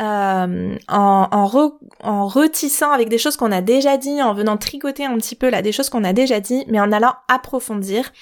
euh, 0.00 0.76
en, 0.88 1.28
en, 1.30 2.26
retissant 2.26 2.90
avec 2.90 3.08
des 3.08 3.18
choses 3.18 3.36
qu'on 3.36 3.52
a 3.52 3.60
déjà 3.60 3.96
dit, 3.96 4.22
en 4.22 4.34
venant 4.34 4.56
tricoter 4.56 5.04
un 5.04 5.16
petit 5.16 5.36
peu 5.36 5.50
là 5.50 5.62
des 5.62 5.72
choses 5.72 5.88
qu'on 5.88 6.04
a 6.04 6.12
déjà 6.12 6.40
dit, 6.40 6.64
mais 6.68 6.80
en 6.80 6.90
allant 6.92 7.14
approfondir. 7.28 8.12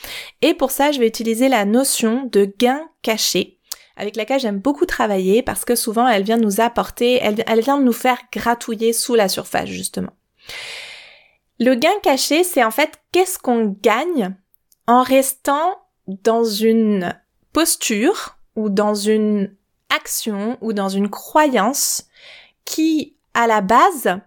Et 0.43 0.55
pour 0.55 0.71
ça, 0.71 0.93
je 0.93 1.01
vais 1.01 1.07
utiliser 1.07 1.49
la 1.49 1.65
notion 1.65 2.29
de 2.31 2.45
gain 2.59 2.81
caché 3.03 3.59
avec 3.97 4.17
laquelle 4.17 4.41
j'aime 4.41 4.59
beaucoup 4.59 4.87
travailler 4.87 5.43
parce 5.43 5.65
que 5.65 5.75
souvent 5.75 6.09
elle 6.09 6.23
vient 6.23 6.39
nous 6.39 6.61
apporter, 6.61 7.19
elle, 7.23 7.45
elle 7.47 7.61
vient 7.61 7.79
nous 7.79 7.93
faire 7.93 8.19
gratouiller 8.33 8.93
sous 8.93 9.15
la 9.15 9.29
surface 9.29 9.69
justement. 9.69 10.13
Le 11.61 11.75
gain 11.75 11.91
caché, 12.03 12.43
c'est 12.43 12.65
en 12.65 12.71
fait 12.71 12.91
qu'est-ce 13.13 13.39
qu'on 13.39 13.77
gagne 13.83 14.35
en 14.87 15.03
restant 15.03 15.79
dans 16.09 16.45
une 16.45 17.15
posture 17.53 18.39
ou 18.57 18.69
dans 18.69 18.95
une 18.95 19.55
action 19.95 20.59
ou 20.61 20.73
dans 20.73 20.89
une 20.89 21.11
croyance 21.11 22.05
qui, 22.65 23.17
à 23.35 23.47
la 23.47 23.61
base, 23.61 24.19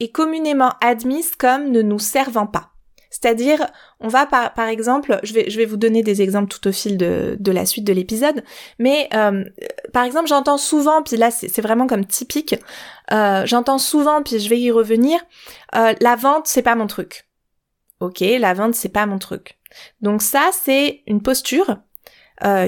est 0.00 0.10
communément 0.10 0.72
admise 0.80 1.34
comme 1.36 1.70
ne 1.70 1.82
nous 1.82 1.98
servant 1.98 2.46
pas. 2.46 2.72
C'est-à-dire, 3.12 3.66
on 4.00 4.08
va 4.08 4.24
par, 4.24 4.54
par 4.54 4.68
exemple, 4.68 5.20
je 5.22 5.34
vais, 5.34 5.50
je 5.50 5.58
vais 5.58 5.66
vous 5.66 5.76
donner 5.76 6.02
des 6.02 6.22
exemples 6.22 6.48
tout 6.48 6.66
au 6.66 6.72
fil 6.72 6.96
de, 6.96 7.36
de 7.38 7.52
la 7.52 7.66
suite 7.66 7.84
de 7.84 7.92
l'épisode, 7.92 8.42
mais 8.78 9.08
euh, 9.12 9.44
par 9.92 10.04
exemple, 10.04 10.28
j'entends 10.28 10.56
souvent, 10.56 11.02
puis 11.02 11.18
là 11.18 11.30
c'est 11.30 11.60
vraiment 11.60 11.86
comme 11.86 12.06
typique, 12.06 12.54
euh, 13.12 13.44
j'entends 13.44 13.76
souvent, 13.76 14.22
puis 14.22 14.38
je 14.40 14.48
vais 14.48 14.58
y 14.58 14.70
revenir, 14.70 15.20
euh, 15.76 15.92
la 16.00 16.16
vente 16.16 16.46
c'est 16.46 16.62
pas 16.62 16.74
mon 16.74 16.86
truc. 16.86 17.26
Ok, 18.00 18.20
la 18.20 18.54
vente 18.54 18.74
c'est 18.74 18.88
pas 18.88 19.04
mon 19.04 19.18
truc. 19.18 19.58
Donc 20.00 20.22
ça 20.22 20.48
c'est 20.52 21.02
une 21.06 21.22
posture 21.22 21.76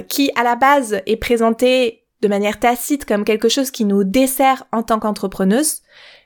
qui 0.09 0.31
à 0.37 0.45
la 0.45 0.55
base 0.55 1.01
est 1.07 1.17
présentée 1.17 2.04
de 2.25 2.29
manière 2.29 2.59
tacite 2.59 3.05
comme 3.05 3.23
quelque 3.23 3.51
chose 3.51 3.71
qui 3.71 3.85
nous 3.85 4.03
dessert 4.03 4.65
en 4.73 4.83
tant 4.83 4.99
qu'entrepreneuse, 4.99 5.83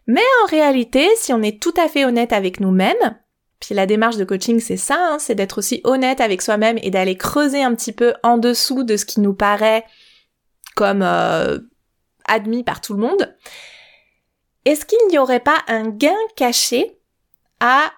mais 0.06 0.22
en 0.44 0.46
réalité, 0.46 1.08
si 1.16 1.32
on 1.32 1.42
est 1.42 1.60
tout 1.60 1.74
à 1.76 1.88
fait 1.88 2.04
honnête 2.04 2.32
avec 2.32 2.60
nous-mêmes, 2.60 3.18
puis 3.58 3.74
la 3.74 3.84
démarche 3.84 4.16
de 4.16 4.24
coaching 4.24 4.60
c'est 4.60 4.76
ça, 4.76 4.96
hein, 4.96 5.18
c'est 5.18 5.34
d'être 5.34 5.58
aussi 5.58 5.80
honnête 5.82 6.20
avec 6.20 6.40
soi-même 6.40 6.78
et 6.82 6.90
d'aller 6.90 7.16
creuser 7.16 7.64
un 7.64 7.74
petit 7.74 7.92
peu 7.92 8.14
en 8.22 8.38
dessous 8.38 8.84
de 8.84 8.96
ce 8.96 9.04
qui 9.04 9.20
nous 9.20 9.34
paraît 9.34 9.84
comme 10.76 11.02
euh, 11.02 11.58
admis 12.26 12.62
par 12.62 12.80
tout 12.80 12.94
le 12.94 13.00
monde. 13.00 13.36
Est-ce 14.64 14.86
qu'il 14.86 15.04
n'y 15.10 15.18
aurait 15.18 15.40
pas 15.40 15.58
un 15.66 15.88
gain 15.88 16.14
caché 16.36 16.96
à 17.58 17.90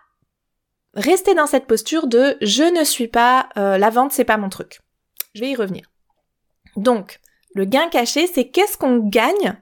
rester 0.95 1.35
dans 1.35 1.47
cette 1.47 1.67
posture 1.67 2.07
de 2.07 2.39
je 2.41 2.63
ne 2.63 2.83
suis 2.83 3.09
pas 3.09 3.51
euh, 3.59 3.77
la 3.77 3.91
vente, 3.91 4.13
c'est 4.13 4.25
pas 4.25 4.39
mon 4.39 4.49
truc. 4.49 4.81
Je 5.35 5.43
vais 5.43 5.51
y 5.51 5.57
revenir. 5.57 5.91
Donc, 6.77 7.20
le 7.55 7.65
gain 7.65 7.89
caché, 7.89 8.27
c'est 8.27 8.49
qu'est-ce 8.49 8.79
qu'on 8.79 8.99
gagne 8.99 9.57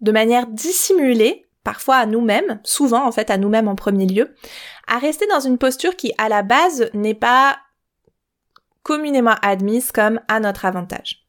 de 0.00 0.12
manière 0.12 0.46
dissimulée, 0.46 1.46
parfois 1.62 1.96
à 1.96 2.06
nous-mêmes, 2.06 2.60
souvent 2.64 3.06
en 3.06 3.12
fait 3.12 3.30
à 3.30 3.38
nous-mêmes 3.38 3.68
en 3.68 3.74
premier 3.74 4.06
lieu, 4.06 4.34
à 4.86 4.98
rester 4.98 5.26
dans 5.28 5.40
une 5.40 5.58
posture 5.58 5.96
qui 5.96 6.12
à 6.18 6.28
la 6.28 6.42
base 6.42 6.90
n'est 6.92 7.14
pas 7.14 7.58
communément 8.82 9.36
admise 9.42 9.92
comme 9.92 10.20
à 10.28 10.40
notre 10.40 10.66
avantage. 10.66 11.26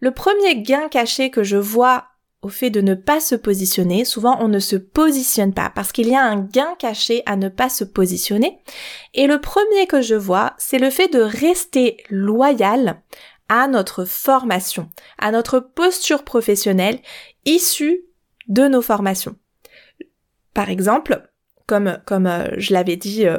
Le 0.00 0.10
premier 0.10 0.60
gain 0.60 0.88
caché 0.88 1.30
que 1.30 1.44
je 1.44 1.56
vois 1.56 2.06
au 2.42 2.48
fait 2.48 2.68
de 2.68 2.82
ne 2.82 2.94
pas 2.94 3.20
se 3.20 3.34
positionner, 3.34 4.04
souvent 4.04 4.36
on 4.40 4.48
ne 4.48 4.58
se 4.58 4.76
positionne 4.76 5.54
pas 5.54 5.70
parce 5.74 5.92
qu'il 5.92 6.08
y 6.08 6.14
a 6.14 6.22
un 6.22 6.40
gain 6.40 6.74
caché 6.78 7.22
à 7.24 7.36
ne 7.36 7.48
pas 7.48 7.70
se 7.70 7.84
positionner. 7.84 8.58
Et 9.14 9.26
le 9.26 9.40
premier 9.40 9.86
que 9.86 10.02
je 10.02 10.14
vois, 10.14 10.52
c'est 10.58 10.78
le 10.78 10.90
fait 10.90 11.08
de 11.08 11.20
rester 11.20 12.04
loyal 12.10 13.00
à 13.54 13.68
notre 13.68 14.04
formation, 14.04 14.88
à 15.16 15.30
notre 15.30 15.60
posture 15.60 16.24
professionnelle 16.24 16.98
issue 17.44 18.00
de 18.48 18.66
nos 18.66 18.82
formations. 18.82 19.36
Par 20.54 20.70
exemple, 20.70 21.22
comme, 21.66 22.00
comme 22.04 22.26
euh, 22.26 22.48
je 22.56 22.72
l'avais 22.72 22.96
dit 22.96 23.28
euh, 23.28 23.38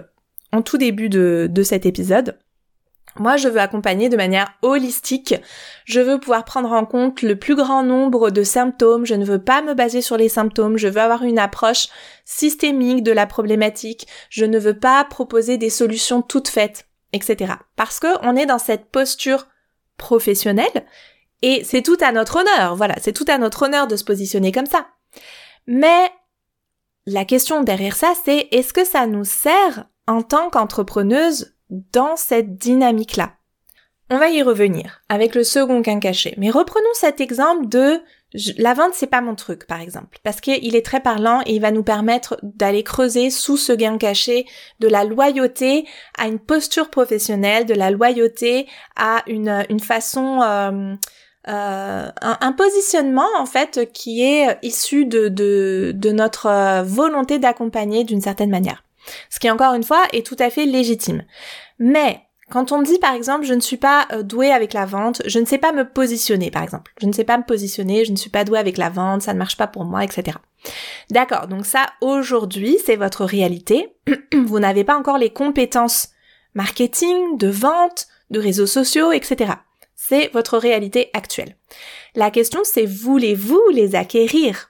en 0.53 0.61
tout 0.61 0.77
début 0.77 1.09
de, 1.09 1.49
de 1.51 1.63
cet 1.63 1.85
épisode, 1.85 2.39
moi, 3.19 3.35
je 3.35 3.49
veux 3.49 3.59
accompagner 3.59 4.07
de 4.07 4.15
manière 4.15 4.53
holistique. 4.61 5.35
Je 5.83 5.99
veux 5.99 6.19
pouvoir 6.19 6.45
prendre 6.45 6.71
en 6.71 6.85
compte 6.85 7.21
le 7.21 7.37
plus 7.37 7.55
grand 7.55 7.83
nombre 7.83 8.29
de 8.29 8.43
symptômes. 8.43 9.05
Je 9.05 9.15
ne 9.15 9.25
veux 9.25 9.41
pas 9.41 9.61
me 9.61 9.73
baser 9.73 10.01
sur 10.01 10.15
les 10.15 10.29
symptômes. 10.29 10.77
Je 10.77 10.87
veux 10.87 11.01
avoir 11.01 11.23
une 11.23 11.39
approche 11.39 11.87
systémique 12.23 13.03
de 13.03 13.11
la 13.11 13.25
problématique. 13.25 14.07
Je 14.29 14.45
ne 14.45 14.59
veux 14.59 14.79
pas 14.79 15.03
proposer 15.03 15.57
des 15.57 15.69
solutions 15.69 16.21
toutes 16.21 16.49
faites, 16.49 16.87
etc. 17.11 17.53
Parce 17.75 17.99
que 17.99 18.07
on 18.21 18.35
est 18.35 18.45
dans 18.45 18.59
cette 18.59 18.85
posture 18.91 19.47
professionnel. 19.97 20.85
Et 21.41 21.63
c'est 21.63 21.81
tout 21.81 21.97
à 22.01 22.11
notre 22.11 22.37
honneur, 22.37 22.75
voilà, 22.75 22.95
c'est 23.01 23.13
tout 23.13 23.25
à 23.27 23.37
notre 23.37 23.63
honneur 23.63 23.87
de 23.87 23.95
se 23.95 24.03
positionner 24.03 24.51
comme 24.51 24.65
ça. 24.65 24.87
Mais 25.67 26.11
la 27.05 27.25
question 27.25 27.61
derrière 27.61 27.95
ça, 27.95 28.13
c'est 28.23 28.47
est-ce 28.51 28.73
que 28.73 28.85
ça 28.85 29.05
nous 29.05 29.25
sert 29.25 29.85
en 30.07 30.21
tant 30.23 30.49
qu'entrepreneuse 30.49 31.55
dans 31.69 32.15
cette 32.15 32.57
dynamique-là? 32.57 33.33
On 34.09 34.17
va 34.17 34.29
y 34.29 34.43
revenir 34.43 35.01
avec 35.09 35.33
le 35.33 35.43
second 35.43 35.81
gain 35.81 35.99
caché. 35.99 36.35
Mais 36.37 36.51
reprenons 36.51 36.85
cet 36.93 37.21
exemple 37.21 37.67
de 37.67 38.01
la 38.57 38.73
vente, 38.73 38.93
c'est 38.93 39.07
pas 39.07 39.21
mon 39.21 39.35
truc, 39.35 39.65
par 39.67 39.81
exemple, 39.81 40.17
parce 40.23 40.41
qu'il 40.41 40.75
est 40.75 40.85
très 40.85 40.99
parlant 40.99 41.41
et 41.45 41.53
il 41.53 41.61
va 41.61 41.71
nous 41.71 41.83
permettre 41.83 42.37
d'aller 42.43 42.83
creuser 42.83 43.29
sous 43.29 43.57
ce 43.57 43.71
gain 43.71 43.97
caché 43.97 44.45
de 44.79 44.87
la 44.87 45.03
loyauté 45.03 45.85
à 46.17 46.27
une 46.27 46.39
posture 46.39 46.89
professionnelle, 46.89 47.65
de 47.65 47.73
la 47.73 47.91
loyauté 47.91 48.67
à 48.95 49.23
une, 49.27 49.65
une 49.69 49.79
façon, 49.79 50.41
euh, 50.41 50.95
euh, 51.47 52.09
un, 52.21 52.51
positionnement 52.53 53.29
en 53.37 53.45
fait 53.45 53.91
qui 53.93 54.23
est 54.23 54.57
issu 54.63 55.05
de, 55.05 55.29
de, 55.29 55.91
de 55.95 56.11
notre 56.11 56.83
volonté 56.83 57.39
d'accompagner 57.39 58.03
d'une 58.03 58.21
certaine 58.21 58.49
manière. 58.49 58.83
Ce 59.29 59.39
qui 59.39 59.49
encore 59.49 59.75
une 59.75 59.83
fois 59.83 60.03
est 60.13 60.25
tout 60.25 60.37
à 60.39 60.49
fait 60.49 60.65
légitime. 60.65 61.23
Mais 61.77 62.24
quand 62.51 62.71
on 62.71 62.81
dit 62.81 62.99
par 62.99 63.13
exemple 63.13 63.45
je 63.45 63.53
ne 63.53 63.59
suis 63.59 63.77
pas 63.77 64.07
euh, 64.11 64.23
douée 64.23 64.51
avec 64.51 64.73
la 64.73 64.85
vente, 64.85 65.21
je 65.25 65.39
ne 65.39 65.45
sais 65.45 65.57
pas 65.57 65.71
me 65.71 65.87
positionner 65.87 66.51
par 66.51 66.63
exemple. 66.63 66.93
Je 67.01 67.07
ne 67.07 67.11
sais 67.11 67.23
pas 67.23 67.37
me 67.37 67.43
positionner, 67.43 68.05
je 68.05 68.11
ne 68.11 68.17
suis 68.17 68.29
pas 68.29 68.43
douée 68.43 68.59
avec 68.59 68.77
la 68.77 68.89
vente, 68.89 69.23
ça 69.23 69.33
ne 69.33 69.39
marche 69.39 69.57
pas 69.57 69.67
pour 69.67 69.85
moi, 69.85 70.03
etc. 70.03 70.37
D'accord, 71.09 71.47
donc 71.47 71.65
ça 71.65 71.87
aujourd'hui 72.01 72.77
c'est 72.85 72.95
votre 72.95 73.25
réalité. 73.25 73.95
Vous 74.33 74.59
n'avez 74.59 74.83
pas 74.83 74.97
encore 74.97 75.17
les 75.17 75.31
compétences 75.31 76.09
marketing, 76.53 77.37
de 77.37 77.47
vente, 77.47 78.07
de 78.29 78.39
réseaux 78.39 78.67
sociaux, 78.67 79.11
etc. 79.11 79.53
C'est 79.95 80.29
votre 80.33 80.57
réalité 80.57 81.09
actuelle. 81.13 81.57
La 82.13 82.29
question 82.29 82.61
c'est 82.63 82.85
voulez-vous 82.85 83.61
les 83.71 83.95
acquérir? 83.95 84.69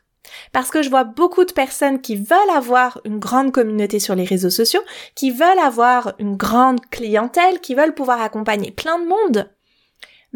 Parce 0.52 0.70
que 0.70 0.82
je 0.82 0.90
vois 0.90 1.04
beaucoup 1.04 1.46
de 1.46 1.54
personnes 1.54 2.02
qui 2.02 2.16
veulent 2.16 2.56
avoir 2.56 3.02
une 3.06 3.20
grande 3.20 3.52
communauté 3.52 4.00
sur 4.00 4.16
les 4.16 4.26
réseaux 4.26 4.50
sociaux, 4.50 4.82
qui 5.16 5.32
veulent 5.32 5.60
avoir 5.64 6.14
une 6.20 6.36
grande 6.36 6.82
clientèle, 6.92 7.60
qui 7.60 7.76
veulent 7.76 7.94
pouvoir 7.94 8.22
accompagner 8.22 8.72
plein 8.72 9.00
de 9.00 9.06
monde, 9.06 9.50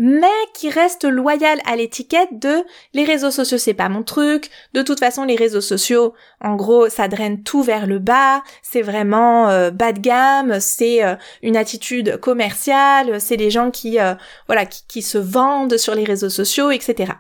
mais 0.01 0.27
qui 0.53 0.69
restent 0.69 1.03
loyales 1.03 1.59
à 1.65 1.75
l'étiquette 1.75 2.39
de 2.39 2.63
les 2.93 3.03
réseaux 3.03 3.31
sociaux 3.31 3.57
c'est 3.57 3.73
pas 3.73 3.89
mon 3.89 4.01
truc, 4.01 4.49
de 4.73 4.81
toute 4.81 4.99
façon 4.99 5.25
les 5.25 5.35
réseaux 5.35 5.59
sociaux 5.59 6.13
en 6.39 6.55
gros 6.55 6.87
ça 6.87 7.09
draine 7.09 7.43
tout 7.43 7.61
vers 7.61 7.85
le 7.85 7.99
bas, 7.99 8.41
c'est 8.61 8.81
vraiment 8.81 9.49
euh, 9.49 9.71
bas 9.71 9.91
de 9.91 9.99
gamme, 9.99 10.61
c'est 10.61 11.03
euh, 11.03 11.15
une 11.43 11.57
attitude 11.57 12.17
commerciale, 12.17 13.19
c'est 13.19 13.35
les 13.35 13.51
gens 13.51 13.71
qui 13.71 13.99
euh, 13.99 14.15
voilà 14.47 14.65
qui, 14.65 14.87
qui 14.87 15.01
se 15.01 15.17
vendent 15.17 15.77
sur 15.77 15.95
les 15.95 16.05
réseaux 16.05 16.29
sociaux, 16.29 16.71
etc. 16.71 17.11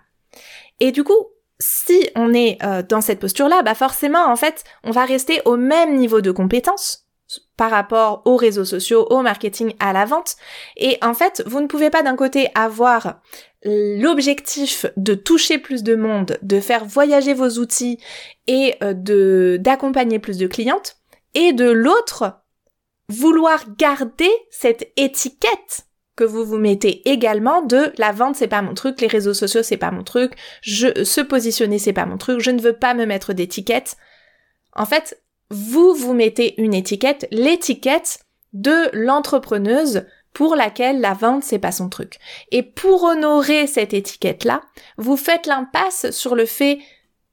Et 0.79 0.93
du 0.93 1.03
coup, 1.03 1.27
si 1.59 2.09
on 2.15 2.33
est 2.33 2.57
euh, 2.63 2.81
dans 2.81 3.01
cette 3.01 3.19
posture-là, 3.19 3.61
bah 3.63 3.75
forcément, 3.75 4.25
en 4.25 4.35
fait, 4.35 4.63
on 4.83 4.91
va 4.91 5.05
rester 5.05 5.41
au 5.45 5.57
même 5.57 5.97
niveau 5.97 6.21
de 6.21 6.31
compétence 6.31 7.05
par 7.57 7.69
rapport 7.69 8.23
aux 8.25 8.37
réseaux 8.37 8.65
sociaux, 8.65 9.05
au 9.09 9.21
marketing, 9.21 9.73
à 9.79 9.93
la 9.93 10.05
vente. 10.05 10.35
Et 10.77 10.97
en 11.01 11.13
fait, 11.13 11.43
vous 11.45 11.59
ne 11.59 11.67
pouvez 11.67 11.89
pas 11.89 12.01
d'un 12.01 12.15
côté 12.15 12.49
avoir 12.55 13.21
l'objectif 13.63 14.85
de 14.95 15.13
toucher 15.13 15.57
plus 15.57 15.83
de 15.83 15.95
monde, 15.95 16.37
de 16.41 16.59
faire 16.59 16.85
voyager 16.85 17.33
vos 17.33 17.59
outils 17.59 17.99
et 18.47 18.75
euh, 18.81 18.93
de 18.93 19.57
d'accompagner 19.59 20.19
plus 20.19 20.37
de 20.37 20.47
clientes, 20.47 20.95
et 21.33 21.53
de 21.53 21.69
l'autre, 21.69 22.39
vouloir 23.09 23.65
garder 23.77 24.31
cette 24.49 24.91
étiquette 24.95 25.88
que 26.19 26.25
vous 26.25 26.43
vous 26.43 26.57
mettez 26.57 27.09
également 27.09 27.61
de 27.61 27.93
la 27.97 28.11
vente 28.11 28.35
c'est 28.35 28.49
pas 28.49 28.61
mon 28.61 28.73
truc, 28.73 28.99
les 28.99 29.07
réseaux 29.07 29.33
sociaux 29.33 29.63
c'est 29.63 29.77
pas 29.77 29.89
mon 29.89 30.03
truc, 30.03 30.33
je 30.61 31.05
se 31.05 31.21
positionner 31.21 31.79
c'est 31.79 31.93
pas 31.93 32.05
mon 32.05 32.17
truc, 32.17 32.41
je 32.41 32.51
ne 32.51 32.59
veux 32.59 32.73
pas 32.73 32.93
me 32.93 33.05
mettre 33.05 33.31
d'étiquette. 33.31 33.95
En 34.75 34.85
fait, 34.85 35.23
vous 35.49 35.93
vous 35.93 36.13
mettez 36.13 36.61
une 36.61 36.73
étiquette, 36.73 37.25
l'étiquette 37.31 38.19
de 38.51 38.89
l'entrepreneuse 38.91 40.07
pour 40.33 40.57
laquelle 40.57 40.99
la 40.99 41.13
vente 41.13 41.45
c'est 41.45 41.57
pas 41.57 41.71
son 41.71 41.87
truc. 41.87 42.17
Et 42.51 42.63
pour 42.63 43.03
honorer 43.03 43.65
cette 43.65 43.93
étiquette-là, 43.93 44.61
vous 44.97 45.15
faites 45.15 45.47
l'impasse 45.47 46.11
sur 46.11 46.35
le 46.35 46.45
fait 46.45 46.79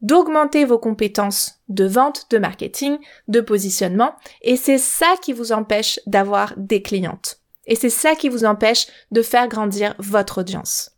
d'augmenter 0.00 0.64
vos 0.64 0.78
compétences 0.78 1.60
de 1.68 1.86
vente, 1.86 2.26
de 2.30 2.38
marketing, 2.38 2.98
de 3.26 3.40
positionnement, 3.40 4.14
et 4.42 4.54
c'est 4.54 4.78
ça 4.78 5.16
qui 5.22 5.32
vous 5.32 5.50
empêche 5.50 5.98
d'avoir 6.06 6.54
des 6.56 6.82
clientes. 6.82 7.40
Et 7.66 7.76
c'est 7.76 7.90
ça 7.90 8.14
qui 8.14 8.28
vous 8.28 8.44
empêche 8.44 8.86
de 9.10 9.22
faire 9.22 9.48
grandir 9.48 9.94
votre 9.98 10.40
audience. 10.40 10.92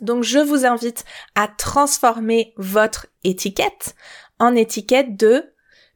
Donc 0.00 0.24
je 0.24 0.38
vous 0.38 0.66
invite 0.66 1.04
à 1.34 1.48
transformer 1.48 2.52
votre 2.56 3.06
étiquette 3.22 3.94
en 4.38 4.54
étiquette 4.54 5.16
de 5.16 5.44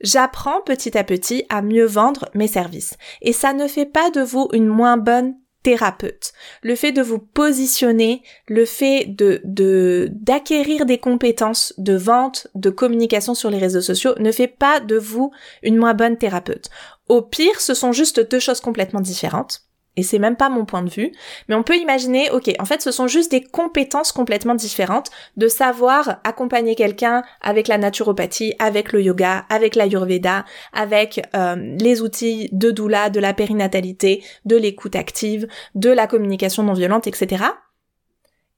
j'apprends 0.00 0.60
petit 0.62 0.96
à 0.96 1.04
petit 1.04 1.44
à 1.48 1.62
mieux 1.62 1.86
vendre 1.86 2.28
mes 2.34 2.48
services. 2.48 2.96
Et 3.22 3.32
ça 3.32 3.52
ne 3.52 3.66
fait 3.66 3.86
pas 3.86 4.10
de 4.10 4.20
vous 4.20 4.48
une 4.52 4.68
moins 4.68 4.96
bonne 4.96 5.34
thérapeute. 5.64 6.32
Le 6.62 6.76
fait 6.76 6.92
de 6.92 7.02
vous 7.02 7.18
positionner, 7.18 8.22
le 8.46 8.64
fait 8.64 9.06
de, 9.08 10.08
d'acquérir 10.12 10.86
des 10.86 10.98
compétences 10.98 11.74
de 11.78 11.96
vente, 11.96 12.46
de 12.54 12.70
communication 12.70 13.34
sur 13.34 13.50
les 13.50 13.58
réseaux 13.58 13.80
sociaux 13.80 14.14
ne 14.18 14.30
fait 14.30 14.46
pas 14.46 14.78
de 14.78 14.96
vous 14.96 15.32
une 15.62 15.76
moins 15.76 15.94
bonne 15.94 16.16
thérapeute. 16.16 16.70
Au 17.08 17.22
pire, 17.22 17.60
ce 17.60 17.74
sont 17.74 17.92
juste 17.92 18.30
deux 18.30 18.38
choses 18.38 18.60
complètement 18.60 19.00
différentes 19.00 19.67
et 19.98 20.04
c'est 20.04 20.20
même 20.20 20.36
pas 20.36 20.48
mon 20.48 20.64
point 20.64 20.82
de 20.82 20.90
vue, 20.90 21.10
mais 21.48 21.56
on 21.56 21.64
peut 21.64 21.76
imaginer, 21.76 22.30
ok, 22.30 22.54
en 22.60 22.64
fait 22.64 22.80
ce 22.80 22.92
sont 22.92 23.08
juste 23.08 23.32
des 23.32 23.42
compétences 23.42 24.12
complètement 24.12 24.54
différentes 24.54 25.10
de 25.36 25.48
savoir 25.48 26.20
accompagner 26.22 26.76
quelqu'un 26.76 27.24
avec 27.40 27.66
la 27.66 27.78
naturopathie, 27.78 28.54
avec 28.60 28.92
le 28.92 29.02
yoga, 29.02 29.44
avec 29.50 29.74
l'ayurveda, 29.74 30.44
avec 30.72 31.20
euh, 31.34 31.56
les 31.80 32.00
outils 32.00 32.48
de 32.52 32.70
doula, 32.70 33.10
de 33.10 33.18
la 33.18 33.34
périnatalité, 33.34 34.22
de 34.44 34.54
l'écoute 34.54 34.94
active, 34.94 35.48
de 35.74 35.90
la 35.90 36.06
communication 36.06 36.62
non 36.62 36.74
violente, 36.74 37.08
etc. 37.08 37.42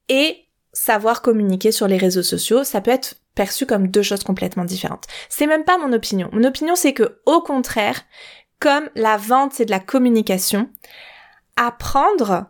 Et 0.09 0.45
savoir 0.73 1.23
communiquer 1.23 1.71
sur 1.71 1.87
les 1.87 1.97
réseaux 1.97 2.21
sociaux, 2.21 2.63
ça 2.63 2.81
peut 2.81 2.91
être 2.91 3.15
perçu 3.33 3.65
comme 3.65 3.87
deux 3.87 4.03
choses 4.03 4.23
complètement 4.23 4.65
différentes. 4.65 5.07
C'est 5.27 5.47
même 5.47 5.63
pas 5.63 5.79
mon 5.79 5.91
opinion. 5.91 6.29
Mon 6.33 6.43
opinion 6.43 6.75
c'est 6.75 6.93
que 6.93 7.19
au 7.25 7.41
contraire, 7.41 8.03
comme 8.59 8.89
la 8.93 9.17
vente 9.17 9.53
c'est 9.53 9.65
de 9.65 9.71
la 9.71 9.79
communication, 9.79 10.69
apprendre 11.55 12.45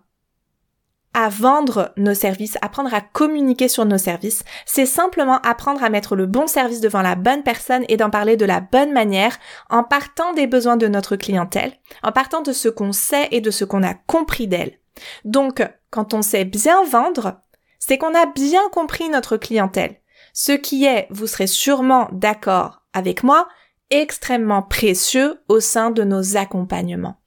à 1.13 1.29
vendre 1.29 1.91
nos 1.97 2.13
services, 2.13 2.57
apprendre 2.61 2.93
à 2.93 3.01
communiquer 3.01 3.67
sur 3.67 3.85
nos 3.85 3.97
services, 3.97 4.43
c'est 4.65 4.85
simplement 4.85 5.39
apprendre 5.41 5.83
à 5.83 5.89
mettre 5.89 6.15
le 6.15 6.25
bon 6.25 6.47
service 6.47 6.79
devant 6.79 7.01
la 7.01 7.15
bonne 7.15 7.43
personne 7.43 7.83
et 7.89 7.97
d'en 7.97 8.09
parler 8.09 8.37
de 8.37 8.45
la 8.45 8.61
bonne 8.61 8.93
manière 8.93 9.37
en 9.69 9.83
partant 9.83 10.33
des 10.33 10.47
besoins 10.47 10.77
de 10.77 10.87
notre 10.87 11.17
clientèle, 11.17 11.73
en 12.03 12.11
partant 12.11 12.41
de 12.41 12.53
ce 12.53 12.69
qu'on 12.69 12.93
sait 12.93 13.27
et 13.31 13.41
de 13.41 13.51
ce 13.51 13.65
qu'on 13.65 13.83
a 13.83 13.93
compris 13.93 14.47
d'elle. 14.47 14.79
Donc, 15.25 15.61
quand 15.89 16.13
on 16.13 16.21
sait 16.21 16.45
bien 16.45 16.83
vendre, 16.85 17.41
c'est 17.79 17.97
qu'on 17.97 18.15
a 18.15 18.25
bien 18.27 18.69
compris 18.71 19.09
notre 19.09 19.37
clientèle. 19.37 19.97
Ce 20.33 20.53
qui 20.53 20.85
est, 20.85 21.07
vous 21.09 21.27
serez 21.27 21.47
sûrement 21.47 22.07
d'accord 22.13 22.83
avec 22.93 23.23
moi, 23.23 23.47
extrêmement 23.89 24.61
précieux 24.61 25.41
au 25.49 25.59
sein 25.59 25.91
de 25.91 26.03
nos 26.03 26.37
accompagnements. 26.37 27.20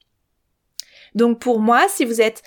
Donc 1.15 1.39
pour 1.39 1.59
moi, 1.59 1.85
si 1.89 2.03
vous 2.03 2.21
êtes 2.21 2.43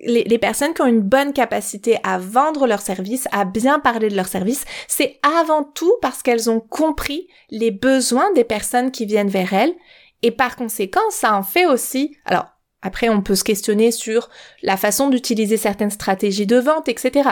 les, 0.00 0.38
personnes 0.38 0.74
qui 0.74 0.82
ont 0.82 0.86
une 0.86 1.00
bonne 1.00 1.32
capacité 1.32 1.98
à 2.04 2.18
vendre 2.18 2.66
leurs 2.66 2.82
services, 2.82 3.26
à 3.32 3.46
bien 3.46 3.80
parler 3.80 4.10
de 4.10 4.16
leurs 4.16 4.28
services, 4.28 4.64
c'est 4.86 5.18
avant 5.22 5.64
tout 5.64 5.94
parce 6.02 6.22
qu'elles 6.22 6.50
ont 6.50 6.60
compris 6.60 7.28
les 7.50 7.70
besoins 7.70 8.30
des 8.34 8.44
personnes 8.44 8.90
qui 8.90 9.06
viennent 9.06 9.30
vers 9.30 9.54
elles 9.54 9.74
et 10.22 10.30
par 10.30 10.56
conséquent, 10.56 11.00
ça 11.10 11.34
en 11.34 11.42
fait 11.42 11.64
aussi. 11.64 12.16
Alors 12.26 12.46
après, 12.82 13.08
on 13.08 13.22
peut 13.22 13.34
se 13.34 13.44
questionner 13.44 13.90
sur 13.90 14.28
la 14.62 14.76
façon 14.76 15.08
d'utiliser 15.08 15.56
certaines 15.56 15.90
stratégies 15.90 16.46
de 16.46 16.58
vente, 16.58 16.88
etc. 16.88 17.28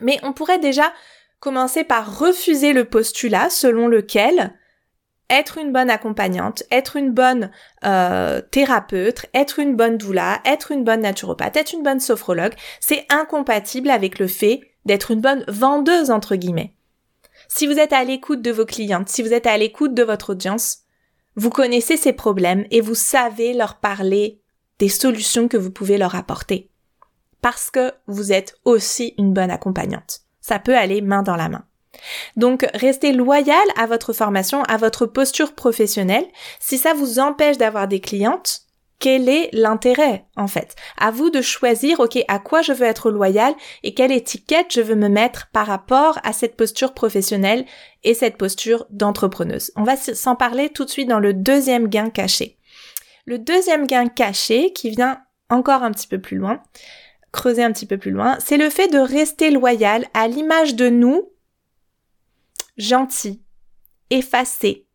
Mais 0.00 0.18
on 0.22 0.32
pourrait 0.32 0.58
déjà 0.58 0.92
commencer 1.40 1.84
par 1.84 2.18
refuser 2.18 2.72
le 2.72 2.84
postulat 2.84 3.50
selon 3.50 3.88
lequel 3.88 4.57
être 5.30 5.58
une 5.58 5.72
bonne 5.72 5.90
accompagnante, 5.90 6.62
être 6.70 6.96
une 6.96 7.12
bonne 7.12 7.50
euh, 7.84 8.40
thérapeute, 8.40 9.26
être 9.34 9.58
une 9.58 9.76
bonne 9.76 9.98
doula, 9.98 10.40
être 10.44 10.72
une 10.72 10.84
bonne 10.84 11.02
naturopathe, 11.02 11.56
être 11.56 11.74
une 11.74 11.82
bonne 11.82 12.00
sophrologue, 12.00 12.54
c'est 12.80 13.06
incompatible 13.10 13.90
avec 13.90 14.18
le 14.18 14.26
fait 14.26 14.60
d'être 14.86 15.10
une 15.10 15.20
bonne 15.20 15.44
vendeuse 15.48 16.10
entre 16.10 16.36
guillemets. 16.36 16.74
Si 17.48 17.66
vous 17.66 17.78
êtes 17.78 17.92
à 17.92 18.04
l'écoute 18.04 18.42
de 18.42 18.50
vos 18.50 18.66
clientes, 18.66 19.08
si 19.08 19.22
vous 19.22 19.32
êtes 19.32 19.46
à 19.46 19.56
l'écoute 19.56 19.94
de 19.94 20.02
votre 20.02 20.30
audience, 20.30 20.80
vous 21.36 21.50
connaissez 21.50 21.96
ces 21.96 22.12
problèmes 22.12 22.66
et 22.70 22.80
vous 22.80 22.94
savez 22.94 23.54
leur 23.54 23.76
parler 23.76 24.40
des 24.78 24.88
solutions 24.88 25.48
que 25.48 25.56
vous 25.56 25.70
pouvez 25.70 25.98
leur 25.98 26.14
apporter. 26.14 26.70
Parce 27.40 27.70
que 27.70 27.92
vous 28.06 28.32
êtes 28.32 28.56
aussi 28.64 29.14
une 29.18 29.32
bonne 29.32 29.50
accompagnante. 29.50 30.20
Ça 30.40 30.58
peut 30.58 30.76
aller 30.76 31.00
main 31.00 31.22
dans 31.22 31.36
la 31.36 31.48
main. 31.48 31.64
Donc, 32.36 32.66
restez 32.74 33.12
loyal 33.12 33.56
à 33.76 33.86
votre 33.86 34.12
formation, 34.12 34.62
à 34.64 34.76
votre 34.76 35.06
posture 35.06 35.54
professionnelle. 35.54 36.26
Si 36.60 36.78
ça 36.78 36.94
vous 36.94 37.18
empêche 37.18 37.58
d'avoir 37.58 37.88
des 37.88 38.00
clientes, 38.00 38.62
quel 38.98 39.28
est 39.28 39.50
l'intérêt 39.52 40.26
en 40.36 40.48
fait? 40.48 40.74
À 40.96 41.10
vous 41.10 41.30
de 41.30 41.40
choisir, 41.40 42.00
ok, 42.00 42.18
à 42.26 42.38
quoi 42.38 42.62
je 42.62 42.72
veux 42.72 42.86
être 42.86 43.10
loyal 43.10 43.54
et 43.82 43.94
quelle 43.94 44.12
étiquette 44.12 44.72
je 44.72 44.80
veux 44.80 44.96
me 44.96 45.08
mettre 45.08 45.48
par 45.52 45.66
rapport 45.66 46.18
à 46.24 46.32
cette 46.32 46.56
posture 46.56 46.94
professionnelle 46.94 47.64
et 48.02 48.14
cette 48.14 48.36
posture 48.36 48.86
d'entrepreneuse. 48.90 49.72
On 49.76 49.84
va 49.84 49.96
s'en 49.96 50.34
parler 50.34 50.70
tout 50.70 50.84
de 50.84 50.90
suite 50.90 51.08
dans 51.08 51.20
le 51.20 51.32
deuxième 51.32 51.88
gain 51.88 52.10
caché. 52.10 52.58
Le 53.24 53.38
deuxième 53.38 53.86
gain 53.86 54.08
caché 54.08 54.72
qui 54.72 54.90
vient 54.90 55.20
encore 55.50 55.82
un 55.82 55.92
petit 55.92 56.08
peu 56.08 56.20
plus 56.20 56.36
loin, 56.36 56.62
creuser 57.30 57.62
un 57.62 57.72
petit 57.72 57.86
peu 57.86 57.98
plus 57.98 58.10
loin, 58.10 58.36
c'est 58.44 58.56
le 58.56 58.70
fait 58.70 58.88
de 58.88 58.98
rester 58.98 59.50
loyal 59.50 60.06
à 60.14 60.28
l'image 60.28 60.74
de 60.74 60.88
nous 60.88 61.30
gentil, 62.78 63.42
effacé, 64.10 64.86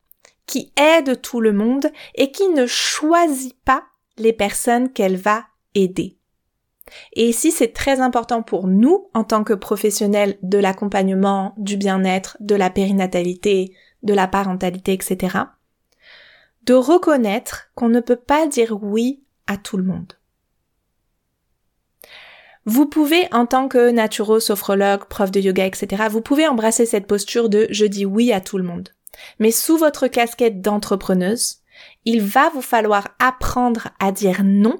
qui 0.45 0.73
aide 0.77 1.21
tout 1.21 1.41
le 1.41 1.53
monde 1.53 1.91
et 2.15 2.31
qui 2.31 2.49
ne 2.49 2.65
choisit 2.65 3.55
pas 3.63 3.83
les 4.17 4.33
personnes 4.33 4.91
qu'elle 4.91 5.17
va 5.17 5.45
aider. 5.75 6.17
Et 7.13 7.29
ici, 7.29 7.51
c'est 7.51 7.73
très 7.73 8.01
important 8.01 8.43
pour 8.43 8.67
nous, 8.67 9.09
en 9.13 9.23
tant 9.23 9.43
que 9.43 9.53
professionnels 9.53 10.37
de 10.41 10.57
l'accompagnement, 10.57 11.53
du 11.57 11.77
bien-être, 11.77 12.37
de 12.39 12.55
la 12.55 12.69
périnatalité, 12.69 13.73
de 14.03 14.13
la 14.13 14.27
parentalité, 14.27 14.93
etc., 14.93 15.37
de 16.63 16.73
reconnaître 16.73 17.69
qu'on 17.75 17.89
ne 17.89 17.99
peut 17.99 18.17
pas 18.17 18.47
dire 18.47 18.77
oui 18.81 19.23
à 19.47 19.57
tout 19.57 19.77
le 19.77 19.83
monde. 19.83 20.13
Vous 22.65 22.85
pouvez, 22.85 23.27
en 23.33 23.45
tant 23.45 23.67
que 23.67 23.91
naturo, 23.91 24.39
sophrologue, 24.39 25.05
prof 25.05 25.31
de 25.31 25.39
yoga, 25.39 25.65
etc., 25.65 26.03
vous 26.09 26.21
pouvez 26.21 26.47
embrasser 26.47 26.85
cette 26.85 27.07
posture 27.07 27.49
de 27.49 27.67
je 27.69 27.85
dis 27.85 28.05
oui 28.05 28.31
à 28.31 28.39
tout 28.39 28.57
le 28.57 28.63
monde. 28.63 28.89
Mais 29.39 29.51
sous 29.51 29.77
votre 29.77 30.07
casquette 30.07 30.61
d'entrepreneuse, 30.61 31.57
il 32.05 32.21
va 32.21 32.49
vous 32.49 32.61
falloir 32.61 33.09
apprendre 33.19 33.89
à 33.99 34.11
dire 34.11 34.41
non, 34.43 34.77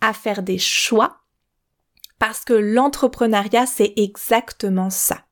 à 0.00 0.12
faire 0.12 0.42
des 0.42 0.58
choix, 0.58 1.18
parce 2.18 2.44
que 2.44 2.54
l'entrepreneuriat, 2.54 3.66
c'est 3.66 3.92
exactement 3.96 4.90
ça. 4.90 5.26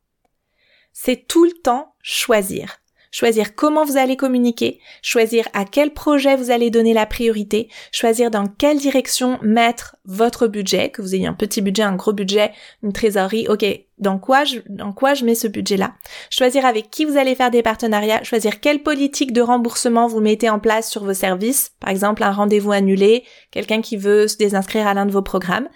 C'est 0.93 1.27
tout 1.27 1.45
le 1.45 1.53
temps 1.53 1.95
choisir 2.03 2.79
choisir 3.15 3.55
comment 3.55 3.85
vous 3.85 3.97
allez 3.97 4.17
communiquer, 4.17 4.81
choisir 5.01 5.49
à 5.53 5.65
quel 5.65 5.93
projet 5.93 6.35
vous 6.35 6.51
allez 6.51 6.71
donner 6.71 6.93
la 6.93 7.07
priorité, 7.07 7.69
choisir 7.93 8.29
dans 8.29 8.49
quelle 8.49 8.79
direction 8.79 9.39
mettre 9.41 9.95
votre 10.05 10.49
budget, 10.49 10.91
que 10.91 11.01
vous 11.01 11.15
ayez 11.15 11.29
un 11.29 11.33
petit 11.33 11.62
budget, 11.62 11.85
un 11.85 11.95
gros 11.95 12.12
budget, 12.12 12.51
une 12.83 12.93
trésorerie, 12.93 13.47
ok, 13.49 13.65
dans 13.99 14.19
quoi 14.19 14.43
je, 14.43 14.59
dans 14.69 14.93
quoi 14.93 15.15
je 15.15 15.25
mets 15.25 15.37
ce 15.37 15.47
budget-là, 15.47 15.95
choisir 16.29 16.67
avec 16.67 16.91
qui 16.91 17.05
vous 17.05 17.17
allez 17.17 17.37
faire 17.37 17.53
des 17.53 17.62
partenariats, 17.62 18.25
choisir 18.25 18.59
quelle 18.59 18.83
politique 18.83 19.33
de 19.33 19.43
remboursement 19.43 20.09
vous 20.09 20.21
mettez 20.21 20.51
en 20.51 20.59
place 20.59 20.91
sur 20.91 21.05
vos 21.05 21.15
services, 21.15 21.71
par 21.79 21.91
exemple 21.91 22.25
un 22.25 22.33
rendez-vous 22.33 22.73
annulé, 22.73 23.23
quelqu'un 23.53 23.81
qui 23.81 23.97
veut 23.97 24.27
se 24.27 24.37
désinscrire 24.37 24.89
à 24.89 24.95
l'un 24.95 25.07
de 25.07 25.12
vos 25.12 25.23
programmes. 25.23 25.69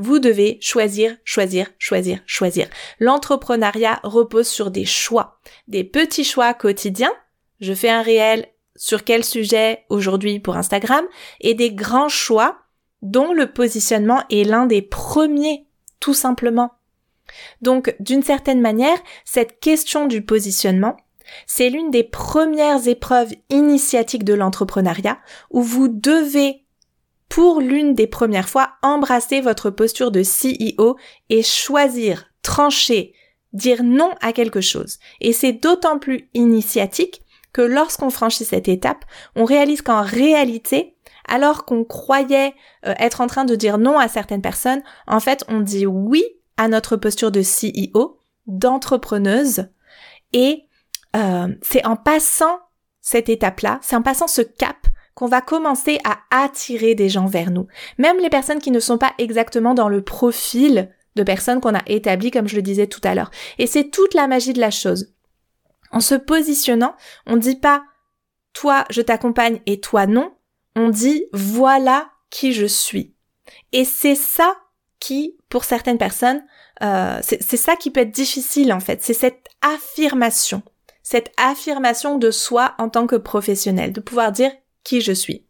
Vous 0.00 0.18
devez 0.18 0.56
choisir, 0.62 1.14
choisir, 1.24 1.66
choisir, 1.78 2.20
choisir. 2.24 2.68
L'entrepreneuriat 3.00 4.00
repose 4.02 4.48
sur 4.48 4.70
des 4.70 4.86
choix, 4.86 5.38
des 5.68 5.84
petits 5.84 6.24
choix 6.24 6.54
quotidiens. 6.54 7.12
Je 7.60 7.74
fais 7.74 7.90
un 7.90 8.00
réel 8.00 8.46
sur 8.76 9.04
quel 9.04 9.24
sujet 9.24 9.84
aujourd'hui 9.90 10.40
pour 10.40 10.56
Instagram 10.56 11.04
et 11.42 11.52
des 11.52 11.70
grands 11.70 12.08
choix 12.08 12.60
dont 13.02 13.34
le 13.34 13.52
positionnement 13.52 14.24
est 14.30 14.44
l'un 14.44 14.64
des 14.64 14.80
premiers, 14.80 15.66
tout 16.00 16.14
simplement. 16.14 16.72
Donc, 17.60 17.94
d'une 18.00 18.22
certaine 18.22 18.62
manière, 18.62 18.98
cette 19.26 19.60
question 19.60 20.06
du 20.06 20.22
positionnement, 20.22 20.96
c'est 21.46 21.68
l'une 21.68 21.90
des 21.90 22.04
premières 22.04 22.88
épreuves 22.88 23.34
initiatiques 23.50 24.24
de 24.24 24.32
l'entrepreneuriat 24.32 25.18
où 25.50 25.62
vous 25.62 25.88
devez, 25.88 26.64
pour 27.30 27.60
l'une 27.60 27.94
des 27.94 28.08
premières 28.08 28.48
fois, 28.48 28.72
embrasser 28.82 29.40
votre 29.40 29.70
posture 29.70 30.10
de 30.10 30.22
CEO 30.22 30.96
et 31.30 31.42
choisir, 31.42 32.26
trancher, 32.42 33.14
dire 33.52 33.82
non 33.82 34.10
à 34.20 34.32
quelque 34.32 34.60
chose. 34.60 34.98
Et 35.20 35.32
c'est 35.32 35.52
d'autant 35.52 35.98
plus 35.98 36.28
initiatique 36.34 37.22
que 37.52 37.62
lorsqu'on 37.62 38.10
franchit 38.10 38.44
cette 38.44 38.68
étape, 38.68 39.04
on 39.36 39.44
réalise 39.44 39.80
qu'en 39.80 40.02
réalité, 40.02 40.96
alors 41.26 41.64
qu'on 41.64 41.84
croyait 41.84 42.52
euh, 42.84 42.94
être 42.98 43.20
en 43.20 43.28
train 43.28 43.44
de 43.44 43.54
dire 43.54 43.78
non 43.78 43.98
à 43.98 44.08
certaines 44.08 44.42
personnes, 44.42 44.82
en 45.06 45.20
fait, 45.20 45.44
on 45.48 45.60
dit 45.60 45.86
oui 45.86 46.24
à 46.56 46.66
notre 46.66 46.96
posture 46.96 47.30
de 47.30 47.42
CEO, 47.42 48.18
d'entrepreneuse, 48.46 49.68
et 50.32 50.64
euh, 51.16 51.48
c'est 51.62 51.86
en 51.86 51.96
passant 51.96 52.58
cette 53.00 53.28
étape-là, 53.28 53.78
c'est 53.82 53.96
en 53.96 54.02
passant 54.02 54.26
ce 54.26 54.42
cap 54.42 54.79
qu'on 55.14 55.26
va 55.26 55.40
commencer 55.40 55.98
à 56.04 56.18
attirer 56.30 56.94
des 56.94 57.08
gens 57.08 57.26
vers 57.26 57.50
nous. 57.50 57.66
Même 57.98 58.18
les 58.18 58.30
personnes 58.30 58.60
qui 58.60 58.70
ne 58.70 58.80
sont 58.80 58.98
pas 58.98 59.12
exactement 59.18 59.74
dans 59.74 59.88
le 59.88 60.02
profil 60.02 60.90
de 61.16 61.22
personnes 61.22 61.60
qu'on 61.60 61.74
a 61.74 61.82
établies, 61.86 62.30
comme 62.30 62.48
je 62.48 62.56
le 62.56 62.62
disais 62.62 62.86
tout 62.86 63.00
à 63.04 63.14
l'heure. 63.14 63.30
Et 63.58 63.66
c'est 63.66 63.90
toute 63.90 64.14
la 64.14 64.28
magie 64.28 64.52
de 64.52 64.60
la 64.60 64.70
chose. 64.70 65.14
En 65.90 66.00
se 66.00 66.14
positionnant, 66.14 66.94
on 67.26 67.36
ne 67.36 67.40
dit 67.40 67.56
pas 67.56 67.82
toi 68.52 68.84
je 68.90 69.02
t'accompagne 69.02 69.60
et 69.66 69.80
toi 69.80 70.06
non, 70.06 70.32
on 70.76 70.88
dit 70.88 71.26
voilà 71.32 72.10
qui 72.30 72.52
je 72.52 72.66
suis. 72.66 73.14
Et 73.72 73.84
c'est 73.84 74.14
ça 74.14 74.56
qui, 75.00 75.36
pour 75.48 75.64
certaines 75.64 75.98
personnes, 75.98 76.44
euh, 76.82 77.18
c'est 77.22 77.56
ça 77.56 77.76
qui 77.76 77.90
peut 77.90 78.00
être 78.00 78.10
difficile 78.10 78.72
en 78.72 78.80
fait, 78.80 79.02
c'est 79.02 79.14
cette 79.14 79.46
affirmation, 79.60 80.62
cette 81.02 81.32
affirmation 81.36 82.18
de 82.18 82.30
soi 82.30 82.74
en 82.78 82.88
tant 82.88 83.06
que 83.06 83.16
professionnel, 83.16 83.92
de 83.92 84.00
pouvoir 84.00 84.32
dire 84.32 84.52
qui 84.84 85.00
je 85.00 85.12
suis. 85.12 85.46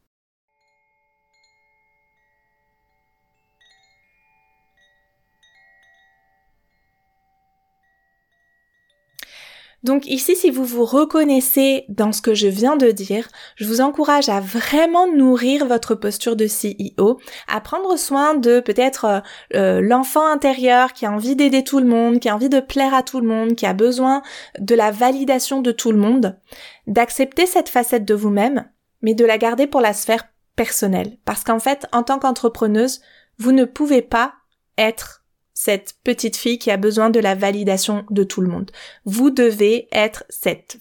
Donc 9.82 10.06
ici, 10.06 10.36
si 10.36 10.50
vous 10.50 10.64
vous 10.64 10.84
reconnaissez 10.84 11.84
dans 11.88 12.12
ce 12.12 12.20
que 12.20 12.34
je 12.34 12.48
viens 12.48 12.76
de 12.76 12.90
dire, 12.90 13.28
je 13.56 13.64
vous 13.64 13.80
encourage 13.80 14.28
à 14.28 14.40
vraiment 14.40 15.10
nourrir 15.10 15.66
votre 15.66 15.94
posture 15.94 16.36
de 16.36 16.46
CEO, 16.46 17.18
à 17.48 17.60
prendre 17.60 17.96
soin 17.96 18.34
de 18.34 18.60
peut-être 18.60 19.04
euh, 19.06 19.20
euh, 19.54 19.80
l'enfant 19.80 20.26
intérieur 20.26 20.92
qui 20.92 21.06
a 21.06 21.12
envie 21.12 21.34
d'aider 21.34 21.64
tout 21.64 21.80
le 21.80 21.86
monde, 21.86 22.20
qui 22.20 22.28
a 22.28 22.34
envie 22.34 22.50
de 22.50 22.60
plaire 22.60 22.92
à 22.92 23.02
tout 23.02 23.20
le 23.20 23.26
monde, 23.26 23.54
qui 23.54 23.64
a 23.64 23.72
besoin 23.72 24.22
de 24.58 24.74
la 24.74 24.90
validation 24.90 25.62
de 25.62 25.72
tout 25.72 25.92
le 25.92 25.98
monde, 25.98 26.38
d'accepter 26.86 27.46
cette 27.46 27.70
facette 27.70 28.04
de 28.04 28.14
vous-même, 28.14 28.66
mais 29.02 29.14
de 29.14 29.24
la 29.24 29.38
garder 29.38 29.66
pour 29.66 29.80
la 29.80 29.92
sphère 29.92 30.28
personnelle. 30.56 31.18
Parce 31.24 31.44
qu'en 31.44 31.60
fait, 31.60 31.86
en 31.92 32.02
tant 32.02 32.18
qu'entrepreneuse, 32.18 33.00
vous 33.38 33.52
ne 33.52 33.64
pouvez 33.64 34.02
pas 34.02 34.34
être 34.76 35.24
cette 35.54 35.94
petite 36.04 36.36
fille 36.36 36.58
qui 36.58 36.70
a 36.70 36.76
besoin 36.76 37.10
de 37.10 37.20
la 37.20 37.34
validation 37.34 38.04
de 38.10 38.24
tout 38.24 38.40
le 38.40 38.48
monde. 38.48 38.70
Vous 39.04 39.30
devez 39.30 39.88
être 39.92 40.24
cette 40.28 40.78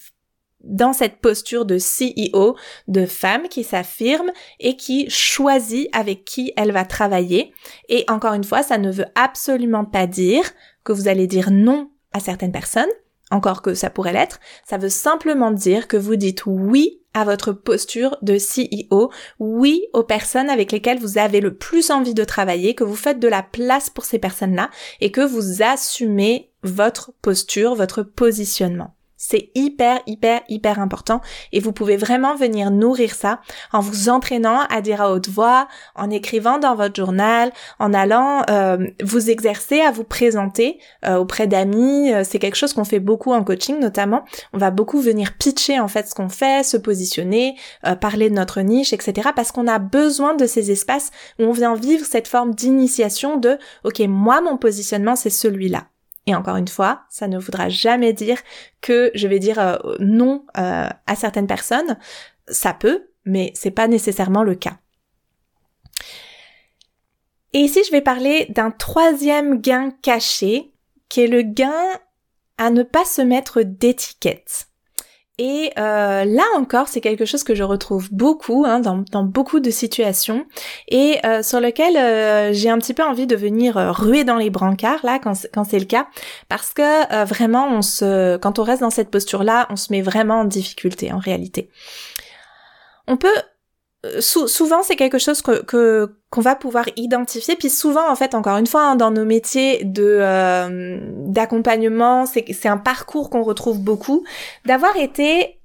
dans 0.61 0.93
cette 0.93 1.21
posture 1.21 1.65
de 1.65 1.77
CEO, 1.77 2.57
de 2.87 3.05
femme 3.05 3.47
qui 3.47 3.63
s'affirme 3.63 4.31
et 4.59 4.75
qui 4.75 5.09
choisit 5.09 5.87
avec 5.93 6.25
qui 6.25 6.51
elle 6.57 6.71
va 6.71 6.85
travailler. 6.85 7.53
Et 7.87 8.03
encore 8.09 8.33
une 8.33 8.43
fois, 8.43 8.61
ça 8.61 8.77
ne 8.77 8.91
veut 8.91 9.05
absolument 9.15 9.85
pas 9.85 10.07
dire 10.07 10.43
que 10.83 10.91
vous 10.91 11.07
allez 11.07 11.27
dire 11.27 11.49
non 11.51 11.89
à 12.11 12.19
certaines 12.19 12.51
personnes, 12.51 12.89
encore 13.31 13.61
que 13.61 13.73
ça 13.73 13.89
pourrait 13.89 14.13
l'être. 14.13 14.39
Ça 14.67 14.77
veut 14.77 14.89
simplement 14.89 15.51
dire 15.51 15.87
que 15.87 15.97
vous 15.97 16.15
dites 16.15 16.45
oui 16.45 16.99
à 17.13 17.23
votre 17.23 17.51
posture 17.51 18.17
de 18.21 18.37
CEO, 18.37 19.11
oui 19.39 19.87
aux 19.93 20.03
personnes 20.03 20.49
avec 20.49 20.71
lesquelles 20.71 20.99
vous 20.99 21.17
avez 21.17 21.41
le 21.41 21.55
plus 21.55 21.89
envie 21.89 22.13
de 22.13 22.23
travailler, 22.23 22.75
que 22.75 22.83
vous 22.83 22.95
faites 22.95 23.19
de 23.19 23.27
la 23.27 23.43
place 23.43 23.89
pour 23.89 24.05
ces 24.05 24.19
personnes-là 24.19 24.69
et 25.01 25.11
que 25.11 25.21
vous 25.21 25.63
assumez 25.63 26.51
votre 26.63 27.11
posture, 27.21 27.75
votre 27.75 28.03
positionnement. 28.03 28.93
C'est 29.21 29.51
hyper, 29.53 29.99
hyper, 30.07 30.39
hyper 30.47 30.79
important 30.79 31.19
et 31.51 31.59
vous 31.59 31.73
pouvez 31.73 31.97
vraiment 31.97 32.35
venir 32.35 32.71
nourrir 32.71 33.13
ça 33.13 33.41
en 33.73 33.81
vous 33.81 34.07
entraînant 34.07 34.61
à 34.69 34.79
dire 34.79 35.01
à 35.01 35.11
haute 35.11 35.27
voix, 35.27 35.67
en 35.93 36.09
écrivant 36.09 36.57
dans 36.57 36.73
votre 36.73 36.95
journal, 36.95 37.51
en 37.79 37.93
allant 37.93 38.43
euh, 38.49 38.77
vous 39.03 39.29
exercer 39.29 39.81
à 39.81 39.91
vous 39.91 40.05
présenter 40.05 40.79
euh, 41.05 41.17
auprès 41.17 41.47
d'amis. 41.47 42.13
Euh, 42.13 42.23
c'est 42.23 42.39
quelque 42.39 42.55
chose 42.55 42.71
qu'on 42.71 42.85
fait 42.85 43.01
beaucoup 43.01 43.33
en 43.33 43.43
coaching 43.43 43.77
notamment. 43.77 44.23
On 44.53 44.57
va 44.57 44.71
beaucoup 44.71 45.01
venir 45.01 45.33
pitcher 45.37 45.81
en 45.81 45.89
fait 45.89 46.07
ce 46.07 46.15
qu'on 46.15 46.29
fait, 46.29 46.63
se 46.63 46.77
positionner, 46.77 47.57
parler 47.99 48.29
de 48.29 48.35
notre 48.35 48.61
niche, 48.61 48.93
etc. 48.93 49.31
Parce 49.35 49.51
qu'on 49.51 49.67
a 49.67 49.79
besoin 49.79 50.33
de 50.33 50.45
ces 50.45 50.71
espaces 50.71 51.11
où 51.39 51.43
on 51.43 51.51
vient 51.51 51.75
vivre 51.75 52.05
cette 52.05 52.29
forme 52.29 52.55
d'initiation 52.55 53.35
de 53.35 53.57
OK, 53.83 53.99
moi 54.07 54.39
mon 54.39 54.55
positionnement 54.55 55.17
c'est 55.17 55.29
celui-là. 55.29 55.87
Et 56.29 56.35
encore 56.35 56.57
une 56.57 56.67
fois, 56.67 57.01
ça 57.09 57.27
ne 57.27 57.39
voudra 57.39 57.69
jamais 57.69 58.13
dire 58.13 58.37
que 58.81 59.09
je 59.15 59.27
vais 59.27 59.39
dire 59.39 59.57
euh, 59.57 59.77
non 59.97 60.45
euh, 60.59 60.87
à 61.07 61.15
certaines 61.15 61.47
personnes. 61.47 61.97
Ça 62.47 62.71
peut, 62.71 63.09
mais 63.25 63.51
c'est 63.55 63.71
pas 63.71 63.87
nécessairement 63.87 64.43
le 64.43 64.53
cas. 64.53 64.77
Et 67.53 67.61
ici, 67.61 67.81
je 67.83 67.91
vais 67.91 68.01
parler 68.01 68.45
d'un 68.49 68.69
troisième 68.69 69.59
gain 69.59 69.89
caché, 70.03 70.71
qui 71.09 71.21
est 71.21 71.27
le 71.27 71.41
gain 71.41 71.73
à 72.59 72.69
ne 72.69 72.83
pas 72.83 73.05
se 73.05 73.23
mettre 73.23 73.63
d'étiquette. 73.63 74.68
Et 75.41 75.71
euh, 75.79 76.25
là 76.25 76.43
encore, 76.57 76.89
c'est 76.89 76.99
quelque 76.99 77.23
chose 77.23 77.45
que 77.45 77.55
je 77.55 77.63
retrouve 77.63 78.09
beaucoup 78.11 78.65
hein, 78.67 78.81
dans, 78.81 79.23
beaucoup 79.23 79.61
de 79.61 79.69
situations 79.71 80.45
et 80.89 81.17
euh, 81.25 81.41
sur 81.41 81.61
lequel 81.61 81.95
euh, 81.95 82.51
j'ai 82.51 82.69
un 82.69 82.77
petit 82.77 82.93
peu 82.93 83.03
envie 83.03 83.25
de 83.25 83.37
venir 83.37 83.77
ruer 83.95 84.25
dans 84.25 84.35
les 84.35 84.49
brancards 84.49 84.99
là 85.03 85.17
quand, 85.17 85.47
quand 85.53 85.63
c'est 85.63 85.79
le 85.79 85.85
cas, 85.85 86.07
parce 86.49 86.73
que 86.73 87.23
vraiment, 87.23 87.69
on 87.69 87.81
se, 87.81 88.35
quand 88.35 88.59
on 88.59 88.63
reste 88.63 88.81
dans 88.81 88.89
cette 88.89 89.09
posture-là, 89.11 89.67
on 89.69 89.77
se 89.77 89.93
met 89.93 90.01
vraiment 90.01 90.41
en 90.41 90.45
difficulté 90.45 91.13
en 91.13 91.19
réalité. 91.19 91.69
On 93.07 93.15
peut 93.15 93.29
euh, 94.05 94.21
souvent 94.21 94.81
c'est 94.81 94.95
quelque 94.95 95.17
chose 95.17 95.41
que 95.41 96.13
qu'on 96.29 96.41
va 96.41 96.55
pouvoir 96.55 96.85
identifier. 96.95 97.55
Puis 97.55 97.69
souvent 97.69 98.09
en 98.09 98.15
fait 98.15 98.33
encore 98.33 98.57
une 98.57 98.67
fois 98.67 98.83
hein, 98.83 98.95
dans 98.95 99.11
nos 99.11 99.25
métiers 99.25 99.83
de 99.83 100.19
euh, 100.21 100.99
d'accompagnement 101.27 102.25
c'est 102.25 102.45
c'est 102.53 102.69
un 102.69 102.77
parcours 102.77 103.29
qu'on 103.29 103.43
retrouve 103.43 103.79
beaucoup. 103.79 104.23
D'avoir 104.65 104.95
été 104.95 105.59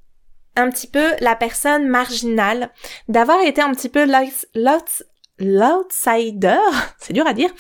un 0.57 0.71
petit 0.71 0.87
peu 0.87 1.13
la 1.21 1.37
personne 1.37 1.87
marginale 1.87 2.71
d'avoir 3.09 3.41
été 3.41 3.61
un 3.61 3.73
petit 3.73 3.89
peu 3.89 4.07
l'outsider, 5.39 6.59
c'est 6.99 7.13
dur 7.13 7.27
à 7.27 7.33
dire, 7.33 7.51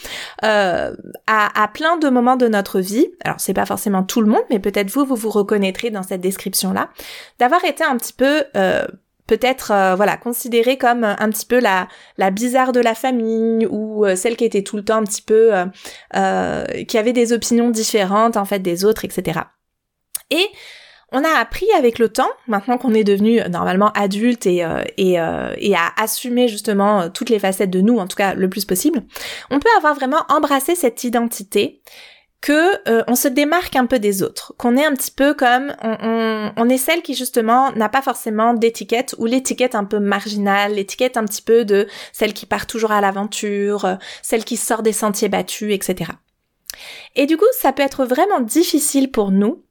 euh, 0.45 0.95
à, 1.27 1.63
à, 1.63 1.69
plein 1.69 1.97
de 1.97 2.09
moments 2.09 2.37
de 2.37 2.47
notre 2.49 2.81
vie. 2.81 3.09
Alors 3.25 3.41
c'est 3.41 3.55
pas 3.55 3.67
forcément 3.67 4.05
tout 4.05 4.21
le 4.21 4.29
monde, 4.29 4.45
mais 4.51 4.61
peut-être 4.61 4.91
vous, 4.91 5.05
vous 5.05 5.17
vous 5.17 5.31
reconnaîtrez 5.31 5.91
dans 5.91 6.03
cette 6.03 6.21
description-là, 6.21 6.91
d'avoir 7.39 7.65
été 7.65 7.83
un 7.85 7.97
petit 7.97 8.13
peu 8.13 8.45
euh, 8.57 8.87
peut-être 9.27 9.71
euh, 9.71 9.95
voilà 9.95 10.17
considérée 10.17 10.77
comme 10.77 11.05
un 11.05 11.31
petit 11.31 11.47
peu 11.47 11.61
la 11.61 11.89
la 12.19 12.31
bizarre 12.31 12.73
de 12.73 12.81
la 12.81 12.95
famille 12.95 13.67
ou 13.67 14.05
euh, 14.05 14.17
celle 14.17 14.37
qui 14.37 14.45
était 14.45 14.63
tout 14.63 14.77
le 14.77 14.85
temps 14.85 14.97
un 14.97 15.05
petit 15.05 15.23
peu 15.23 15.53
euh, 16.15 16.65
qui 16.89 16.99
avait 16.99 17.13
des 17.13 17.33
opinions 17.33 17.71
différentes 17.71 18.37
en 18.37 18.45
fait 18.45 18.61
des 18.61 18.85
autres 18.85 19.05
etc 19.05 19.41
et 20.31 20.47
on 21.13 21.23
a 21.23 21.39
appris 21.39 21.67
avec 21.79 22.01
le 22.01 22.09
temps, 22.09 22.31
maintenant 22.49 22.77
qu'on 22.77 22.93
est 22.93 23.05
devenu 23.05 23.39
normalement 23.49 23.93
adulte 23.93 24.47
et, 24.47 24.67
et, 24.97 25.13
et 25.13 25.75
à 25.77 25.93
assumer 25.97 26.49
justement 26.49 27.09
toutes 27.09 27.31
les 27.31 27.39
facettes 27.39 27.71
de 27.71 27.81
nous, 27.81 27.99
en 27.99 28.09
tout 28.09 28.17
cas 28.17 28.35
le 28.35 28.49
plus 28.49 28.65
possible, 28.65 29.01
on 29.49 29.61
peut 29.61 29.69
avoir 29.77 29.95
vraiment 29.95 30.23
embrassé 30.29 30.75
cette 30.75 31.05
identité 31.05 31.83
que 32.45 32.91
euh, 32.91 33.03
on 33.09 33.15
se 33.15 33.27
démarque 33.27 33.75
un 33.75 33.87
peu 33.87 33.99
des 33.99 34.23
autres, 34.23 34.53
qu'on 34.59 34.77
est 34.77 34.85
un 34.85 34.93
petit 34.93 35.11
peu 35.11 35.33
comme 35.33 35.75
on, 35.83 36.53
on, 36.55 36.69
est 36.69 36.77
celle 36.77 37.01
qui 37.01 37.15
justement 37.15 37.73
n'a 37.73 37.89
pas 37.89 38.03
forcément 38.03 38.53
d'étiquette 38.53 39.15
ou 39.17 39.25
l'étiquette 39.25 39.75
un 39.75 39.85
peu 39.85 39.99
marginale, 39.99 40.75
l'étiquette 40.75 41.17
un 41.17 41.25
petit 41.25 41.41
peu 41.41 41.65
de 41.65 41.89
celle 42.13 42.35
qui 42.35 42.45
part 42.45 42.67
toujours 42.67 42.93
à 42.93 43.01
l'aventure, 43.01 43.87
euh, 43.87 43.95
celle 44.21 44.45
qui 44.45 44.59
sort 44.59 44.83
des 44.83 44.93
sentiers 44.93 45.31
battus, 45.31 45.73
etc. 45.73 46.11
Et 47.15 47.25
du 47.25 47.39
coup, 47.39 47.47
ça 47.59 47.73
peut 47.73 47.83
être 47.83 48.05
vraiment 48.05 48.41
difficile 48.41 49.11
pour 49.11 49.31
nous 49.31 49.65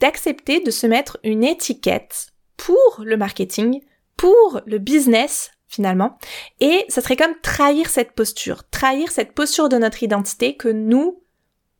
d'accepter 0.00 0.58
de 0.58 0.72
se 0.72 0.88
mettre 0.88 1.18
une 1.22 1.44
étiquette 1.44 2.32
pour 2.56 3.04
le 3.04 3.16
marketing, 3.16 3.80
pour 4.16 4.60
le 4.66 4.78
business, 4.78 5.52
finalement. 5.68 6.18
Et 6.58 6.84
ça 6.88 7.00
serait 7.00 7.14
comme 7.14 7.38
trahir 7.42 7.88
cette 7.88 8.10
posture, 8.14 8.68
trahir 8.70 9.12
cette 9.12 9.34
posture 9.34 9.68
de 9.68 9.78
notre 9.78 10.02
identité 10.02 10.56
que 10.56 10.68
nous, 10.68 11.22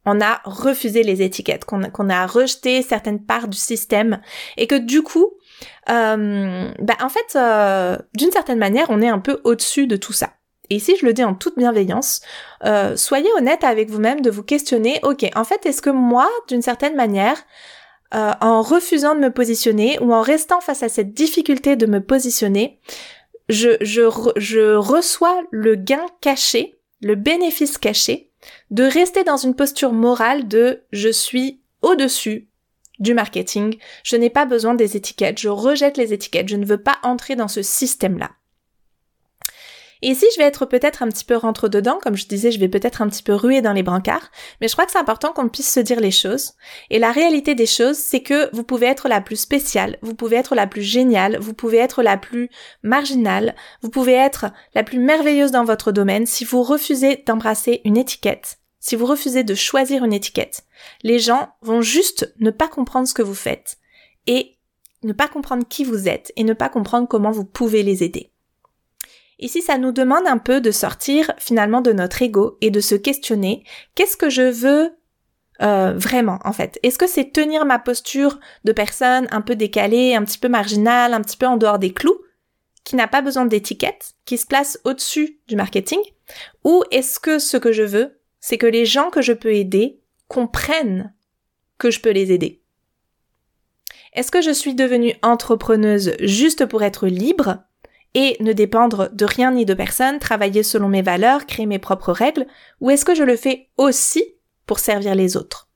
on 0.09 0.21
a 0.21 0.41
refusé 0.45 1.03
les 1.03 1.23
étiquettes, 1.23 1.65
qu'on 1.65 2.09
a 2.09 2.27
rejeté 2.27 2.83
certaines 2.83 3.25
parts 3.25 3.49
du 3.49 3.59
système 3.59 4.21
et 4.57 4.67
que 4.67 4.75
du 4.75 5.03
coup, 5.03 5.35
euh, 5.91 6.71
bah, 6.79 6.97
en 7.03 7.09
fait, 7.09 7.37
euh, 7.37 7.99
d'une 8.15 8.31
certaine 8.31 8.59
manière, 8.59 8.87
on 8.89 9.03
est 9.03 9.09
un 9.09 9.19
peu 9.19 9.41
au-dessus 9.45 9.87
de 9.87 9.97
tout 9.97 10.15
ça. 10.15 10.31
Et 10.71 10.77
ici, 10.77 10.97
je 11.01 11.07
le 11.07 11.13
dis 11.13 11.25
en 11.25 11.35
toute 11.35 11.59
bienveillance, 11.59 12.21
euh, 12.65 12.97
soyez 12.97 13.29
honnête 13.37 13.65
avec 13.65 13.91
vous-même 13.91 14.21
de 14.23 14.31
vous 14.31 14.43
questionner, 14.43 14.99
ok, 15.03 15.27
en 15.35 15.45
fait, 15.45 15.65
est-ce 15.67 15.83
que 15.83 15.91
moi, 15.91 16.29
d'une 16.49 16.63
certaine 16.63 16.97
manière, 16.97 17.37
en 18.11 18.63
refusant 18.63 19.15
de 19.15 19.21
me 19.21 19.31
positionner 19.31 19.99
ou 20.01 20.15
en 20.15 20.23
restant 20.23 20.63
face 20.63 20.83
à 20.83 20.89
cette 20.89 21.13
difficulté 21.13 21.77
de 21.77 21.85
me 21.85 22.01
positionner, 22.01 22.81
je 23.51 24.75
reçois 24.77 25.43
le 25.51 25.75
gain 25.75 26.07
caché, 26.23 26.81
le 27.03 27.17
bénéfice 27.17 27.77
caché 27.77 28.28
de 28.70 28.84
rester 28.84 29.24
dans 29.24 29.36
une 29.36 29.55
posture 29.55 29.92
morale 29.92 30.49
de 30.49 30.82
je 30.92 31.09
suis 31.09 31.61
au-dessus 31.82 32.49
du 32.99 33.14
marketing, 33.14 33.78
je 34.03 34.16
n'ai 34.16 34.30
pas 34.30 34.44
besoin 34.44 34.74
des 34.74 34.96
étiquettes, 34.96 35.38
je 35.38 35.49
rejette 35.49 35.96
les 35.96 36.12
étiquettes, 36.12 36.49
je 36.49 36.57
ne 36.57 36.66
veux 36.66 36.82
pas 36.82 36.99
entrer 37.03 37.36
dans 37.36 37.49
ce 37.49 37.62
système-là. 37.62 38.30
Et 40.03 40.09
ici, 40.09 40.26
je 40.34 40.40
vais 40.40 40.46
être 40.46 40.66
peut-être 40.66 41.03
un 41.03 41.09
petit 41.09 41.24
peu 41.24 41.36
rentre 41.36 41.68
dedans, 41.68 41.99
comme 42.03 42.16
je 42.16 42.26
disais, 42.26 42.51
je 42.51 42.61
vais 42.61 42.68
peut-être 42.68 43.03
un 43.03 43.09
petit 43.09 43.22
peu 43.22 43.34
ruer 43.34 43.62
dans 43.62 43.72
les 43.72 43.82
brancards, 43.82 44.30
mais 44.61 44.68
je 44.68 44.72
crois 44.72 44.86
que 44.86 44.92
c'est 44.92 44.99
important 44.99 45.32
qu'on 45.32 45.49
puisse 45.49 45.72
se 45.72 45.80
dire 45.80 46.01
les 46.01 46.11
choses. 46.11 46.53
Et 46.90 46.99
la 46.99 47.12
réalité 47.12 47.55
des 47.55 47.66
choses, 47.66 47.96
c'est 47.96 48.22
que 48.22 48.55
vous 48.55 48.62
pouvez 48.62 48.86
être 48.86 49.09
la 49.09 49.20
plus 49.20 49.36
spéciale, 49.36 49.99
vous 50.03 50.14
pouvez 50.14 50.36
être 50.36 50.55
la 50.55 50.66
plus 50.66 50.82
géniale, 50.82 51.38
vous 51.40 51.55
pouvez 51.55 51.78
être 51.78 52.03
la 52.03 52.16
plus 52.16 52.49
marginale, 52.82 53.55
vous 53.82 53.90
pouvez 53.90 54.12
être 54.12 54.46
la 54.74 54.84
plus 54.84 54.99
merveilleuse 54.99 55.51
dans 55.51 55.64
votre 55.64 55.92
domaine 55.92 56.26
si 56.26 56.44
vous 56.44 56.62
refusez 56.62 57.22
d'embrasser 57.26 57.80
une 57.84 57.96
étiquette, 57.96 58.59
si 58.80 58.96
vous 58.96 59.07
refusez 59.07 59.42
de 59.42 59.55
choisir 59.55 60.05
une 60.05 60.12
étiquette. 60.12 60.64
Les 61.03 61.18
gens 61.18 61.51
vont 61.62 61.82
juste 61.82 62.32
ne 62.38 62.51
pas 62.51 62.68
comprendre 62.68 63.09
ce 63.09 63.14
que 63.14 63.22
vous 63.22 63.34
faites 63.34 63.78
et 64.26 64.57
ne 65.03 65.12
pas 65.12 65.28
comprendre 65.28 65.64
qui 65.68 65.84
vous 65.84 66.09
êtes 66.09 66.32
et 66.36 66.44
ne 66.44 66.53
pas 66.53 66.68
comprendre 66.68 67.09
comment 67.09 67.30
vous 67.30 67.44
pouvez 67.44 67.82
les 67.82 68.03
aider. 68.03 68.32
Ici, 69.39 69.62
ça 69.62 69.78
nous 69.78 69.93
demande 69.93 70.26
un 70.26 70.39
peu 70.39 70.61
de 70.61 70.70
sortir 70.70 71.32
finalement 71.39 71.80
de 71.80 71.93
notre 71.93 72.22
ego 72.22 72.59
et 72.61 72.70
de 72.70 72.80
se 72.80 72.97
questionner 72.97 73.64
qu'est-ce 73.95 74.16
que 74.16 74.30
je 74.30 74.51
veux 74.51 74.91
euh, 75.62 75.93
vraiment 75.97 76.39
en 76.45 76.53
fait? 76.53 76.78
Est-ce 76.82 76.99
que 76.99 77.07
c'est 77.07 77.32
tenir 77.32 77.64
ma 77.64 77.78
posture 77.78 78.39
de 78.64 78.72
personne 78.72 79.28
un 79.30 79.41
peu 79.41 79.57
décalée, 79.57 80.14
un 80.14 80.24
petit 80.24 80.39
peu 80.39 80.49
marginale, 80.49 81.14
un 81.14 81.20
petit 81.20 81.36
peu 81.36 81.47
en 81.47 81.57
dehors 81.57 81.78
des 81.78 81.93
clous, 81.93 82.20
qui 82.84 82.97
n'a 82.97 83.09
pas 83.09 83.22
besoin 83.22 83.45
d'étiquette, 83.45 84.14
qui 84.24 84.39
se 84.39 84.47
place 84.47 84.78
au-dessus 84.84 85.41
du 85.47 85.57
marketing? 85.57 86.01
Ou 86.64 86.82
est-ce 86.91 87.20
que 87.20 87.39
ce 87.39 87.57
que 87.57 87.72
je 87.72 87.82
veux, 87.82 88.20
c'est 88.41 88.59
que 88.59 88.66
les 88.66 88.86
gens 88.86 89.11
que 89.11 89.22
je 89.22 89.32
peux 89.32 89.55
aider 89.55 90.01
comprennent 90.26 91.14
que 91.76 91.91
je 91.91 92.01
peux 92.01 92.11
les 92.11 92.32
aider? 92.32 92.62
Est-ce 94.14 94.30
que 94.30 94.43
je 94.43 94.51
suis 94.51 94.74
devenue 94.74 95.14
entrepreneuse 95.22 96.14
juste 96.20 96.66
pour 96.66 96.82
être 96.82 97.07
libre? 97.07 97.59
Et 98.15 98.37
ne 98.41 98.53
dépendre 98.53 99.11
de 99.13 99.25
rien 99.25 99.53
ni 99.53 99.65
de 99.65 99.75
personne, 99.75 100.19
travailler 100.19 100.63
selon 100.63 100.89
mes 100.89 101.03
valeurs, 101.03 101.47
créer 101.47 101.67
mes 101.67 101.79
propres 101.79 102.13
règles, 102.13 102.47
ou 102.81 102.91
est-ce 102.91 103.05
que 103.05 103.15
je 103.15 103.23
le 103.23 103.37
fais 103.37 103.69
aussi 103.77 104.25
pour 104.67 104.79
servir 104.79 105.15
les 105.15 105.37
autres? 105.37 105.69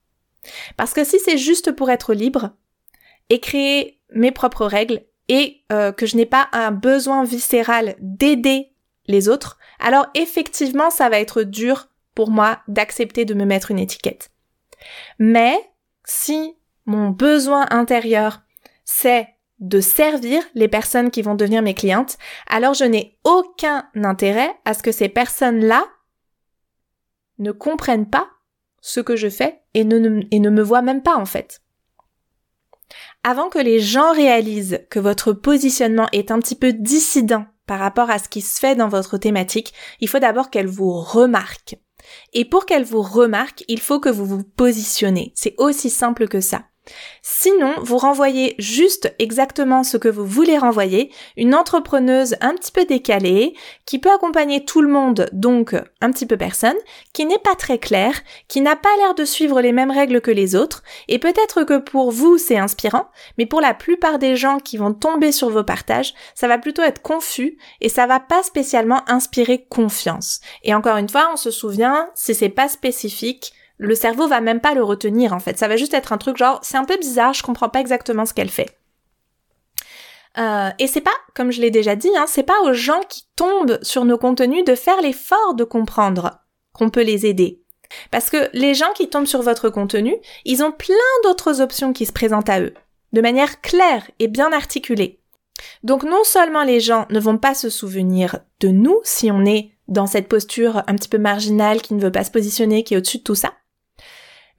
Parce 0.77 0.93
que 0.93 1.05
si 1.05 1.19
c'est 1.21 1.39
juste 1.39 1.73
pour 1.73 1.91
être 1.91 2.15
libre 2.15 2.51
et 3.31 3.41
créer 3.41 4.01
mes 4.11 4.33
propres 4.33 4.67
règles 4.67 5.03
et 5.29 5.63
euh, 5.71 5.93
que 5.93 6.07
je 6.07 6.17
n'ai 6.17 6.27
pas 6.27 6.49
un 6.53 6.73
besoin 6.73 7.25
viscéral 7.25 7.97
d'aider 8.01 8.73
les 9.07 9.29
autres, 9.29 9.59
alors 9.79 10.07
effectivement 10.15 10.91
ça 10.91 11.09
va 11.09 11.21
être 11.21 11.43
dur 11.43 11.89
pour 12.15 12.31
moi 12.31 12.61
d'accepter 12.69 13.25
de 13.25 13.35
me 13.35 13.45
mettre 13.45 13.71
une 13.71 13.79
étiquette. 13.79 14.31
Mais 15.19 15.57
si 16.05 16.57
mon 16.87 17.11
besoin 17.11 17.67
intérieur 17.71 18.43
c'est 18.85 19.29
de 19.63 19.81
servir 19.81 20.43
les 20.55 20.69
personnes 20.69 21.11
qui 21.11 21.23
vont 21.23 21.37
devenir 21.37 21.63
mes 21.63 21.75
clientes, 21.75 22.19
alors 22.49 22.75
je 22.75 22.85
n'ai 22.85 23.17
aucun 23.25 23.89
intérêt 23.95 24.53
à 24.65 24.75
ce 24.75 24.83
que 24.83 24.93
ces 24.93 25.09
personnes-là 25.09 25.87
ne 27.39 27.53
comprennent 27.53 28.11
pas 28.11 28.29
ce 28.81 29.01
que 29.01 29.15
je 29.15 29.31
fais 29.31 29.63
et 29.75 29.85
ne, 29.85 29.99
me 30.51 30.63
voient 30.63 30.83
même 30.83 31.03
pas 31.03 31.17
en 31.17 31.25
fait. 31.25 31.63
Avant 33.23 33.49
que 33.49 33.61
les 33.61 33.79
gens 33.79 34.13
réalisent 34.13 34.81
que 34.91 34.99
votre 34.99 35.33
positionnement 35.33 36.09
est 36.13 36.33
un 36.33 36.41
petit 36.41 36.57
peu 36.57 36.73
dissident 36.73 37.47
par 37.67 37.79
rapport 37.79 38.11
à 38.11 38.19
ce 38.19 38.29
qui 38.29 38.41
se 38.41 38.59
fait 38.59 38.75
dans 38.75 38.89
votre 38.89 39.17
thématique, 39.17 39.73
il 40.01 40.09
faut 40.09 40.19
d'abord 40.19 40.51
qu'elles 40.51 40.67
vous 40.67 40.93
remarquent. 41.01 41.77
Et 42.33 42.45
pour 42.45 42.67
qu'elles 42.67 42.85
vous 42.85 43.01
remarquent, 43.01 43.65
il 43.69 43.81
faut 43.81 44.01
que 44.01 44.09
vous 44.09 44.27
vous 44.27 44.43
positionnez. 44.43 45.33
C'est 45.37 45.55
aussi 45.59 45.89
simple 45.89 46.27
que 46.27 46.41
ça. 46.41 46.65
Sinon, 47.23 47.75
vous 47.81 47.97
renvoyez 47.97 48.57
juste 48.59 49.15
exactement 49.21 49.85
ce 49.85 49.97
que 49.97 50.09
vous 50.09 50.27
voulez 50.27 50.59
renvoyer, 50.59 51.13
une 51.37 51.55
entrepreneuse 51.55 52.37
un 52.41 52.55
petit 52.55 52.73
peu 52.73 52.85
décalée, 52.85 53.55
qui 53.87 54.01
peut 54.01 54.13
accompagner 54.13 54.65
tout 54.65 54.83
le 54.83 54.89
monde, 54.89 55.29
donc 55.33 55.75
un 56.01 56.11
petit 56.11 56.27
peu 56.27 56.37
personne, 56.37 56.77
qui 57.13 57.25
n'est 57.25 57.39
pas 57.39 57.55
très 57.55 57.79
claire, 57.79 58.21
qui 58.49 58.61
n'a 58.61 58.75
pas 58.75 58.95
l'air 58.99 59.15
de 59.15 59.25
suivre 59.25 59.61
les 59.61 59.73
mêmes 59.73 59.93
règles 59.93 60.21
que 60.21 60.33
les 60.33 60.57
autres, 60.57 60.83
et 61.07 61.21
peut-être 61.21 61.63
que 61.63 61.79
pour 61.79 62.11
vous 62.11 62.39
c'est 62.39 62.59
inspirant, 62.59 63.09
mais 63.39 63.47
pour 63.47 63.61
la 63.61 63.75
plupart 63.75 64.19
des 64.19 64.35
gens 64.35 64.59
qui 64.59 64.77
vont 64.77 64.93
tomber 64.93 65.31
sur 65.31 65.51
vos 65.51 65.65
partages, 65.65 66.15
ça 66.35 66.49
va 66.49 66.59
plutôt 66.59 66.83
être 66.83 67.03
confus 67.03 67.59
et 67.81 67.89
ça 67.89 68.07
va 68.07 68.19
pas 68.19 68.43
spécialement 68.43 69.09
inspirer 69.09 69.65
confiance. 69.69 70.41
Et 70.65 70.75
encore 70.75 70.97
une 70.97 71.09
fois, 71.09 71.31
on 71.33 71.37
se 71.37 71.51
souvient, 71.51 72.09
si 72.15 72.35
c'est 72.35 72.49
pas 72.49 72.69
spécifique, 72.69 73.53
le 73.83 73.95
cerveau 73.95 74.29
va 74.29 74.41
même 74.41 74.61
pas 74.61 74.75
le 74.75 74.83
retenir 74.83 75.33
en 75.33 75.41
fait. 75.41 75.59
Ça 75.59 75.69
va 75.69 75.77
juste 75.77 75.95
être 75.95 76.13
un 76.13 76.19
truc 76.19 76.37
genre 76.37 76.61
c'est 76.63 76.77
un 76.77 76.85
peu 76.85 76.97
bizarre, 76.97 77.35
je 77.35 77.43
comprends 77.43 77.69
pas 77.69 77.81
exactement 77.81 78.25
ce 78.25 78.35
qu'elle 78.35 78.51
fait. 78.51 78.79
Euh, 80.39 80.71
et 80.79 80.87
c'est 80.87 81.03
pas, 81.03 81.11
comme 81.35 81.51
je 81.51 81.61
l'ai 81.61 81.71
déjà 81.71 81.95
dit, 81.95 82.11
hein, 82.17 82.25
c'est 82.27 82.43
pas 82.43 82.61
aux 82.65 82.73
gens 82.73 83.03
qui 83.09 83.25
tombent 83.37 83.79
sur 83.83 84.05
nos 84.05 84.17
contenus 84.17 84.65
de 84.65 84.75
faire 84.75 85.01
l'effort 85.03 85.55
de 85.55 85.65
comprendre 85.65 86.41
qu'on 86.73 86.89
peut 86.89 87.03
les 87.03 87.27
aider. 87.27 87.61
Parce 88.11 88.31
que 88.31 88.49
les 88.55 88.73
gens 88.73 88.93
qui 88.95 89.11
tombent 89.11 89.27
sur 89.27 89.43
votre 89.43 89.69
contenu, 89.69 90.17
ils 90.47 90.63
ont 90.63 90.73
plein 90.73 90.95
d'autres 91.25 91.61
options 91.61 91.93
qui 91.93 92.07
se 92.07 92.13
présentent 92.13 92.49
à 92.49 92.61
eux, 92.61 92.73
de 93.13 93.21
manière 93.21 93.61
claire 93.61 94.11
et 94.19 94.29
bien 94.29 94.53
articulée. 94.53 95.21
Donc 95.83 96.03
non 96.03 96.25
seulement 96.25 96.65
les 96.65 96.81
gens 96.81 97.07
ne 97.11 97.21
vont 97.21 97.37
pas 97.37 97.55
se 97.55 97.69
souvenir 97.69 98.39
de 98.61 98.69
nous 98.69 99.01
si 99.05 99.31
on 99.31 99.45
est 99.45 99.73
dans 99.89 100.07
cette 100.07 100.29
posture 100.29 100.83
un 100.87 100.95
petit 100.95 101.11
peu 101.11 101.19
marginale 101.19 101.83
qui 101.83 101.93
ne 101.93 102.01
veut 102.01 102.11
pas 102.11 102.25
se 102.25 102.31
positionner, 102.31 102.85
qui 102.85 102.95
est 102.95 102.97
au-dessus 102.97 103.19
de 103.19 103.23
tout 103.23 103.35
ça, 103.35 103.53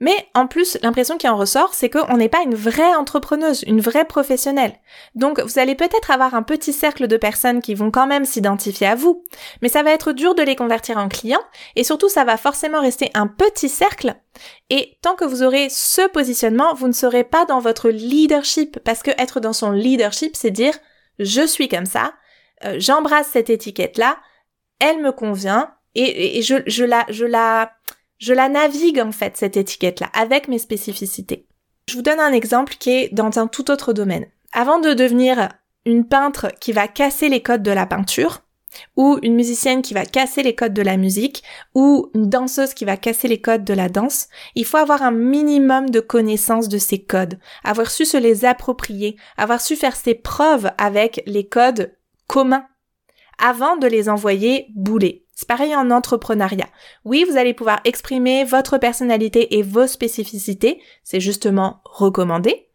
mais 0.00 0.28
en 0.34 0.46
plus, 0.46 0.76
l'impression 0.82 1.18
qui 1.18 1.28
en 1.28 1.36
ressort, 1.36 1.74
c'est 1.74 1.88
qu'on 1.88 2.16
n'est 2.16 2.28
pas 2.28 2.42
une 2.42 2.54
vraie 2.54 2.94
entrepreneuse, 2.94 3.62
une 3.66 3.80
vraie 3.80 4.04
professionnelle. 4.04 4.74
Donc 5.14 5.40
vous 5.40 5.58
allez 5.58 5.74
peut-être 5.74 6.10
avoir 6.10 6.34
un 6.34 6.42
petit 6.42 6.72
cercle 6.72 7.06
de 7.06 7.16
personnes 7.16 7.60
qui 7.60 7.74
vont 7.74 7.90
quand 7.90 8.06
même 8.06 8.24
s'identifier 8.24 8.88
à 8.88 8.94
vous, 8.94 9.24
mais 9.62 9.68
ça 9.68 9.82
va 9.82 9.92
être 9.92 10.12
dur 10.12 10.34
de 10.34 10.42
les 10.42 10.56
convertir 10.56 10.98
en 10.98 11.08
clients, 11.08 11.44
et 11.76 11.84
surtout 11.84 12.08
ça 12.08 12.24
va 12.24 12.36
forcément 12.36 12.80
rester 12.80 13.10
un 13.14 13.26
petit 13.26 13.68
cercle. 13.68 14.14
Et 14.70 14.98
tant 15.02 15.14
que 15.14 15.24
vous 15.24 15.42
aurez 15.42 15.68
ce 15.70 16.08
positionnement, 16.08 16.74
vous 16.74 16.88
ne 16.88 16.92
serez 16.92 17.24
pas 17.24 17.44
dans 17.44 17.60
votre 17.60 17.88
leadership, 17.88 18.78
parce 18.80 19.02
que 19.02 19.12
être 19.12 19.40
dans 19.40 19.52
son 19.52 19.70
leadership, 19.70 20.36
c'est 20.36 20.50
dire 20.50 20.74
je 21.18 21.46
suis 21.46 21.68
comme 21.68 21.86
ça, 21.86 22.14
euh, 22.64 22.76
j'embrasse 22.78 23.28
cette 23.32 23.50
étiquette-là, 23.50 24.16
elle 24.80 25.00
me 25.00 25.12
convient, 25.12 25.72
et, 25.94 26.42
je, 26.42 26.56
je 26.66 26.84
la, 26.84 27.06
je 27.08 27.24
la, 27.24 27.70
je 28.18 28.32
la 28.32 28.48
navigue 28.48 29.00
en 29.00 29.12
fait, 29.12 29.36
cette 29.36 29.56
étiquette-là, 29.56 30.10
avec 30.14 30.48
mes 30.48 30.58
spécificités. 30.58 31.46
Je 31.88 31.96
vous 31.96 32.02
donne 32.02 32.20
un 32.20 32.32
exemple 32.32 32.76
qui 32.78 32.90
est 32.90 33.14
dans 33.14 33.38
un 33.38 33.46
tout 33.46 33.70
autre 33.70 33.92
domaine. 33.92 34.26
Avant 34.52 34.78
de 34.78 34.94
devenir 34.94 35.50
une 35.84 36.06
peintre 36.06 36.52
qui 36.60 36.72
va 36.72 36.88
casser 36.88 37.28
les 37.28 37.42
codes 37.42 37.62
de 37.62 37.70
la 37.70 37.86
peinture, 37.86 38.40
ou 38.96 39.18
une 39.22 39.34
musicienne 39.34 39.82
qui 39.82 39.94
va 39.94 40.04
casser 40.04 40.42
les 40.42 40.54
codes 40.54 40.74
de 40.74 40.82
la 40.82 40.96
musique, 40.96 41.42
ou 41.74 42.10
une 42.14 42.28
danseuse 42.28 42.74
qui 42.74 42.84
va 42.84 42.96
casser 42.96 43.28
les 43.28 43.40
codes 43.40 43.64
de 43.64 43.74
la 43.74 43.88
danse, 43.88 44.28
il 44.54 44.64
faut 44.64 44.78
avoir 44.78 45.02
un 45.02 45.10
minimum 45.10 45.90
de 45.90 46.00
connaissance 46.00 46.68
de 46.68 46.78
ces 46.78 47.02
codes, 47.02 47.38
avoir 47.62 47.90
su 47.90 48.04
se 48.04 48.16
les 48.16 48.44
approprier, 48.44 49.16
avoir 49.36 49.60
su 49.60 49.76
faire 49.76 49.96
ses 49.96 50.14
preuves 50.14 50.70
avec 50.78 51.22
les 51.26 51.46
codes 51.46 51.94
communs, 52.26 52.66
avant 53.38 53.76
de 53.76 53.86
les 53.86 54.08
envoyer 54.08 54.66
bouler. 54.74 55.23
C'est 55.34 55.48
pareil 55.48 55.74
en 55.74 55.90
entrepreneuriat. 55.90 56.68
Oui, 57.04 57.24
vous 57.28 57.36
allez 57.36 57.54
pouvoir 57.54 57.80
exprimer 57.84 58.44
votre 58.44 58.78
personnalité 58.78 59.56
et 59.58 59.62
vos 59.62 59.86
spécificités, 59.86 60.80
c'est 61.02 61.20
justement 61.20 61.80
recommandé, 61.84 62.68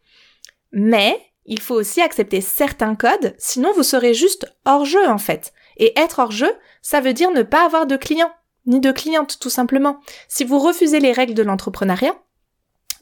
mais 0.72 1.18
il 1.46 1.60
faut 1.60 1.74
aussi 1.74 2.00
accepter 2.00 2.40
certains 2.40 2.94
codes, 2.94 3.34
sinon 3.38 3.72
vous 3.74 3.82
serez 3.82 4.14
juste 4.14 4.46
hors 4.64 4.84
jeu 4.84 5.08
en 5.08 5.18
fait. 5.18 5.52
Et 5.78 5.98
être 5.98 6.18
hors 6.18 6.32
jeu, 6.32 6.52
ça 6.82 7.00
veut 7.00 7.14
dire 7.14 7.30
ne 7.30 7.42
pas 7.42 7.64
avoir 7.64 7.86
de 7.86 7.96
clients, 7.96 8.32
ni 8.66 8.80
de 8.80 8.92
clientes 8.92 9.38
tout 9.40 9.50
simplement. 9.50 10.00
Si 10.28 10.44
vous 10.44 10.58
refusez 10.58 11.00
les 11.00 11.12
règles 11.12 11.34
de 11.34 11.42
l'entrepreneuriat, 11.42 12.14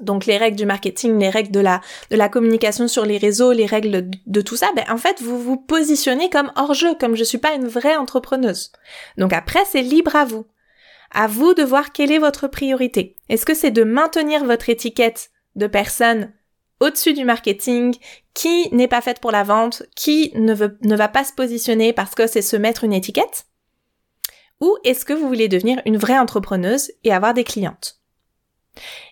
donc 0.01 0.27
les 0.27 0.37
règles 0.37 0.57
du 0.57 0.67
marketing, 0.67 1.19
les 1.19 1.31
règles 1.31 1.51
de 1.51 1.61
la, 1.61 1.81
de 2.11 2.17
la 2.17 2.29
communication 2.29 2.89
sur 2.89 3.05
les 3.05 3.19
réseaux, 3.19 3.53
les 3.53 3.67
règles 3.67 4.09
de, 4.27 4.41
tout 4.41 4.57
ça, 4.57 4.71
ben 4.77 4.85
en 4.89 4.97
fait 4.97 5.21
vous 5.21 5.41
vous 5.41 5.57
positionnez 5.57 6.31
comme 6.31 6.53
hors 6.57 6.75
jeu, 6.75 6.95
comme 6.95 7.17
je 7.17 7.25
suis 7.25 7.39
pas 7.39 7.55
une 7.55 7.67
vraie 7.67 7.97
entrepreneuse. 7.97 8.73
Donc 9.17 9.33
après 9.33 9.65
c'est 9.71 9.83
libre 9.83 10.17
à 10.17 10.25
vous. 10.25 10.47
À 11.11 11.27
vous 11.27 11.55
de 11.55 11.63
voir 11.63 11.93
quelle 11.93 12.13
est 12.13 12.19
votre 12.19 12.49
priorité. 12.49 13.17
Est-ce 13.29 13.47
que 13.47 13.55
c'est 13.55 13.71
de 13.71 13.83
maintenir 13.83 14.45
votre 14.45 14.69
étiquette 14.69 15.31
de 15.57 15.67
personne 15.67 16.33
au-dessus 16.81 17.13
du 17.13 17.25
marketing, 17.25 17.97
qui 18.35 18.73
n'est 18.73 18.89
pas 18.89 19.01
faite 19.01 19.21
pour 19.21 19.33
la 19.33 19.43
vente, 19.43 19.83
qui 19.97 20.31
ne, 20.35 20.55
ne 20.55 20.97
va 20.97 21.09
pas 21.09 21.25
se 21.25 21.33
positionner 21.33 21.93
parce 21.93 22.15
que 22.15 22.27
c'est 22.27 22.43
se 22.43 22.57
mettre 22.57 22.85
une 22.85 22.93
étiquette? 22.93 23.47
Ou 24.61 24.77
est-ce 24.85 25.05
que 25.05 25.13
vous 25.13 25.27
voulez 25.27 25.49
devenir 25.49 25.81
une 25.87 25.97
vraie 25.97 26.19
entrepreneuse 26.19 26.93
et 27.05 27.13
avoir 27.13 27.35
des 27.35 27.45
clientes? 27.45 27.98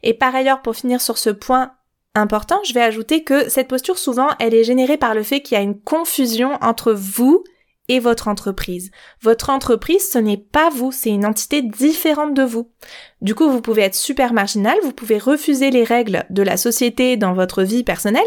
Et 0.02 0.14
par 0.14 0.34
ailleurs, 0.34 0.62
pour 0.62 0.76
finir 0.76 1.00
sur 1.00 1.18
ce 1.18 1.30
point 1.30 1.72
important, 2.14 2.60
je 2.64 2.72
vais 2.72 2.82
ajouter 2.82 3.24
que 3.24 3.48
cette 3.48 3.68
posture, 3.68 3.98
souvent, 3.98 4.28
elle 4.38 4.54
est 4.54 4.64
générée 4.64 4.96
par 4.96 5.14
le 5.14 5.22
fait 5.22 5.40
qu'il 5.40 5.56
y 5.56 5.60
a 5.60 5.64
une 5.64 5.80
confusion 5.80 6.58
entre 6.62 6.92
vous 6.92 7.44
et 7.88 8.00
votre 8.00 8.28
entreprise. 8.28 8.90
Votre 9.22 9.50
entreprise, 9.50 10.10
ce 10.10 10.18
n'est 10.18 10.36
pas 10.36 10.70
vous, 10.70 10.92
c'est 10.92 11.10
une 11.10 11.26
entité 11.26 11.62
différente 11.62 12.34
de 12.34 12.42
vous. 12.42 12.70
Du 13.22 13.34
coup, 13.34 13.48
vous 13.48 13.60
pouvez 13.60 13.82
être 13.82 13.94
super 13.94 14.32
marginal, 14.32 14.76
vous 14.82 14.92
pouvez 14.92 15.18
refuser 15.18 15.70
les 15.70 15.84
règles 15.84 16.24
de 16.30 16.42
la 16.42 16.56
société 16.56 17.16
dans 17.16 17.32
votre 17.32 17.62
vie 17.62 17.82
personnelle, 17.82 18.22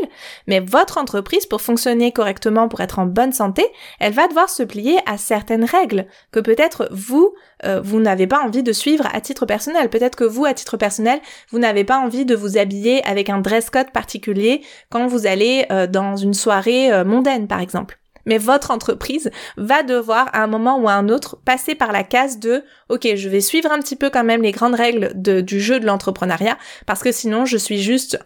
mais 0.48 0.60
votre 0.60 0.98
entreprise, 0.98 1.46
pour 1.46 1.62
fonctionner 1.62 2.12
correctement, 2.12 2.68
pour 2.68 2.82
être 2.82 3.00
en 3.00 3.06
bonne 3.06 3.32
santé, 3.32 3.66
elle 4.00 4.14
va 4.14 4.28
devoir 4.28 4.50
se 4.50 4.64
plier 4.64 4.98
à 5.06 5.18
certaines 5.18 5.64
règles 5.64 6.08
que 6.32 6.40
peut-être 6.40 6.90
vous, 6.92 7.34
euh, 7.66 7.82
vous 7.82 8.00
n'avez 8.00 8.28
pas 8.28 8.44
envie 8.44 8.64
de 8.64 8.74
suivre 8.74 9.08
à 9.14 9.22
titre 9.22 9.46
personnel. 9.46 9.90
Peut-être 9.90 10.16
que 10.16 10.24
vous, 10.24 10.46
à 10.46 10.54
titre 10.54 10.78
personnel, 10.78 11.20
vous 11.52 11.60
n'avez 11.60 11.84
pas 11.84 12.00
envie 12.00 12.26
de 12.26 12.36
vous 12.36 12.58
habiller 12.58 13.04
avec 13.06 13.30
un 13.30 13.40
dress 13.40 13.70
code 13.70 13.92
particulier 13.92 14.62
quand 14.90 15.08
vous 15.08 15.28
allez 15.28 15.66
euh, 15.72 15.86
dans 15.86 16.16
une 16.16 16.34
soirée 16.34 16.92
euh, 16.92 17.04
mondaine, 17.04 17.48
par 17.48 17.60
exemple 17.60 18.00
mais 18.26 18.38
votre 18.38 18.72
entreprise 18.72 19.32
va 19.58 19.84
devoir 19.84 20.30
à 20.34 20.44
un 20.44 20.48
moment 20.48 20.80
ou 20.80 20.88
à 20.88 20.94
un 20.94 21.10
autre 21.10 21.38
passer 21.44 21.76
par 21.76 21.92
la 21.92 22.04
case 22.04 22.40
de 22.40 22.64
OK, 22.90 23.08
je 23.16 23.30
vais 23.30 23.42
suivre 23.42 23.72
un 23.72 23.80
petit 23.80 23.96
peu 23.96 24.10
quand 24.10 24.24
même 24.24 24.42
les 24.42 24.52
grandes 24.52 24.76
règles 24.76 25.14
du 25.16 25.60
jeu 25.60 25.80
de 25.80 25.86
l'entrepreneuriat 25.86 26.58
parce 26.86 27.04
que 27.04 27.12
sinon 27.12 27.46
je 27.46 27.58
suis 27.58 27.82
juste 27.82 28.20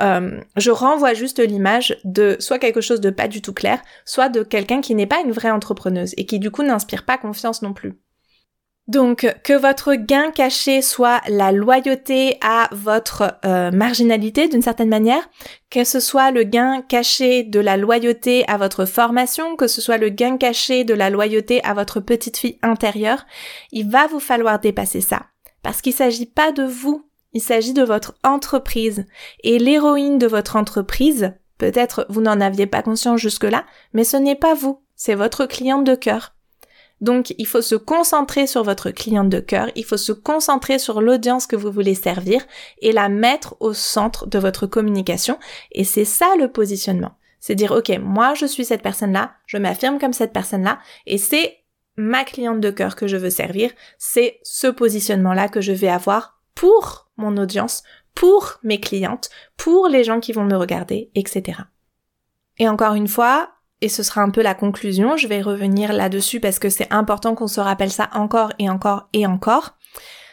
euh, 0.00 0.40
je 0.56 0.70
renvoie 0.70 1.14
juste 1.14 1.40
l'image 1.40 1.98
de 2.04 2.36
soit 2.38 2.58
quelque 2.58 2.80
chose 2.80 3.00
de 3.00 3.10
pas 3.10 3.26
du 3.26 3.42
tout 3.42 3.52
clair, 3.52 3.80
soit 4.04 4.28
de 4.28 4.42
quelqu'un 4.42 4.80
qui 4.80 4.94
n'est 4.94 5.06
pas 5.06 5.20
une 5.24 5.32
vraie 5.32 5.50
entrepreneuse 5.50 6.14
et 6.16 6.26
qui 6.26 6.38
du 6.38 6.50
coup 6.50 6.62
n'inspire 6.62 7.04
pas 7.04 7.18
confiance 7.18 7.62
non 7.62 7.72
plus. 7.72 7.94
Donc 8.88 9.26
que 9.44 9.52
votre 9.52 9.94
gain 9.94 10.30
caché 10.30 10.80
soit 10.80 11.20
la 11.28 11.52
loyauté 11.52 12.38
à 12.40 12.70
votre 12.72 13.38
euh, 13.44 13.70
marginalité 13.70 14.48
d'une 14.48 14.62
certaine 14.62 14.88
manière, 14.88 15.28
que 15.70 15.84
ce 15.84 16.00
soit 16.00 16.30
le 16.30 16.42
gain 16.42 16.80
caché 16.80 17.42
de 17.42 17.60
la 17.60 17.76
loyauté 17.76 18.48
à 18.48 18.56
votre 18.56 18.86
formation, 18.86 19.56
que 19.56 19.66
ce 19.66 19.82
soit 19.82 19.98
le 19.98 20.08
gain 20.08 20.38
caché 20.38 20.84
de 20.84 20.94
la 20.94 21.10
loyauté 21.10 21.62
à 21.64 21.74
votre 21.74 22.00
petite 22.00 22.38
fille 22.38 22.58
intérieure, 22.62 23.26
il 23.72 23.90
va 23.90 24.06
vous 24.06 24.20
falloir 24.20 24.58
dépasser 24.58 25.02
ça. 25.02 25.26
Parce 25.62 25.82
qu'il 25.82 25.92
s'agit 25.92 26.24
pas 26.24 26.50
de 26.52 26.62
vous, 26.62 27.04
il 27.34 27.42
s'agit 27.42 27.74
de 27.74 27.82
votre 27.82 28.14
entreprise. 28.24 29.04
Et 29.44 29.58
l'héroïne 29.58 30.16
de 30.16 30.26
votre 30.26 30.56
entreprise, 30.56 31.34
peut-être 31.58 32.06
vous 32.08 32.22
n'en 32.22 32.40
aviez 32.40 32.66
pas 32.66 32.80
conscience 32.80 33.20
jusque-là, 33.20 33.66
mais 33.92 34.04
ce 34.04 34.16
n'est 34.16 34.34
pas 34.34 34.54
vous, 34.54 34.80
c'est 34.96 35.14
votre 35.14 35.44
cliente 35.44 35.84
de 35.84 35.94
cœur. 35.94 36.37
Donc, 37.00 37.34
il 37.38 37.46
faut 37.46 37.62
se 37.62 37.74
concentrer 37.74 38.46
sur 38.46 38.64
votre 38.64 38.90
cliente 38.90 39.28
de 39.28 39.40
cœur, 39.40 39.70
il 39.76 39.84
faut 39.84 39.96
se 39.96 40.12
concentrer 40.12 40.78
sur 40.78 41.00
l'audience 41.00 41.46
que 41.46 41.56
vous 41.56 41.70
voulez 41.70 41.94
servir 41.94 42.44
et 42.80 42.92
la 42.92 43.08
mettre 43.08 43.56
au 43.60 43.72
centre 43.72 44.26
de 44.26 44.38
votre 44.38 44.66
communication. 44.66 45.38
Et 45.72 45.84
c'est 45.84 46.04
ça 46.04 46.34
le 46.38 46.50
positionnement. 46.50 47.12
C'est 47.40 47.54
dire, 47.54 47.72
OK, 47.72 47.90
moi, 48.02 48.34
je 48.34 48.46
suis 48.46 48.64
cette 48.64 48.82
personne-là, 48.82 49.32
je 49.46 49.58
m'affirme 49.58 49.98
comme 49.98 50.12
cette 50.12 50.32
personne-là, 50.32 50.80
et 51.06 51.18
c'est 51.18 51.58
ma 51.96 52.24
cliente 52.24 52.60
de 52.60 52.70
cœur 52.70 52.96
que 52.96 53.06
je 53.06 53.16
veux 53.16 53.30
servir, 53.30 53.70
c'est 53.98 54.38
ce 54.42 54.66
positionnement-là 54.66 55.48
que 55.48 55.60
je 55.60 55.72
vais 55.72 55.88
avoir 55.88 56.40
pour 56.54 57.08
mon 57.16 57.36
audience, 57.36 57.82
pour 58.14 58.58
mes 58.62 58.80
clientes, 58.80 59.30
pour 59.56 59.88
les 59.88 60.04
gens 60.04 60.20
qui 60.20 60.32
vont 60.32 60.44
me 60.44 60.56
regarder, 60.56 61.10
etc. 61.14 61.60
Et 62.58 62.68
encore 62.68 62.94
une 62.94 63.08
fois, 63.08 63.50
et 63.80 63.88
ce 63.88 64.02
sera 64.02 64.22
un 64.22 64.30
peu 64.30 64.42
la 64.42 64.54
conclusion, 64.54 65.16
je 65.16 65.28
vais 65.28 65.40
revenir 65.40 65.92
là-dessus 65.92 66.40
parce 66.40 66.58
que 66.58 66.68
c'est 66.68 66.92
important 66.92 67.34
qu'on 67.34 67.46
se 67.46 67.60
rappelle 67.60 67.92
ça 67.92 68.10
encore 68.14 68.52
et 68.58 68.68
encore 68.68 69.08
et 69.12 69.26
encore. 69.26 69.76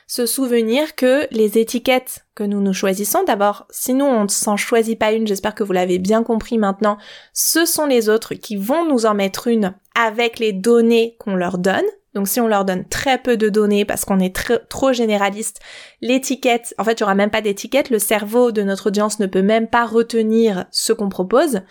Se 0.07 0.27
souvenir 0.27 0.95
que 0.95 1.27
les 1.31 1.57
étiquettes 1.57 2.25
que 2.35 2.43
nous 2.43 2.61
nous 2.61 2.73
choisissons, 2.73 3.23
d'abord, 3.23 3.65
si 3.71 3.93
nous 3.93 4.05
on 4.05 4.23
ne 4.25 4.29
s'en 4.29 4.55
choisit 4.55 4.99
pas 4.99 5.13
une, 5.13 5.25
j'espère 5.25 5.55
que 5.55 5.63
vous 5.63 5.73
l'avez 5.73 5.97
bien 5.97 6.21
compris 6.21 6.59
maintenant, 6.59 6.97
ce 7.33 7.65
sont 7.65 7.87
les 7.87 8.07
autres 8.07 8.35
qui 8.35 8.55
vont 8.55 8.85
nous 8.85 9.07
en 9.07 9.15
mettre 9.15 9.47
une 9.47 9.73
avec 9.99 10.37
les 10.37 10.53
données 10.53 11.15
qu'on 11.19 11.35
leur 11.35 11.57
donne. 11.57 11.85
Donc 12.13 12.27
si 12.27 12.39
on 12.39 12.47
leur 12.47 12.65
donne 12.65 12.87
très 12.87 13.17
peu 13.17 13.35
de 13.35 13.49
données 13.49 13.83
parce 13.83 14.05
qu'on 14.05 14.19
est 14.19 14.35
trop 14.69 14.93
généraliste, 14.93 15.59
l'étiquette, 16.01 16.73
en 16.77 16.83
fait 16.83 16.99
il 16.99 17.03
n'y 17.03 17.05
aura 17.05 17.15
même 17.15 17.31
pas 17.31 17.41
d'étiquette, 17.41 17.89
le 17.89 17.99
cerveau 17.99 18.51
de 18.51 18.61
notre 18.61 18.87
audience 18.87 19.19
ne 19.19 19.25
peut 19.25 19.41
même 19.41 19.67
pas 19.67 19.85
retenir 19.85 20.65
ce 20.71 20.93
qu'on 20.93 21.09
propose 21.09 21.61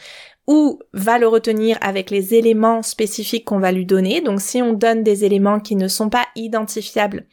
ou 0.46 0.78
va 0.92 1.18
le 1.18 1.26
retenir 1.26 1.78
avec 1.80 2.10
les 2.10 2.34
éléments 2.34 2.82
spécifiques 2.82 3.46
qu'on 3.46 3.60
va 3.60 3.72
lui 3.72 3.86
donner. 3.86 4.20
Donc 4.20 4.40
si 4.40 4.60
on 4.60 4.72
donne 4.72 5.02
des 5.02 5.24
éléments 5.24 5.60
qui 5.60 5.74
ne 5.74 5.88
sont 5.88 6.10
pas 6.10 6.26
identifiables, 6.36 7.24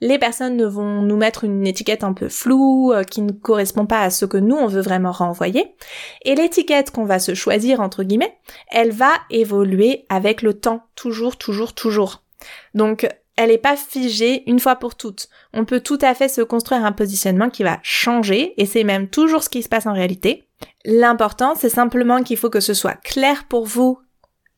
les 0.00 0.18
personnes 0.18 0.56
ne 0.56 0.66
vont 0.66 1.02
nous 1.02 1.16
mettre 1.16 1.44
une 1.44 1.66
étiquette 1.66 2.04
un 2.04 2.12
peu 2.12 2.28
floue, 2.28 2.92
euh, 2.92 3.02
qui 3.02 3.22
ne 3.22 3.32
correspond 3.32 3.86
pas 3.86 4.02
à 4.02 4.10
ce 4.10 4.24
que 4.24 4.36
nous 4.36 4.56
on 4.56 4.66
veut 4.66 4.82
vraiment 4.82 5.12
renvoyer. 5.12 5.74
Et 6.24 6.34
l'étiquette 6.34 6.90
qu'on 6.90 7.04
va 7.04 7.18
se 7.18 7.34
choisir 7.34 7.80
entre 7.80 8.04
guillemets, 8.04 8.36
elle 8.70 8.92
va 8.92 9.12
évoluer 9.30 10.04
avec 10.08 10.42
le 10.42 10.54
temps, 10.54 10.84
toujours, 10.94 11.36
toujours, 11.36 11.74
toujours. 11.74 12.22
Donc 12.74 13.08
elle 13.36 13.50
n'est 13.50 13.58
pas 13.58 13.76
figée 13.76 14.42
une 14.48 14.60
fois 14.60 14.76
pour 14.76 14.96
toutes. 14.96 15.28
On 15.54 15.64
peut 15.64 15.80
tout 15.80 15.98
à 16.02 16.14
fait 16.14 16.28
se 16.28 16.42
construire 16.42 16.84
un 16.84 16.92
positionnement 16.92 17.48
qui 17.48 17.62
va 17.62 17.78
changer, 17.82 18.52
et 18.58 18.66
c'est 18.66 18.84
même 18.84 19.08
toujours 19.08 19.42
ce 19.42 19.48
qui 19.48 19.62
se 19.62 19.68
passe 19.68 19.86
en 19.86 19.94
réalité. 19.94 20.49
L'important, 20.84 21.54
c'est 21.54 21.68
simplement 21.68 22.22
qu'il 22.22 22.36
faut 22.36 22.50
que 22.50 22.60
ce 22.60 22.74
soit 22.74 22.94
clair 22.94 23.44
pour 23.48 23.66
vous 23.66 23.98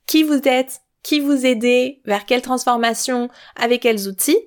qui 0.06 0.22
vous 0.22 0.40
êtes, 0.44 0.82
qui 1.02 1.20
vous 1.20 1.46
aidez, 1.46 2.00
vers 2.04 2.26
quelle 2.26 2.42
transformation, 2.42 3.28
avec 3.56 3.82
quels 3.82 4.08
outils. 4.08 4.38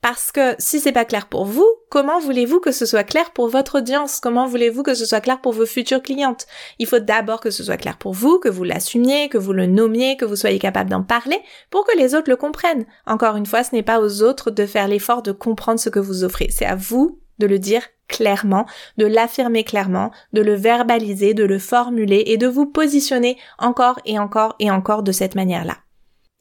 Parce 0.00 0.32
que 0.32 0.56
si 0.58 0.80
c'est 0.80 0.90
pas 0.90 1.04
clair 1.04 1.28
pour 1.28 1.44
vous, 1.44 1.68
comment 1.88 2.18
voulez-vous 2.18 2.58
que 2.58 2.72
ce 2.72 2.86
soit 2.86 3.04
clair 3.04 3.30
pour 3.30 3.48
votre 3.48 3.78
audience? 3.78 4.18
Comment 4.18 4.48
voulez-vous 4.48 4.82
que 4.82 4.94
ce 4.94 5.04
soit 5.04 5.20
clair 5.20 5.40
pour 5.40 5.52
vos 5.52 5.64
futures 5.64 6.02
clientes? 6.02 6.48
Il 6.80 6.88
faut 6.88 6.98
d'abord 6.98 7.38
que 7.38 7.52
ce 7.52 7.62
soit 7.62 7.76
clair 7.76 7.98
pour 7.98 8.12
vous, 8.12 8.40
que 8.40 8.48
vous 8.48 8.64
l'assumiez, 8.64 9.28
que 9.28 9.38
vous 9.38 9.52
le 9.52 9.66
nommiez, 9.66 10.16
que 10.16 10.24
vous 10.24 10.34
soyez 10.34 10.58
capable 10.58 10.90
d'en 10.90 11.04
parler 11.04 11.38
pour 11.70 11.86
que 11.86 11.96
les 11.96 12.16
autres 12.16 12.30
le 12.30 12.36
comprennent. 12.36 12.84
Encore 13.06 13.36
une 13.36 13.46
fois, 13.46 13.62
ce 13.62 13.76
n'est 13.76 13.84
pas 13.84 14.00
aux 14.00 14.22
autres 14.22 14.50
de 14.50 14.66
faire 14.66 14.88
l'effort 14.88 15.22
de 15.22 15.30
comprendre 15.30 15.78
ce 15.78 15.88
que 15.88 16.00
vous 16.00 16.24
offrez. 16.24 16.48
C'est 16.50 16.66
à 16.66 16.74
vous 16.74 17.20
de 17.38 17.46
le 17.46 17.60
dire 17.60 17.82
clairement, 18.12 18.66
de 18.98 19.06
l'affirmer 19.06 19.64
clairement, 19.64 20.12
de 20.32 20.42
le 20.42 20.54
verbaliser, 20.54 21.34
de 21.34 21.44
le 21.44 21.58
formuler 21.58 22.22
et 22.26 22.36
de 22.36 22.46
vous 22.46 22.66
positionner 22.66 23.38
encore 23.58 23.98
et 24.04 24.18
encore 24.18 24.54
et 24.60 24.70
encore 24.70 25.02
de 25.02 25.10
cette 25.10 25.34
manière-là. 25.34 25.78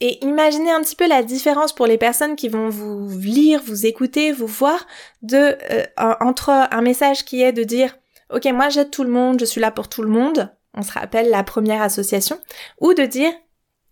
Et 0.02 0.24
imaginez 0.26 0.72
un 0.72 0.82
petit 0.82 0.96
peu 0.96 1.08
la 1.08 1.24
différence 1.24 1.74
pour 1.74 1.88
les 1.88 1.98
personnes 1.98 2.36
qui 2.36 2.50
vont 2.50 2.70
vous 2.70 3.08
lire, 3.20 3.62
vous 3.66 3.86
écouter, 3.86 4.32
vous 4.32 4.48
voir, 4.48 4.86
de 5.22 5.58
euh, 5.72 5.86
entre 6.20 6.50
un 6.50 6.82
message 6.82 7.24
qui 7.24 7.42
est 7.42 7.54
de 7.54 7.64
dire 7.64 7.96
OK, 8.34 8.46
moi 8.46 8.70
j'aide 8.70 8.92
tout 8.92 9.04
le 9.04 9.12
monde, 9.12 9.40
je 9.40 9.46
suis 9.46 9.62
là 9.62 9.72
pour 9.72 9.90
tout 9.90 10.02
le 10.02 10.10
monde, 10.10 10.52
on 10.74 10.82
se 10.82 10.92
rappelle 10.92 11.30
la 11.30 11.44
première 11.44 11.82
association, 11.82 12.40
ou 12.80 12.94
de 12.94 13.04
dire 13.04 13.32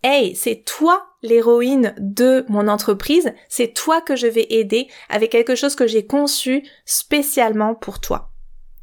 Hey, 0.02 0.34
c'est 0.34 0.64
toi 0.64 1.09
l'héroïne 1.22 1.94
de 1.98 2.44
mon 2.48 2.68
entreprise, 2.68 3.32
c'est 3.48 3.74
toi 3.74 4.00
que 4.00 4.16
je 4.16 4.26
vais 4.26 4.46
aider 4.50 4.88
avec 5.08 5.30
quelque 5.30 5.54
chose 5.54 5.74
que 5.74 5.86
j'ai 5.86 6.06
conçu 6.06 6.62
spécialement 6.84 7.74
pour 7.74 8.00
toi. 8.00 8.30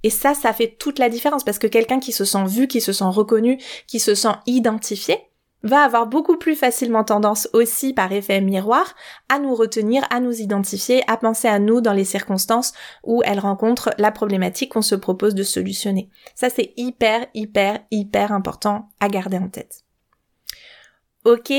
Et 0.03 0.09
ça, 0.09 0.33
ça 0.33 0.53
fait 0.53 0.75
toute 0.77 0.99
la 0.99 1.09
différence 1.09 1.43
parce 1.43 1.59
que 1.59 1.67
quelqu'un 1.67 1.99
qui 1.99 2.11
se 2.11 2.25
sent 2.25 2.45
vu, 2.45 2.67
qui 2.67 2.81
se 2.81 2.93
sent 2.93 3.05
reconnu, 3.05 3.59
qui 3.87 3.99
se 3.99 4.15
sent 4.15 4.35
identifié, 4.45 5.17
va 5.63 5.83
avoir 5.83 6.07
beaucoup 6.07 6.37
plus 6.37 6.55
facilement 6.55 7.03
tendance 7.03 7.49
aussi 7.53 7.93
par 7.93 8.11
effet 8.11 8.41
miroir 8.41 8.95
à 9.27 9.39
nous 9.39 9.55
retenir, 9.55 10.05
à 10.11 10.19
nous 10.19 10.39
identifier, 10.39 11.03
à 11.07 11.17
penser 11.17 11.47
à 11.47 11.59
nous 11.59 11.81
dans 11.81 11.93
les 11.93 12.05
circonstances 12.05 12.73
où 13.03 13.23
elle 13.25 13.39
rencontre 13.39 13.89
la 13.97 14.11
problématique 14.11 14.73
qu'on 14.73 14.81
se 14.81 14.95
propose 14.95 15.35
de 15.35 15.43
solutionner. 15.43 16.09
Ça 16.35 16.49
c'est 16.49 16.73
hyper, 16.77 17.25
hyper, 17.33 17.79
hyper 17.89 18.31
important 18.31 18.89
à 18.99 19.09
garder 19.09 19.37
en 19.37 19.49
tête. 19.49 19.86
Ok, 21.27 21.51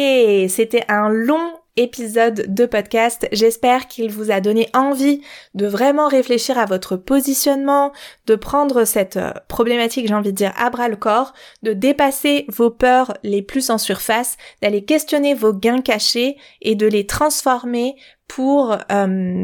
c'était 0.48 0.86
un 0.88 1.10
long 1.10 1.52
épisode 1.76 2.46
de 2.48 2.64
podcast. 2.64 3.28
J'espère 3.32 3.86
qu'il 3.86 4.10
vous 4.10 4.30
a 4.30 4.40
donné 4.40 4.70
envie 4.72 5.20
de 5.52 5.66
vraiment 5.66 6.08
réfléchir 6.08 6.56
à 6.56 6.64
votre 6.64 6.96
positionnement, 6.96 7.92
de 8.26 8.34
prendre 8.34 8.86
cette 8.86 9.18
euh, 9.18 9.30
problématique, 9.46 10.08
j'ai 10.08 10.14
envie 10.14 10.32
de 10.32 10.36
dire, 10.38 10.54
à 10.56 10.70
bras 10.70 10.88
le 10.88 10.96
corps, 10.96 11.34
de 11.62 11.74
dépasser 11.74 12.46
vos 12.48 12.70
peurs 12.70 13.12
les 13.22 13.42
plus 13.42 13.68
en 13.68 13.76
surface, 13.76 14.38
d'aller 14.62 14.86
questionner 14.86 15.34
vos 15.34 15.52
gains 15.52 15.82
cachés 15.82 16.38
et 16.62 16.74
de 16.74 16.86
les 16.86 17.04
transformer 17.04 17.94
pour 18.28 18.72
euh, 18.72 18.76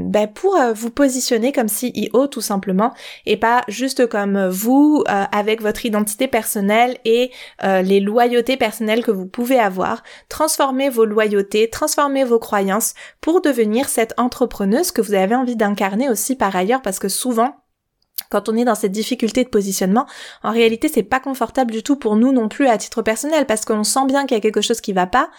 ben 0.05 0.29
pour 0.29 0.57
euh, 0.57 0.73
vous 0.73 0.91
positionner 0.91 1.53
comme 1.53 1.69
CEO 1.69 2.27
tout 2.27 2.43
simplement 2.43 2.93
et 3.27 3.39
pas 3.39 3.65
juste 3.67 4.07
comme 4.07 4.49
vous 4.49 5.03
euh, 5.09 5.25
avec 5.33 5.63
votre 5.63 5.85
identité 5.87 6.29
personnelle 6.29 6.99
et 7.05 7.33
les 7.63 8.01
loyautés 8.01 8.57
personnelles 8.57 9.03
que 9.03 9.11
vous 9.11 9.27
pouvez 9.27 9.59
avoir. 9.59 10.03
Transformez 10.29 10.91
vos 10.91 11.07
loyautés, 11.07 11.71
transformez 11.71 12.25
vos 12.25 12.39
croyances 12.39 12.95
pour 13.21 13.41
devenir 13.41 13.89
cette 13.89 14.15
entrepreneuse 14.19 14.91
que 14.91 15.01
vous 15.01 15.15
avez 15.15 15.35
envie 15.35 15.57
d'incarner 15.57 16.11
aussi 16.11 16.37
par 16.37 16.55
ailleurs 16.55 16.83
parce 16.83 16.99
que 16.99 17.09
souvent 17.09 17.57
quand 18.31 18.49
on 18.49 18.57
est 18.57 18.65
dans 18.65 18.75
cette 18.75 18.93
difficulté 18.93 19.45
de 19.45 19.49
positionnement, 19.49 20.07
en 20.43 20.51
réalité, 20.51 20.89
c'est 20.89 21.03
pas 21.03 21.21
confortable 21.21 21.71
du 21.71 21.83
tout 21.83 21.97
pour 21.97 22.17
nous 22.17 22.33
non 22.33 22.49
plus 22.49 22.67
à 22.67 22.79
titre 22.79 23.03
personnel 23.03 23.47
parce 23.47 23.65
qu'on 23.65 23.85
sent 23.85 24.07
bien 24.07 24.27
qu'il 24.27 24.37
y 24.37 24.39
a 24.39 24.41
quelque 24.41 24.61
chose 24.61 24.81
qui 24.81 24.93
va 24.93 25.07
pas. 25.07 25.31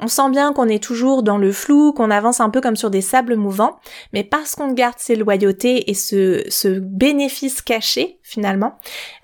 On 0.00 0.08
sent 0.08 0.30
bien 0.30 0.52
qu'on 0.52 0.68
est 0.68 0.82
toujours 0.82 1.22
dans 1.22 1.38
le 1.38 1.52
flou, 1.52 1.92
qu'on 1.92 2.10
avance 2.10 2.40
un 2.40 2.50
peu 2.50 2.60
comme 2.60 2.76
sur 2.76 2.90
des 2.90 3.00
sables 3.00 3.36
mouvants, 3.36 3.78
mais 4.12 4.24
parce 4.24 4.54
qu'on 4.54 4.72
garde 4.72 4.98
ses 4.98 5.16
loyautés 5.16 5.90
et 5.90 5.94
ce, 5.94 6.42
ce 6.48 6.78
bénéfice 6.78 7.62
caché, 7.62 8.18
finalement, 8.32 8.78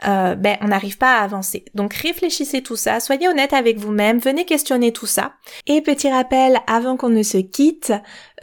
euh, 0.06 0.34
ben 0.34 0.58
on 0.60 0.68
n'arrive 0.68 0.98
pas 0.98 1.18
à 1.18 1.22
avancer. 1.22 1.64
Donc 1.74 1.94
réfléchissez 1.94 2.62
tout 2.62 2.76
ça, 2.76 3.00
soyez 3.00 3.28
honnête 3.28 3.54
avec 3.54 3.78
vous-même, 3.78 4.18
venez 4.18 4.44
questionner 4.44 4.92
tout 4.92 5.06
ça. 5.06 5.32
Et 5.66 5.80
petit 5.80 6.10
rappel, 6.10 6.58
avant 6.66 6.96
qu'on 6.96 7.08
ne 7.08 7.22
se 7.22 7.38
quitte, 7.38 7.92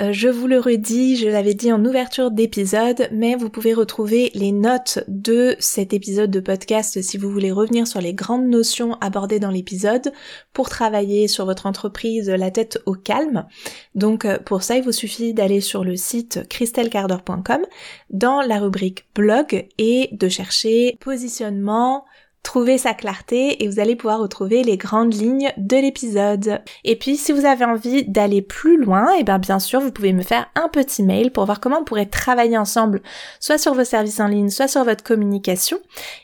euh, 0.02 0.12
je 0.12 0.28
vous 0.28 0.48
le 0.48 0.60
redis, 0.60 1.18
je 1.18 1.28
l'avais 1.28 1.54
dit 1.54 1.72
en 1.72 1.86
ouverture 1.86 2.32
d'épisode, 2.32 3.08
mais 3.12 3.36
vous 3.36 3.50
pouvez 3.50 3.74
retrouver 3.74 4.32
les 4.34 4.52
notes 4.52 5.00
de 5.08 5.56
cet 5.60 5.94
épisode 5.94 6.32
de 6.32 6.40
podcast 6.40 7.02
si 7.02 7.18
vous 7.18 7.30
voulez 7.30 7.52
revenir 7.52 7.86
sur 7.86 8.02
les 8.02 8.14
grandes 8.14 8.48
notions 8.48 8.98
abordées 9.02 9.40
dans 9.40 9.52
l'épisode 9.52 10.12
pour 10.52 10.70
travailler 10.70 11.28
sur 11.28 11.46
votre 11.46 11.68
entreprise 11.68 12.28
la 12.30 12.50
tête 12.50 12.82
au 12.86 12.94
calme. 12.94 13.46
Donc 13.94 14.26
euh, 14.26 14.40
pour 14.40 14.64
ça, 14.64 14.78
il 14.78 14.84
vous 14.84 14.92
suffit 14.92 15.34
d'aller 15.34 15.62
sur 15.62 15.84
le 15.84 15.96
site 15.96 16.48
christelcarder.com 16.50 17.62
dans 18.10 18.42
la 18.42 18.60
rubrique 18.60 19.06
blog 19.14 19.68
et 19.78 20.10
de 20.12 20.28
chercher 20.30 20.55
positionnement, 21.00 22.06
trouver 22.46 22.78
sa 22.78 22.94
clarté 22.94 23.64
et 23.64 23.68
vous 23.68 23.80
allez 23.80 23.96
pouvoir 23.96 24.20
retrouver 24.20 24.64
les 24.64 24.78
grandes 24.78 25.14
lignes 25.14 25.52
de 25.58 25.76
l'épisode. 25.76 26.62
Et 26.84 26.96
puis 26.96 27.18
si 27.18 27.34
vous 27.34 27.46
avez 27.46 27.66
envie 27.66 28.06
d'aller 28.06 28.42
plus 28.42 28.78
loin, 28.78 29.14
et 29.16 29.22
eh 29.22 29.24
bien 29.24 29.40
bien 29.40 29.60
sûr 29.60 29.82
vous 29.82 29.92
pouvez 29.92 30.14
me 30.14 30.22
faire 30.22 30.46
un 30.56 30.70
petit 30.70 31.04
mail 31.04 31.32
pour 31.32 31.46
voir 31.46 31.60
comment 31.60 31.80
on 31.80 31.84
pourrait 31.84 32.06
travailler 32.06 32.58
ensemble, 32.58 33.02
soit 33.40 33.58
sur 33.58 33.74
vos 33.74 33.84
services 33.84 34.20
en 34.20 34.28
ligne, 34.28 34.50
soit 34.50 34.68
sur 34.68 34.84
votre 34.86 35.04
communication. 35.04 35.80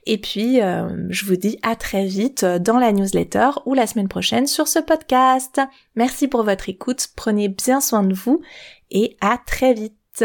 Et 0.05 0.19
puis 0.19 0.61
euh, 0.61 0.87
je 1.09 1.25
vous 1.25 1.35
dis 1.35 1.57
à 1.63 1.75
très 1.75 2.05
vite 2.05 2.45
dans 2.45 2.77
la 2.77 2.91
newsletter 2.91 3.49
ou 3.65 3.73
la 3.73 3.87
semaine 3.87 4.07
prochaine 4.07 4.47
sur 4.47 4.67
ce 4.67 4.79
podcast. 4.79 5.59
Merci 5.95 6.27
pour 6.27 6.43
votre 6.43 6.69
écoute, 6.69 7.07
prenez 7.15 7.49
bien 7.49 7.81
soin 7.81 8.03
de 8.03 8.13
vous 8.13 8.41
et 8.91 9.17
à 9.21 9.37
très 9.45 9.73
vite. 9.73 10.23